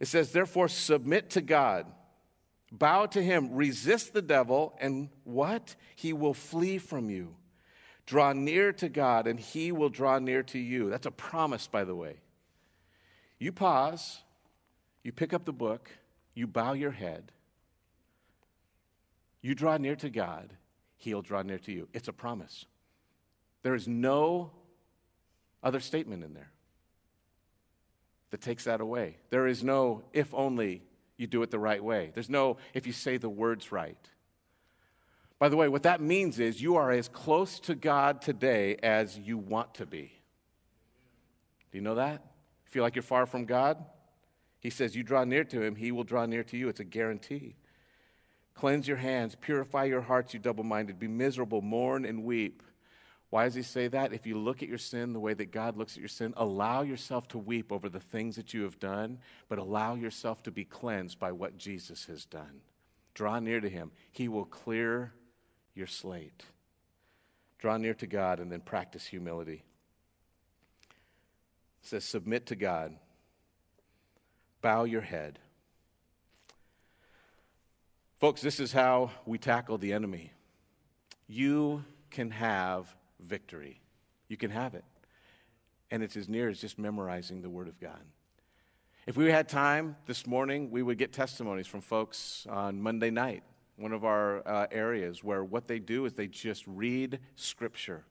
It 0.00 0.08
says, 0.08 0.32
Therefore, 0.32 0.68
submit 0.68 1.30
to 1.30 1.42
God, 1.42 1.86
bow 2.72 3.06
to 3.06 3.22
him, 3.22 3.52
resist 3.52 4.14
the 4.14 4.22
devil, 4.22 4.74
and 4.80 5.10
what? 5.24 5.76
He 5.94 6.14
will 6.14 6.34
flee 6.34 6.78
from 6.78 7.10
you. 7.10 7.36
Draw 8.06 8.32
near 8.32 8.72
to 8.72 8.88
God, 8.88 9.26
and 9.26 9.38
he 9.38 9.70
will 9.70 9.90
draw 9.90 10.18
near 10.18 10.42
to 10.44 10.58
you. 10.58 10.90
That's 10.90 11.06
a 11.06 11.12
promise, 11.12 11.66
by 11.68 11.84
the 11.84 11.94
way. 11.94 12.16
You 13.38 13.52
pause, 13.52 14.22
you 15.04 15.12
pick 15.12 15.32
up 15.32 15.44
the 15.44 15.52
book, 15.52 15.90
you 16.34 16.46
bow 16.46 16.72
your 16.72 16.90
head, 16.90 17.30
you 19.42 19.54
draw 19.54 19.76
near 19.76 19.96
to 19.96 20.10
God, 20.10 20.54
he'll 20.96 21.22
draw 21.22 21.42
near 21.42 21.58
to 21.58 21.72
you. 21.72 21.88
It's 21.94 22.08
a 22.08 22.12
promise. 22.12 22.66
There 23.62 23.74
is 23.74 23.86
no 23.86 24.50
other 25.62 25.80
statement 25.80 26.24
in 26.24 26.34
there 26.34 26.50
that 28.30 28.40
takes 28.40 28.64
that 28.64 28.80
away. 28.80 29.16
There 29.30 29.46
is 29.46 29.62
no 29.62 30.02
if 30.12 30.32
only 30.34 30.82
you 31.16 31.26
do 31.26 31.42
it 31.42 31.50
the 31.50 31.58
right 31.58 31.82
way. 31.82 32.10
There's 32.14 32.30
no 32.30 32.56
if 32.74 32.86
you 32.86 32.92
say 32.92 33.16
the 33.16 33.28
words 33.28 33.72
right. 33.72 33.98
By 35.38 35.48
the 35.48 35.56
way, 35.56 35.68
what 35.68 35.84
that 35.84 36.00
means 36.02 36.38
is 36.38 36.60
you 36.60 36.76
are 36.76 36.90
as 36.90 37.08
close 37.08 37.58
to 37.60 37.74
God 37.74 38.20
today 38.20 38.76
as 38.82 39.18
you 39.18 39.38
want 39.38 39.74
to 39.74 39.86
be. 39.86 40.12
Do 41.72 41.78
you 41.78 41.82
know 41.82 41.94
that? 41.94 42.22
Feel 42.64 42.82
like 42.82 42.94
you're 42.94 43.02
far 43.02 43.26
from 43.26 43.46
God? 43.46 43.82
He 44.60 44.70
says, 44.70 44.94
You 44.94 45.02
draw 45.02 45.24
near 45.24 45.44
to 45.44 45.62
him, 45.62 45.76
he 45.76 45.92
will 45.92 46.04
draw 46.04 46.26
near 46.26 46.44
to 46.44 46.56
you. 46.56 46.68
It's 46.68 46.80
a 46.80 46.84
guarantee. 46.84 47.56
Cleanse 48.54 48.86
your 48.86 48.98
hands, 48.98 49.34
purify 49.40 49.84
your 49.84 50.02
hearts, 50.02 50.34
you 50.34 50.40
double 50.40 50.64
minded. 50.64 50.98
Be 50.98 51.08
miserable, 51.08 51.62
mourn 51.62 52.04
and 52.04 52.24
weep. 52.24 52.62
Why 53.30 53.44
does 53.44 53.54
he 53.54 53.62
say 53.62 53.86
that? 53.88 54.12
If 54.12 54.26
you 54.26 54.36
look 54.36 54.60
at 54.60 54.68
your 54.68 54.78
sin 54.78 55.12
the 55.12 55.20
way 55.20 55.34
that 55.34 55.52
God 55.52 55.76
looks 55.76 55.92
at 55.92 56.00
your 56.00 56.08
sin, 56.08 56.34
allow 56.36 56.82
yourself 56.82 57.28
to 57.28 57.38
weep 57.38 57.70
over 57.70 57.88
the 57.88 58.00
things 58.00 58.34
that 58.36 58.52
you 58.52 58.62
have 58.64 58.80
done, 58.80 59.18
but 59.48 59.58
allow 59.58 59.94
yourself 59.94 60.42
to 60.42 60.50
be 60.50 60.64
cleansed 60.64 61.18
by 61.18 61.30
what 61.30 61.56
Jesus 61.56 62.06
has 62.06 62.24
done. 62.24 62.60
Draw 63.14 63.38
near 63.38 63.60
to 63.60 63.68
him, 63.68 63.92
he 64.10 64.26
will 64.28 64.44
clear 64.44 65.12
your 65.74 65.86
slate. 65.86 66.44
Draw 67.58 67.76
near 67.76 67.94
to 67.94 68.06
God 68.06 68.40
and 68.40 68.50
then 68.50 68.60
practice 68.60 69.06
humility. 69.06 69.62
It 71.82 71.88
says, 71.88 72.04
Submit 72.04 72.46
to 72.46 72.56
God, 72.56 72.96
bow 74.60 74.84
your 74.84 75.02
head. 75.02 75.38
Folks, 78.18 78.42
this 78.42 78.58
is 78.58 78.72
how 78.72 79.12
we 79.24 79.38
tackle 79.38 79.78
the 79.78 79.92
enemy. 79.92 80.32
You 81.28 81.84
can 82.10 82.30
have 82.32 82.94
victory. 83.22 83.80
You 84.28 84.36
can 84.36 84.50
have 84.50 84.74
it. 84.74 84.84
And 85.90 86.02
it's 86.02 86.16
as 86.16 86.28
near 86.28 86.48
as 86.48 86.60
just 86.60 86.78
memorizing 86.78 87.42
the 87.42 87.50
Word 87.50 87.68
of 87.68 87.80
God. 87.80 88.00
If 89.06 89.16
we 89.16 89.30
had 89.30 89.48
time 89.48 89.96
this 90.06 90.26
morning, 90.26 90.70
we 90.70 90.82
would 90.82 90.98
get 90.98 91.12
testimonies 91.12 91.66
from 91.66 91.80
folks 91.80 92.46
on 92.48 92.80
Monday 92.80 93.10
night, 93.10 93.42
one 93.76 93.92
of 93.92 94.04
our 94.04 94.46
uh, 94.46 94.66
areas, 94.70 95.24
where 95.24 95.42
what 95.42 95.66
they 95.66 95.78
do 95.78 96.04
is 96.04 96.14
they 96.14 96.28
just 96.28 96.64
read 96.66 97.18
Scripture 97.34 98.04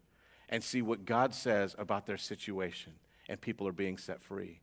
and 0.49 0.63
see 0.63 0.81
what 0.81 1.05
God 1.05 1.33
says 1.33 1.75
about 1.77 2.05
their 2.05 2.17
situation, 2.17 2.93
and 3.29 3.39
people 3.39 3.67
are 3.67 3.71
being 3.71 3.97
set 3.97 4.21
free. 4.21 4.61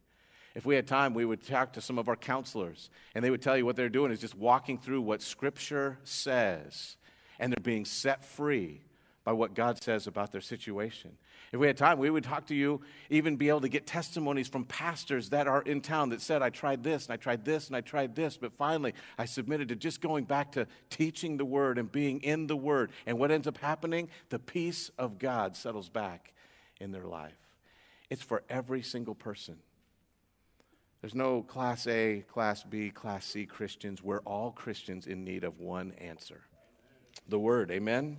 If 0.54 0.66
we 0.66 0.74
had 0.74 0.86
time, 0.86 1.14
we 1.14 1.24
would 1.24 1.46
talk 1.46 1.74
to 1.74 1.80
some 1.80 1.98
of 1.98 2.08
our 2.08 2.16
counselors, 2.16 2.90
and 3.14 3.24
they 3.24 3.30
would 3.30 3.42
tell 3.42 3.56
you 3.56 3.64
what 3.64 3.76
they're 3.76 3.88
doing 3.88 4.10
is 4.10 4.20
just 4.20 4.34
walking 4.34 4.78
through 4.78 5.02
what 5.02 5.22
Scripture 5.22 5.98
says, 6.02 6.96
and 7.38 7.52
they're 7.52 7.62
being 7.62 7.84
set 7.84 8.24
free 8.24 8.82
by 9.26 9.32
what 9.32 9.54
God 9.54 9.82
says 9.82 10.06
about 10.06 10.30
their 10.30 10.40
situation. 10.40 11.10
If 11.50 11.58
we 11.58 11.66
had 11.66 11.76
time, 11.76 11.98
we 11.98 12.10
would 12.10 12.22
talk 12.22 12.46
to 12.46 12.54
you, 12.54 12.80
even 13.10 13.34
be 13.34 13.48
able 13.48 13.62
to 13.62 13.68
get 13.68 13.84
testimonies 13.84 14.46
from 14.46 14.64
pastors 14.64 15.30
that 15.30 15.48
are 15.48 15.62
in 15.62 15.80
town 15.80 16.10
that 16.10 16.20
said, 16.20 16.42
I 16.42 16.50
tried 16.50 16.84
this 16.84 17.06
and 17.06 17.12
I 17.12 17.16
tried 17.16 17.44
this 17.44 17.66
and 17.66 17.74
I 17.74 17.80
tried 17.80 18.14
this, 18.14 18.36
but 18.36 18.52
finally 18.52 18.94
I 19.18 19.24
submitted 19.24 19.70
to 19.70 19.74
just 19.74 20.00
going 20.00 20.26
back 20.26 20.52
to 20.52 20.68
teaching 20.90 21.38
the 21.38 21.44
word 21.44 21.76
and 21.76 21.90
being 21.90 22.20
in 22.20 22.46
the 22.46 22.56
word. 22.56 22.92
And 23.04 23.18
what 23.18 23.32
ends 23.32 23.48
up 23.48 23.58
happening? 23.58 24.10
The 24.28 24.38
peace 24.38 24.92
of 24.96 25.18
God 25.18 25.56
settles 25.56 25.88
back 25.88 26.32
in 26.80 26.92
their 26.92 27.04
life. 27.04 27.34
It's 28.08 28.22
for 28.22 28.44
every 28.48 28.82
single 28.82 29.16
person. 29.16 29.56
There's 31.00 31.16
no 31.16 31.42
class 31.42 31.88
A, 31.88 32.24
class 32.32 32.62
B, 32.62 32.90
class 32.90 33.26
C 33.26 33.44
Christians. 33.44 34.04
We're 34.04 34.20
all 34.20 34.52
Christians 34.52 35.08
in 35.08 35.24
need 35.24 35.42
of 35.42 35.58
one 35.58 35.94
answer 35.98 36.42
the 37.28 37.40
word. 37.40 37.72
Amen? 37.72 38.18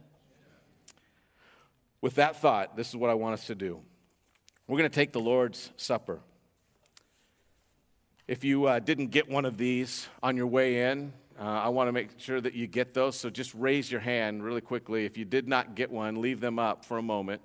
With 2.02 2.16
that 2.16 2.40
thought, 2.40 2.76
this 2.76 2.90
is 2.90 2.96
what 2.96 3.10
I 3.10 3.16
want 3.16 3.34
us 3.34 3.48
to 3.48 3.56
do. 3.56 3.80
We're 4.68 4.78
going 4.78 4.90
to 4.90 4.96
take 4.96 5.14
the 5.14 5.20
Lord's 5.20 5.72
Supper. 5.78 6.20
If 8.28 8.44
you 8.44 8.66
uh, 8.66 8.80
didn't 8.80 9.08
get 9.08 9.30
one 9.30 9.46
of 9.46 9.58
these 9.58 10.08
on 10.22 10.36
your 10.36 10.48
way 10.48 10.92
in, 10.92 11.14
uh, 11.40 11.44
I 11.44 11.70
want 11.70 11.88
to 11.88 11.92
make 11.92 12.10
sure 12.18 12.42
that 12.42 12.54
you 12.54 12.68
get 12.68 12.94
those. 12.94 13.18
So 13.18 13.30
just 13.30 13.54
raise 13.54 13.92
your 13.92 14.02
hand 14.02 14.44
really 14.44 14.62
quickly. 14.62 15.06
If 15.06 15.18
you 15.18 15.24
did 15.24 15.48
not 15.48 15.76
get 15.76 15.90
one, 15.90 16.22
leave 16.22 16.40
them 16.40 16.60
up 16.60 16.84
for 16.84 16.98
a 16.98 17.02
moment. 17.02 17.42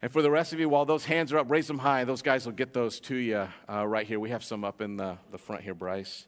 And 0.00 0.12
for 0.12 0.22
the 0.22 0.30
rest 0.30 0.52
of 0.52 0.60
you, 0.60 0.68
while 0.68 0.84
those 0.84 1.04
hands 1.04 1.32
are 1.32 1.38
up, 1.38 1.50
raise 1.50 1.66
them 1.66 1.78
high. 1.78 2.04
Those 2.04 2.22
guys 2.22 2.46
will 2.46 2.52
get 2.52 2.72
those 2.72 3.00
to 3.00 3.16
you 3.16 3.48
uh, 3.68 3.86
right 3.86 4.06
here. 4.06 4.20
We 4.20 4.30
have 4.30 4.44
some 4.44 4.64
up 4.64 4.80
in 4.80 4.96
the, 4.96 5.18
the 5.30 5.38
front 5.38 5.62
here, 5.62 5.74
Bryce. 5.74 6.26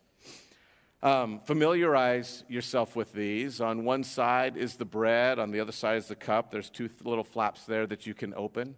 Um, 1.00 1.38
familiarize 1.44 2.42
yourself 2.48 2.96
with 2.96 3.12
these. 3.12 3.60
On 3.60 3.84
one 3.84 4.02
side 4.02 4.56
is 4.56 4.76
the 4.76 4.84
bread, 4.84 5.38
on 5.38 5.52
the 5.52 5.60
other 5.60 5.70
side 5.70 5.98
is 5.98 6.08
the 6.08 6.16
cup. 6.16 6.50
There's 6.50 6.70
two 6.70 6.90
little 7.04 7.22
flaps 7.22 7.64
there 7.66 7.86
that 7.86 8.04
you 8.04 8.14
can 8.14 8.34
open. 8.34 8.74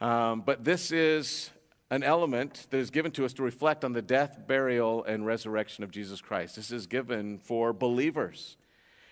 Um, 0.00 0.40
but 0.40 0.64
this 0.64 0.90
is 0.90 1.50
an 1.90 2.02
element 2.02 2.66
that 2.70 2.78
is 2.78 2.90
given 2.90 3.12
to 3.12 3.26
us 3.26 3.34
to 3.34 3.42
reflect 3.42 3.84
on 3.84 3.92
the 3.92 4.00
death, 4.00 4.38
burial, 4.46 5.04
and 5.04 5.26
resurrection 5.26 5.84
of 5.84 5.90
Jesus 5.90 6.22
Christ. 6.22 6.56
This 6.56 6.70
is 6.70 6.86
given 6.86 7.38
for 7.38 7.74
believers. 7.74 8.56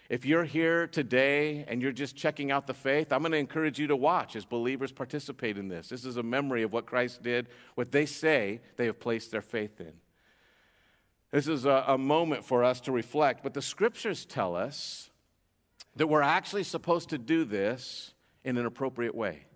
If 0.08 0.24
you're 0.24 0.44
here 0.44 0.86
today 0.86 1.64
and 1.68 1.80
you're 1.82 1.92
just 1.92 2.16
checking 2.16 2.50
out 2.50 2.66
the 2.66 2.74
faith, 2.74 3.12
I'm 3.12 3.20
going 3.20 3.32
to 3.32 3.38
encourage 3.38 3.78
you 3.78 3.86
to 3.88 3.96
watch 3.96 4.36
as 4.36 4.46
believers 4.46 4.90
participate 4.90 5.58
in 5.58 5.68
this. 5.68 5.90
This 5.90 6.04
is 6.04 6.16
a 6.16 6.22
memory 6.22 6.62
of 6.62 6.72
what 6.72 6.86
Christ 6.86 7.22
did, 7.22 7.48
what 7.74 7.92
they 7.92 8.06
say 8.06 8.60
they 8.76 8.86
have 8.86 9.00
placed 9.00 9.30
their 9.30 9.42
faith 9.42 9.80
in. 9.80 9.92
This 11.32 11.48
is 11.48 11.64
a, 11.64 11.84
a 11.88 11.98
moment 11.98 12.44
for 12.44 12.62
us 12.62 12.80
to 12.82 12.92
reflect, 12.92 13.42
but 13.42 13.54
the 13.54 13.62
scriptures 13.62 14.26
tell 14.26 14.54
us 14.54 15.10
that 15.96 16.06
we're 16.06 16.22
actually 16.22 16.62
supposed 16.62 17.08
to 17.08 17.18
do 17.18 17.44
this 17.44 18.12
in 18.44 18.58
an 18.58 18.66
appropriate 18.66 19.14
way. 19.14 19.46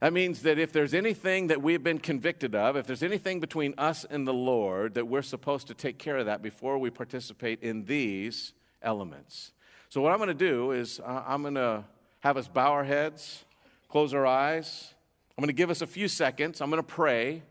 That 0.00 0.12
means 0.12 0.42
that 0.42 0.58
if 0.58 0.72
there's 0.72 0.92
anything 0.92 1.46
that 1.46 1.62
we've 1.62 1.82
been 1.82 1.98
convicted 1.98 2.56
of, 2.56 2.76
if 2.76 2.86
there's 2.86 3.04
anything 3.04 3.38
between 3.38 3.74
us 3.78 4.04
and 4.04 4.26
the 4.26 4.34
Lord, 4.34 4.94
that 4.94 5.06
we're 5.06 5.22
supposed 5.22 5.68
to 5.68 5.74
take 5.74 5.98
care 5.98 6.18
of 6.18 6.26
that 6.26 6.42
before 6.42 6.76
we 6.76 6.90
participate 6.90 7.62
in 7.62 7.84
these 7.84 8.52
elements. 8.82 9.52
So, 9.88 10.00
what 10.00 10.10
I'm 10.10 10.18
going 10.18 10.28
to 10.28 10.34
do 10.34 10.72
is 10.72 11.00
uh, 11.00 11.22
I'm 11.26 11.42
going 11.42 11.54
to 11.54 11.84
have 12.20 12.36
us 12.36 12.48
bow 12.48 12.72
our 12.72 12.84
heads, 12.84 13.44
close 13.88 14.12
our 14.12 14.26
eyes. 14.26 14.92
I'm 15.38 15.42
going 15.42 15.48
to 15.48 15.54
give 15.54 15.70
us 15.70 15.82
a 15.82 15.86
few 15.86 16.08
seconds. 16.08 16.60
I'm 16.60 16.68
going 16.70 16.82
to 16.82 16.86
pray. 16.86 17.42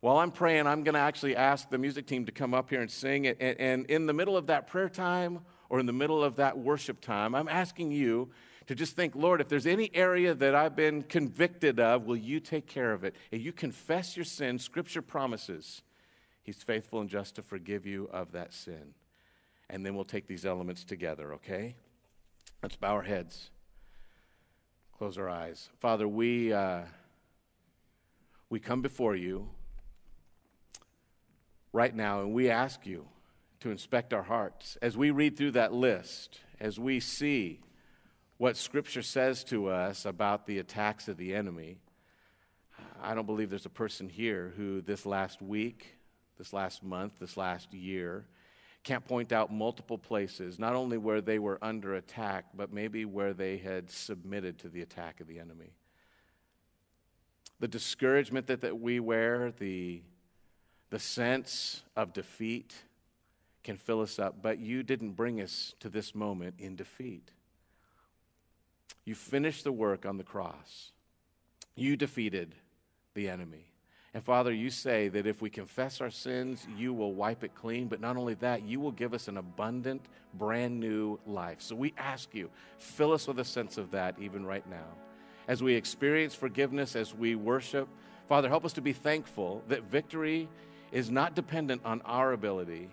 While 0.00 0.16
I'm 0.16 0.30
praying, 0.30 0.66
I'm 0.66 0.82
going 0.82 0.94
to 0.94 1.00
actually 1.00 1.36
ask 1.36 1.68
the 1.68 1.76
music 1.76 2.06
team 2.06 2.24
to 2.24 2.32
come 2.32 2.54
up 2.54 2.70
here 2.70 2.80
and 2.80 2.90
sing. 2.90 3.26
And, 3.26 3.40
and 3.40 3.86
in 3.86 4.06
the 4.06 4.14
middle 4.14 4.36
of 4.36 4.46
that 4.46 4.66
prayer 4.66 4.88
time 4.88 5.40
or 5.68 5.78
in 5.78 5.86
the 5.86 5.92
middle 5.92 6.24
of 6.24 6.36
that 6.36 6.56
worship 6.56 7.00
time, 7.02 7.34
I'm 7.34 7.48
asking 7.48 7.92
you 7.92 8.30
to 8.66 8.74
just 8.74 8.96
think, 8.96 9.14
Lord, 9.14 9.42
if 9.42 9.48
there's 9.48 9.66
any 9.66 9.90
area 9.92 10.32
that 10.34 10.54
I've 10.54 10.74
been 10.74 11.02
convicted 11.02 11.78
of, 11.78 12.06
will 12.06 12.16
you 12.16 12.40
take 12.40 12.66
care 12.66 12.92
of 12.92 13.04
it? 13.04 13.14
And 13.30 13.42
you 13.42 13.52
confess 13.52 14.16
your 14.16 14.24
sin, 14.24 14.58
Scripture 14.58 15.02
promises 15.02 15.82
He's 16.42 16.62
faithful 16.62 17.00
and 17.00 17.08
just 17.08 17.36
to 17.36 17.42
forgive 17.42 17.86
you 17.86 18.08
of 18.12 18.32
that 18.32 18.54
sin. 18.54 18.94
And 19.68 19.84
then 19.84 19.94
we'll 19.94 20.04
take 20.04 20.26
these 20.26 20.46
elements 20.46 20.84
together, 20.84 21.34
okay? 21.34 21.76
Let's 22.62 22.76
bow 22.76 22.94
our 22.94 23.02
heads, 23.02 23.50
close 24.96 25.18
our 25.18 25.28
eyes. 25.28 25.68
Father, 25.78 26.08
we, 26.08 26.52
uh, 26.52 26.80
we 28.48 28.58
come 28.58 28.80
before 28.82 29.14
you 29.14 29.50
right 31.72 31.94
now, 31.94 32.20
and 32.20 32.32
we 32.32 32.50
ask 32.50 32.86
you 32.86 33.06
to 33.60 33.70
inspect 33.70 34.12
our 34.12 34.22
hearts. 34.22 34.76
As 34.82 34.96
we 34.96 35.10
read 35.10 35.36
through 35.36 35.52
that 35.52 35.72
list, 35.72 36.40
as 36.60 36.78
we 36.78 37.00
see 37.00 37.60
what 38.38 38.56
Scripture 38.56 39.02
says 39.02 39.44
to 39.44 39.68
us 39.68 40.04
about 40.04 40.46
the 40.46 40.58
attacks 40.58 41.08
of 41.08 41.16
the 41.16 41.34
enemy, 41.34 41.76
I 43.02 43.14
don't 43.14 43.26
believe 43.26 43.50
there's 43.50 43.66
a 43.66 43.70
person 43.70 44.08
here 44.08 44.52
who 44.56 44.80
this 44.80 45.06
last 45.06 45.42
week, 45.42 45.94
this 46.38 46.52
last 46.52 46.82
month, 46.82 47.14
this 47.20 47.36
last 47.36 47.72
year, 47.72 48.26
can't 48.82 49.04
point 49.04 49.30
out 49.30 49.52
multiple 49.52 49.98
places, 49.98 50.58
not 50.58 50.74
only 50.74 50.96
where 50.96 51.20
they 51.20 51.38
were 51.38 51.58
under 51.60 51.94
attack, 51.94 52.46
but 52.54 52.72
maybe 52.72 53.04
where 53.04 53.34
they 53.34 53.58
had 53.58 53.90
submitted 53.90 54.58
to 54.58 54.68
the 54.68 54.80
attack 54.80 55.20
of 55.20 55.26
the 55.26 55.38
enemy. 55.38 55.72
The 57.58 57.68
discouragement 57.68 58.46
that, 58.46 58.62
that 58.62 58.80
we 58.80 59.00
wear, 59.00 59.52
the, 59.58 60.02
the 60.90 60.98
sense 60.98 61.82
of 61.96 62.12
defeat 62.12 62.74
can 63.62 63.76
fill 63.76 64.00
us 64.00 64.18
up, 64.18 64.42
but 64.42 64.58
you 64.58 64.82
didn't 64.82 65.12
bring 65.12 65.40
us 65.40 65.74
to 65.80 65.88
this 65.88 66.14
moment 66.14 66.54
in 66.58 66.76
defeat. 66.76 67.30
You 69.04 69.14
finished 69.14 69.64
the 69.64 69.72
work 69.72 70.04
on 70.04 70.18
the 70.18 70.24
cross. 70.24 70.92
You 71.74 71.96
defeated 71.96 72.54
the 73.14 73.28
enemy. 73.28 73.66
And 74.12 74.24
Father, 74.24 74.52
you 74.52 74.70
say 74.70 75.08
that 75.08 75.26
if 75.26 75.40
we 75.40 75.50
confess 75.50 76.00
our 76.00 76.10
sins, 76.10 76.66
you 76.76 76.92
will 76.92 77.12
wipe 77.14 77.44
it 77.44 77.54
clean. 77.54 77.86
But 77.86 78.00
not 78.00 78.16
only 78.16 78.34
that, 78.34 78.62
you 78.62 78.80
will 78.80 78.90
give 78.90 79.14
us 79.14 79.28
an 79.28 79.36
abundant, 79.36 80.02
brand 80.34 80.80
new 80.80 81.20
life. 81.26 81.60
So 81.60 81.76
we 81.76 81.94
ask 81.96 82.34
you, 82.34 82.50
fill 82.78 83.12
us 83.12 83.28
with 83.28 83.38
a 83.38 83.44
sense 83.44 83.78
of 83.78 83.92
that 83.92 84.16
even 84.18 84.44
right 84.44 84.68
now. 84.68 84.96
As 85.46 85.62
we 85.62 85.74
experience 85.74 86.34
forgiveness, 86.34 86.96
as 86.96 87.14
we 87.14 87.36
worship, 87.36 87.88
Father, 88.28 88.48
help 88.48 88.64
us 88.64 88.72
to 88.74 88.80
be 88.80 88.92
thankful 88.92 89.62
that 89.68 89.84
victory 89.84 90.48
is 90.92 91.10
not 91.10 91.34
dependent 91.34 91.82
on 91.84 92.02
our 92.04 92.32
ability, 92.32 92.88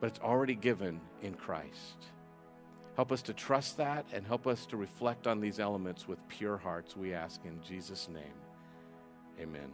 but 0.00 0.08
it's 0.08 0.20
already 0.20 0.54
given 0.54 1.00
in 1.22 1.34
Christ. 1.34 2.06
Help 2.96 3.10
us 3.10 3.22
to 3.22 3.32
trust 3.32 3.76
that 3.78 4.06
and 4.12 4.26
help 4.26 4.46
us 4.46 4.66
to 4.66 4.76
reflect 4.76 5.26
on 5.26 5.40
these 5.40 5.58
elements 5.58 6.06
with 6.06 6.18
pure 6.28 6.56
hearts, 6.56 6.96
we 6.96 7.12
ask 7.12 7.40
in 7.44 7.60
Jesus' 7.62 8.08
name. 8.08 8.22
Amen. 9.40 9.70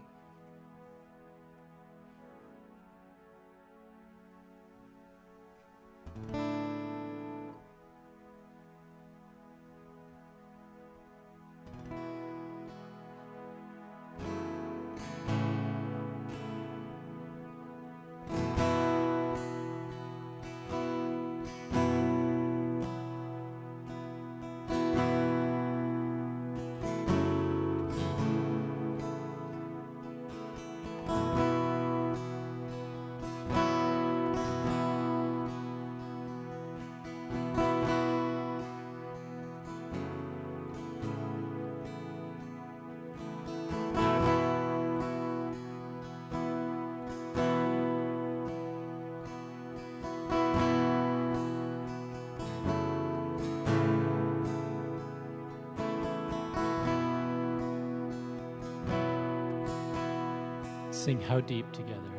Sing 61.10 61.20
How 61.22 61.40
Deep 61.40 61.72
together. 61.72 62.12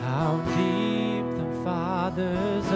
How 0.00 0.36
deep 0.54 1.26
the 1.36 1.64
Father's 1.64 2.70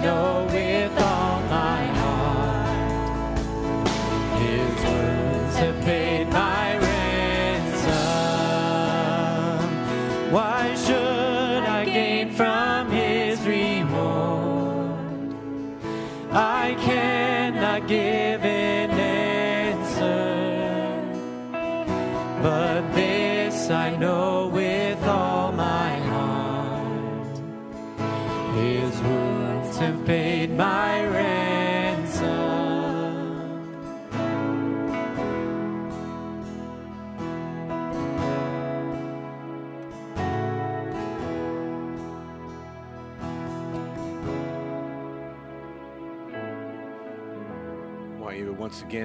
know 0.00 0.46
with 0.52 0.67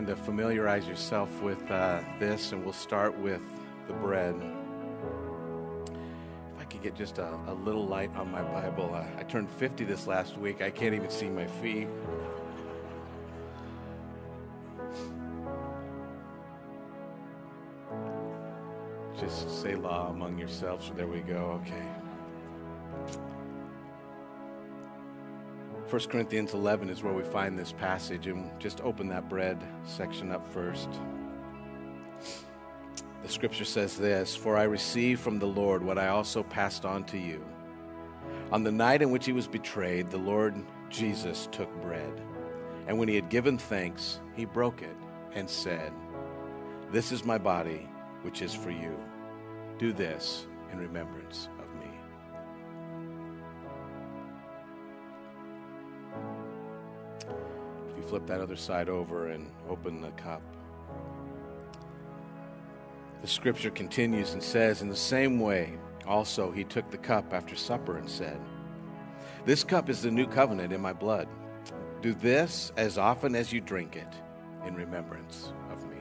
again 0.04 0.16
to 0.16 0.22
familiarize 0.22 0.88
yourself 0.88 1.42
with 1.42 1.72
uh, 1.72 2.02
this, 2.20 2.52
and 2.52 2.64
we'll 2.64 2.74
start 2.74 3.18
with 3.20 3.42
the 3.88 3.94
bread. 3.94 4.36
If 6.56 6.62
I 6.62 6.64
could 6.66 6.82
get 6.82 6.96
just 6.96 7.18
a, 7.18 7.40
a 7.48 7.54
little 7.54 7.86
light 7.86 8.14
on 8.16 8.32
my 8.32 8.42
Bible. 8.42 8.94
Uh, 8.94 9.06
I 9.18 9.24
turned 9.24 9.50
50 9.50 9.86
this 9.86 10.08
last 10.08 10.38
week. 10.38 10.62
I 10.62 10.70
can't 10.70 10.94
even 10.94 11.10
see 11.10 11.30
my 11.30 11.48
feet. 11.48 11.88
Just 19.20 19.62
say 19.62 19.76
law 19.76 20.10
among 20.10 20.38
yourselves. 20.38 20.92
There 20.96 21.08
we 21.08 21.20
go. 21.20 21.62
Okay. 21.64 21.88
1 25.94 26.02
Corinthians 26.10 26.56
11 26.56 26.90
is 26.90 27.03
where 27.03 27.14
we 27.14 27.22
find 27.22 27.56
this 27.56 27.72
passage, 27.72 28.26
and 28.26 28.49
just 28.60 28.82
open 28.82 29.07
that 29.07 29.30
bread 29.30 29.64
section 29.86 30.32
up 30.32 30.52
first. 30.52 30.90
The 33.22 33.30
scripture 33.30 33.64
says 33.64 33.95
this 33.95 34.36
For 34.36 34.57
I 34.57 34.64
received 34.64 35.22
from 35.22 35.38
the 35.38 35.45
Lord 35.45 35.84
what 35.84 35.99
I 35.99 36.07
also 36.07 36.41
passed 36.41 36.84
on 36.84 37.03
to 37.03 37.20
you. 37.20 37.45
On 38.52 38.64
the 38.64 38.72
night 38.72 39.03
in 39.03 39.11
which 39.11 39.28
he 39.28 39.34
was 39.34 39.48
betrayed, 39.48 40.10
the 40.10 40.18
Lord 40.18 40.56
Jesus 40.90 41.48
took 41.52 41.70
bread, 41.80 42.22
and 42.88 42.98
when 42.98 43.07
he 43.07 43.14
had 43.14 43.30
given 43.30 43.60
thanks, 43.60 44.20
he 44.36 44.45
broke 44.45 44.82
it 44.82 44.98
and 45.36 45.48
said, 45.48 45.94
This 46.91 47.11
is 47.11 47.24
my 47.24 47.38
body, 47.38 47.88
which 48.24 48.41
is 48.41 48.56
for 48.56 48.72
you. 48.72 48.98
Do 49.78 49.94
this 49.94 50.48
in 50.72 50.80
remembrance 50.80 51.49
flip 58.04 58.26
that 58.28 58.42
other 58.42 58.56
side 58.56 58.90
over 58.90 59.30
and 59.30 59.50
open 59.70 60.02
the 60.02 60.12
cup, 60.12 60.42
the 63.24 63.28
scripture 63.28 63.72
continues 63.72 64.34
and 64.34 64.44
says, 64.44 64.82
In 64.82 64.90
the 64.90 64.96
same 64.96 65.40
way, 65.40 65.78
also 66.06 66.52
he 66.52 66.66
took 66.66 66.92
the 66.92 66.98
cup 66.98 67.34
after 67.34 67.56
supper 67.56 67.98
and 67.98 68.10
said, 68.10 68.38
This 69.46 69.64
cup 69.64 69.90
is 69.90 70.02
the 70.02 70.12
new 70.12 70.28
covenant 70.28 70.74
in 70.74 70.82
my 70.82 70.92
blood. 70.92 71.30
Do 72.02 72.14
this 72.14 72.74
as 72.76 72.98
often 72.98 73.34
as 73.34 73.54
you 73.54 73.62
drink 73.62 73.96
it 73.96 74.14
in 74.68 74.76
remembrance 74.76 75.54
of 75.72 75.90
me. 75.90 75.98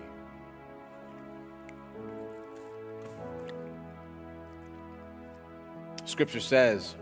Scripture 6.04 6.40
says, 6.40 6.96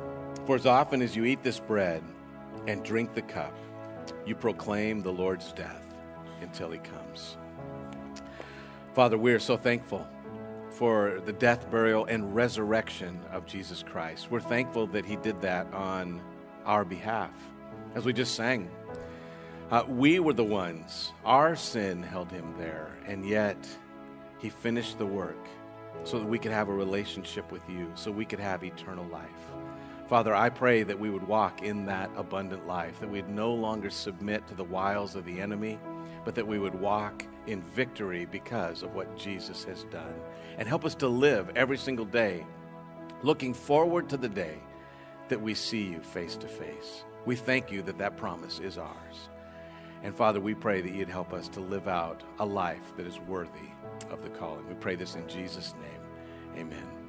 For 0.45 0.55
as 0.55 0.67
often 0.67 1.01
as 1.01 1.17
you 1.17 1.25
eat 1.25 1.43
this 1.43 1.59
bread 1.59 2.03
and 2.67 2.85
drink 2.85 3.15
the 3.15 3.23
cup, 3.23 3.57
you 4.27 4.35
proclaim 4.35 5.03
the 5.03 5.13
Lord's 5.13 5.53
death 5.53 5.85
until 6.41 6.71
he 6.71 6.79
comes. 6.79 7.37
Father, 8.95 9.17
we 9.17 9.33
are 9.33 9.39
so 9.39 9.57
thankful 9.57 10.07
for 10.71 11.21
the 11.27 11.33
death, 11.33 11.71
burial, 11.71 12.07
and 12.07 12.35
resurrection 12.35 13.21
of 13.33 13.47
Jesus 13.47 13.83
Christ. 13.83 14.31
We're 14.31 14.41
thankful 14.41 14.87
that 14.89 15.05
he 15.05 15.17
did 15.17 15.41
that 15.43 15.73
on 15.73 16.21
our 16.65 16.85
behalf. 16.85 17.33
As 17.95 18.05
we 18.05 18.13
just 18.13 18.35
sang, 18.35 18.71
uh, 19.71 19.85
we 19.89 20.19
were 20.19 20.33
the 20.33 20.45
ones, 20.45 21.13
our 21.25 21.55
sin 21.55 22.03
held 22.03 22.31
him 22.31 22.55
there, 22.59 22.97
and 23.07 23.25
yet 23.25 23.57
he 24.39 24.49
finished 24.49 24.99
the 24.99 25.07
work 25.07 25.49
so 26.05 26.19
that 26.19 26.27
we 26.27 26.39
could 26.39 26.53
have 26.53 26.69
a 26.69 26.75
relationship 26.75 27.51
with 27.53 27.63
you, 27.69 27.91
so 27.95 28.11
we 28.11 28.25
could 28.25 28.41
have 28.41 28.65
eternal 28.65 29.07
life. 29.07 29.29
Father, 30.11 30.35
I 30.35 30.49
pray 30.49 30.83
that 30.83 30.99
we 30.99 31.09
would 31.09 31.29
walk 31.29 31.63
in 31.63 31.87
that 31.87 32.11
abundant 32.17 32.67
life, 32.67 32.99
that 32.99 33.09
we'd 33.09 33.29
no 33.29 33.55
longer 33.55 33.91
submit 33.91 34.45
to 34.49 34.57
the 34.57 34.65
wiles 34.65 35.15
of 35.15 35.25
the 35.25 35.41
enemy, 35.41 35.79
but 36.25 36.35
that 36.35 36.49
we 36.49 36.59
would 36.59 36.75
walk 36.75 37.25
in 37.47 37.63
victory 37.63 38.25
because 38.25 38.83
of 38.83 38.93
what 38.93 39.17
Jesus 39.17 39.63
has 39.63 39.85
done. 39.85 40.13
And 40.59 40.67
help 40.67 40.85
us 40.85 40.97
to 40.97 41.07
live 41.07 41.53
every 41.55 41.79
single 41.79 42.05
day 42.05 42.45
looking 43.23 43.55
forward 43.55 44.09
to 44.09 44.17
the 44.17 44.29
day 44.29 44.59
that 45.29 45.41
we 45.41 45.55
see 45.55 45.85
you 45.85 46.01
face 46.01 46.35
to 46.39 46.49
face. 46.49 47.05
We 47.25 47.37
thank 47.37 47.71
you 47.71 47.81
that 47.83 47.99
that 47.99 48.17
promise 48.17 48.59
is 48.59 48.79
ours. 48.79 49.29
And 50.03 50.13
Father, 50.13 50.41
we 50.41 50.55
pray 50.55 50.81
that 50.81 50.93
you'd 50.93 51.09
help 51.09 51.33
us 51.33 51.47
to 51.51 51.61
live 51.61 51.87
out 51.87 52.25
a 52.41 52.45
life 52.45 52.97
that 52.97 53.07
is 53.07 53.21
worthy 53.21 53.71
of 54.11 54.25
the 54.25 54.31
calling. 54.31 54.67
We 54.67 54.75
pray 54.75 54.97
this 54.97 55.15
in 55.15 55.29
Jesus' 55.29 55.73
name. 55.81 56.61
Amen. 56.67 57.00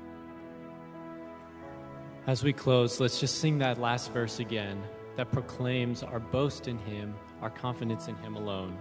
As 2.27 2.43
we 2.43 2.53
close, 2.53 2.99
let's 2.99 3.19
just 3.19 3.39
sing 3.39 3.57
that 3.59 3.81
last 3.81 4.11
verse 4.11 4.39
again 4.39 4.83
that 5.15 5.31
proclaims 5.31 6.03
our 6.03 6.19
boast 6.19 6.67
in 6.67 6.77
Him, 6.77 7.15
our 7.41 7.49
confidence 7.49 8.07
in 8.07 8.15
Him 8.17 8.35
alone. 8.35 8.77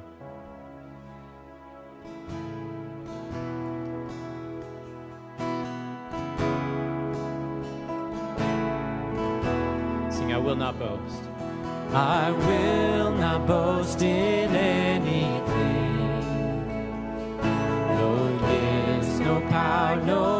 Sing, 10.13 10.35
I 10.35 10.39
will 10.39 10.57
not 10.57 10.79
boast. 10.79 11.23
I 11.95 12.31
will 12.31 13.13
not 13.13 13.47
boast 13.47 14.03
in 14.03 14.55
anything. 14.55 15.97
No 17.97 18.39
gifts, 18.39 19.19
no 19.21 19.41
power, 19.49 19.97
no 19.97 20.40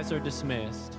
guys 0.00 0.12
are 0.12 0.18
dismissed. 0.18 0.89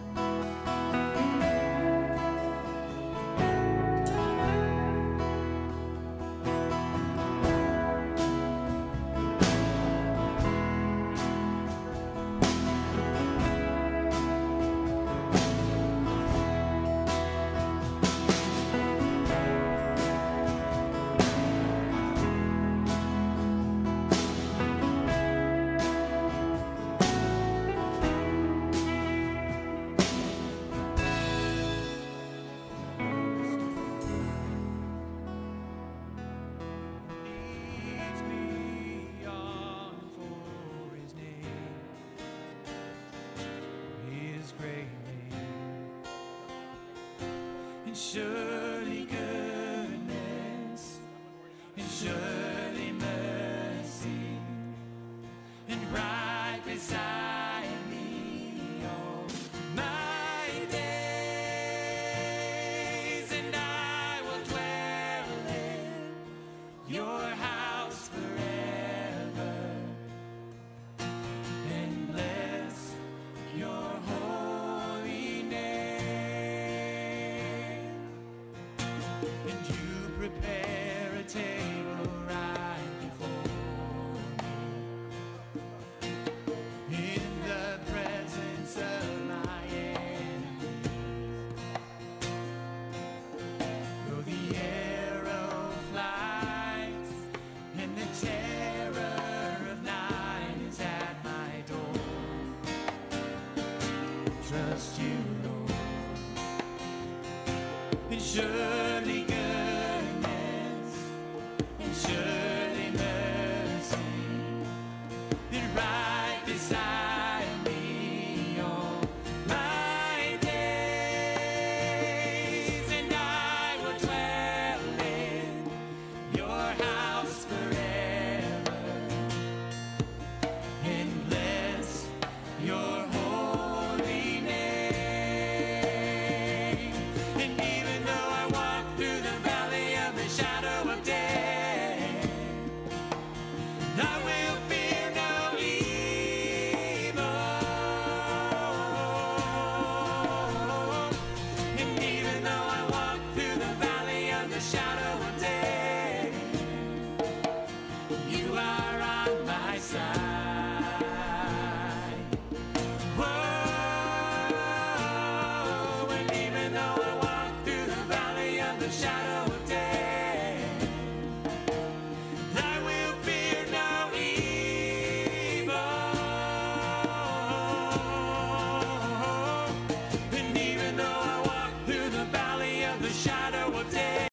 Great 48.13 48.50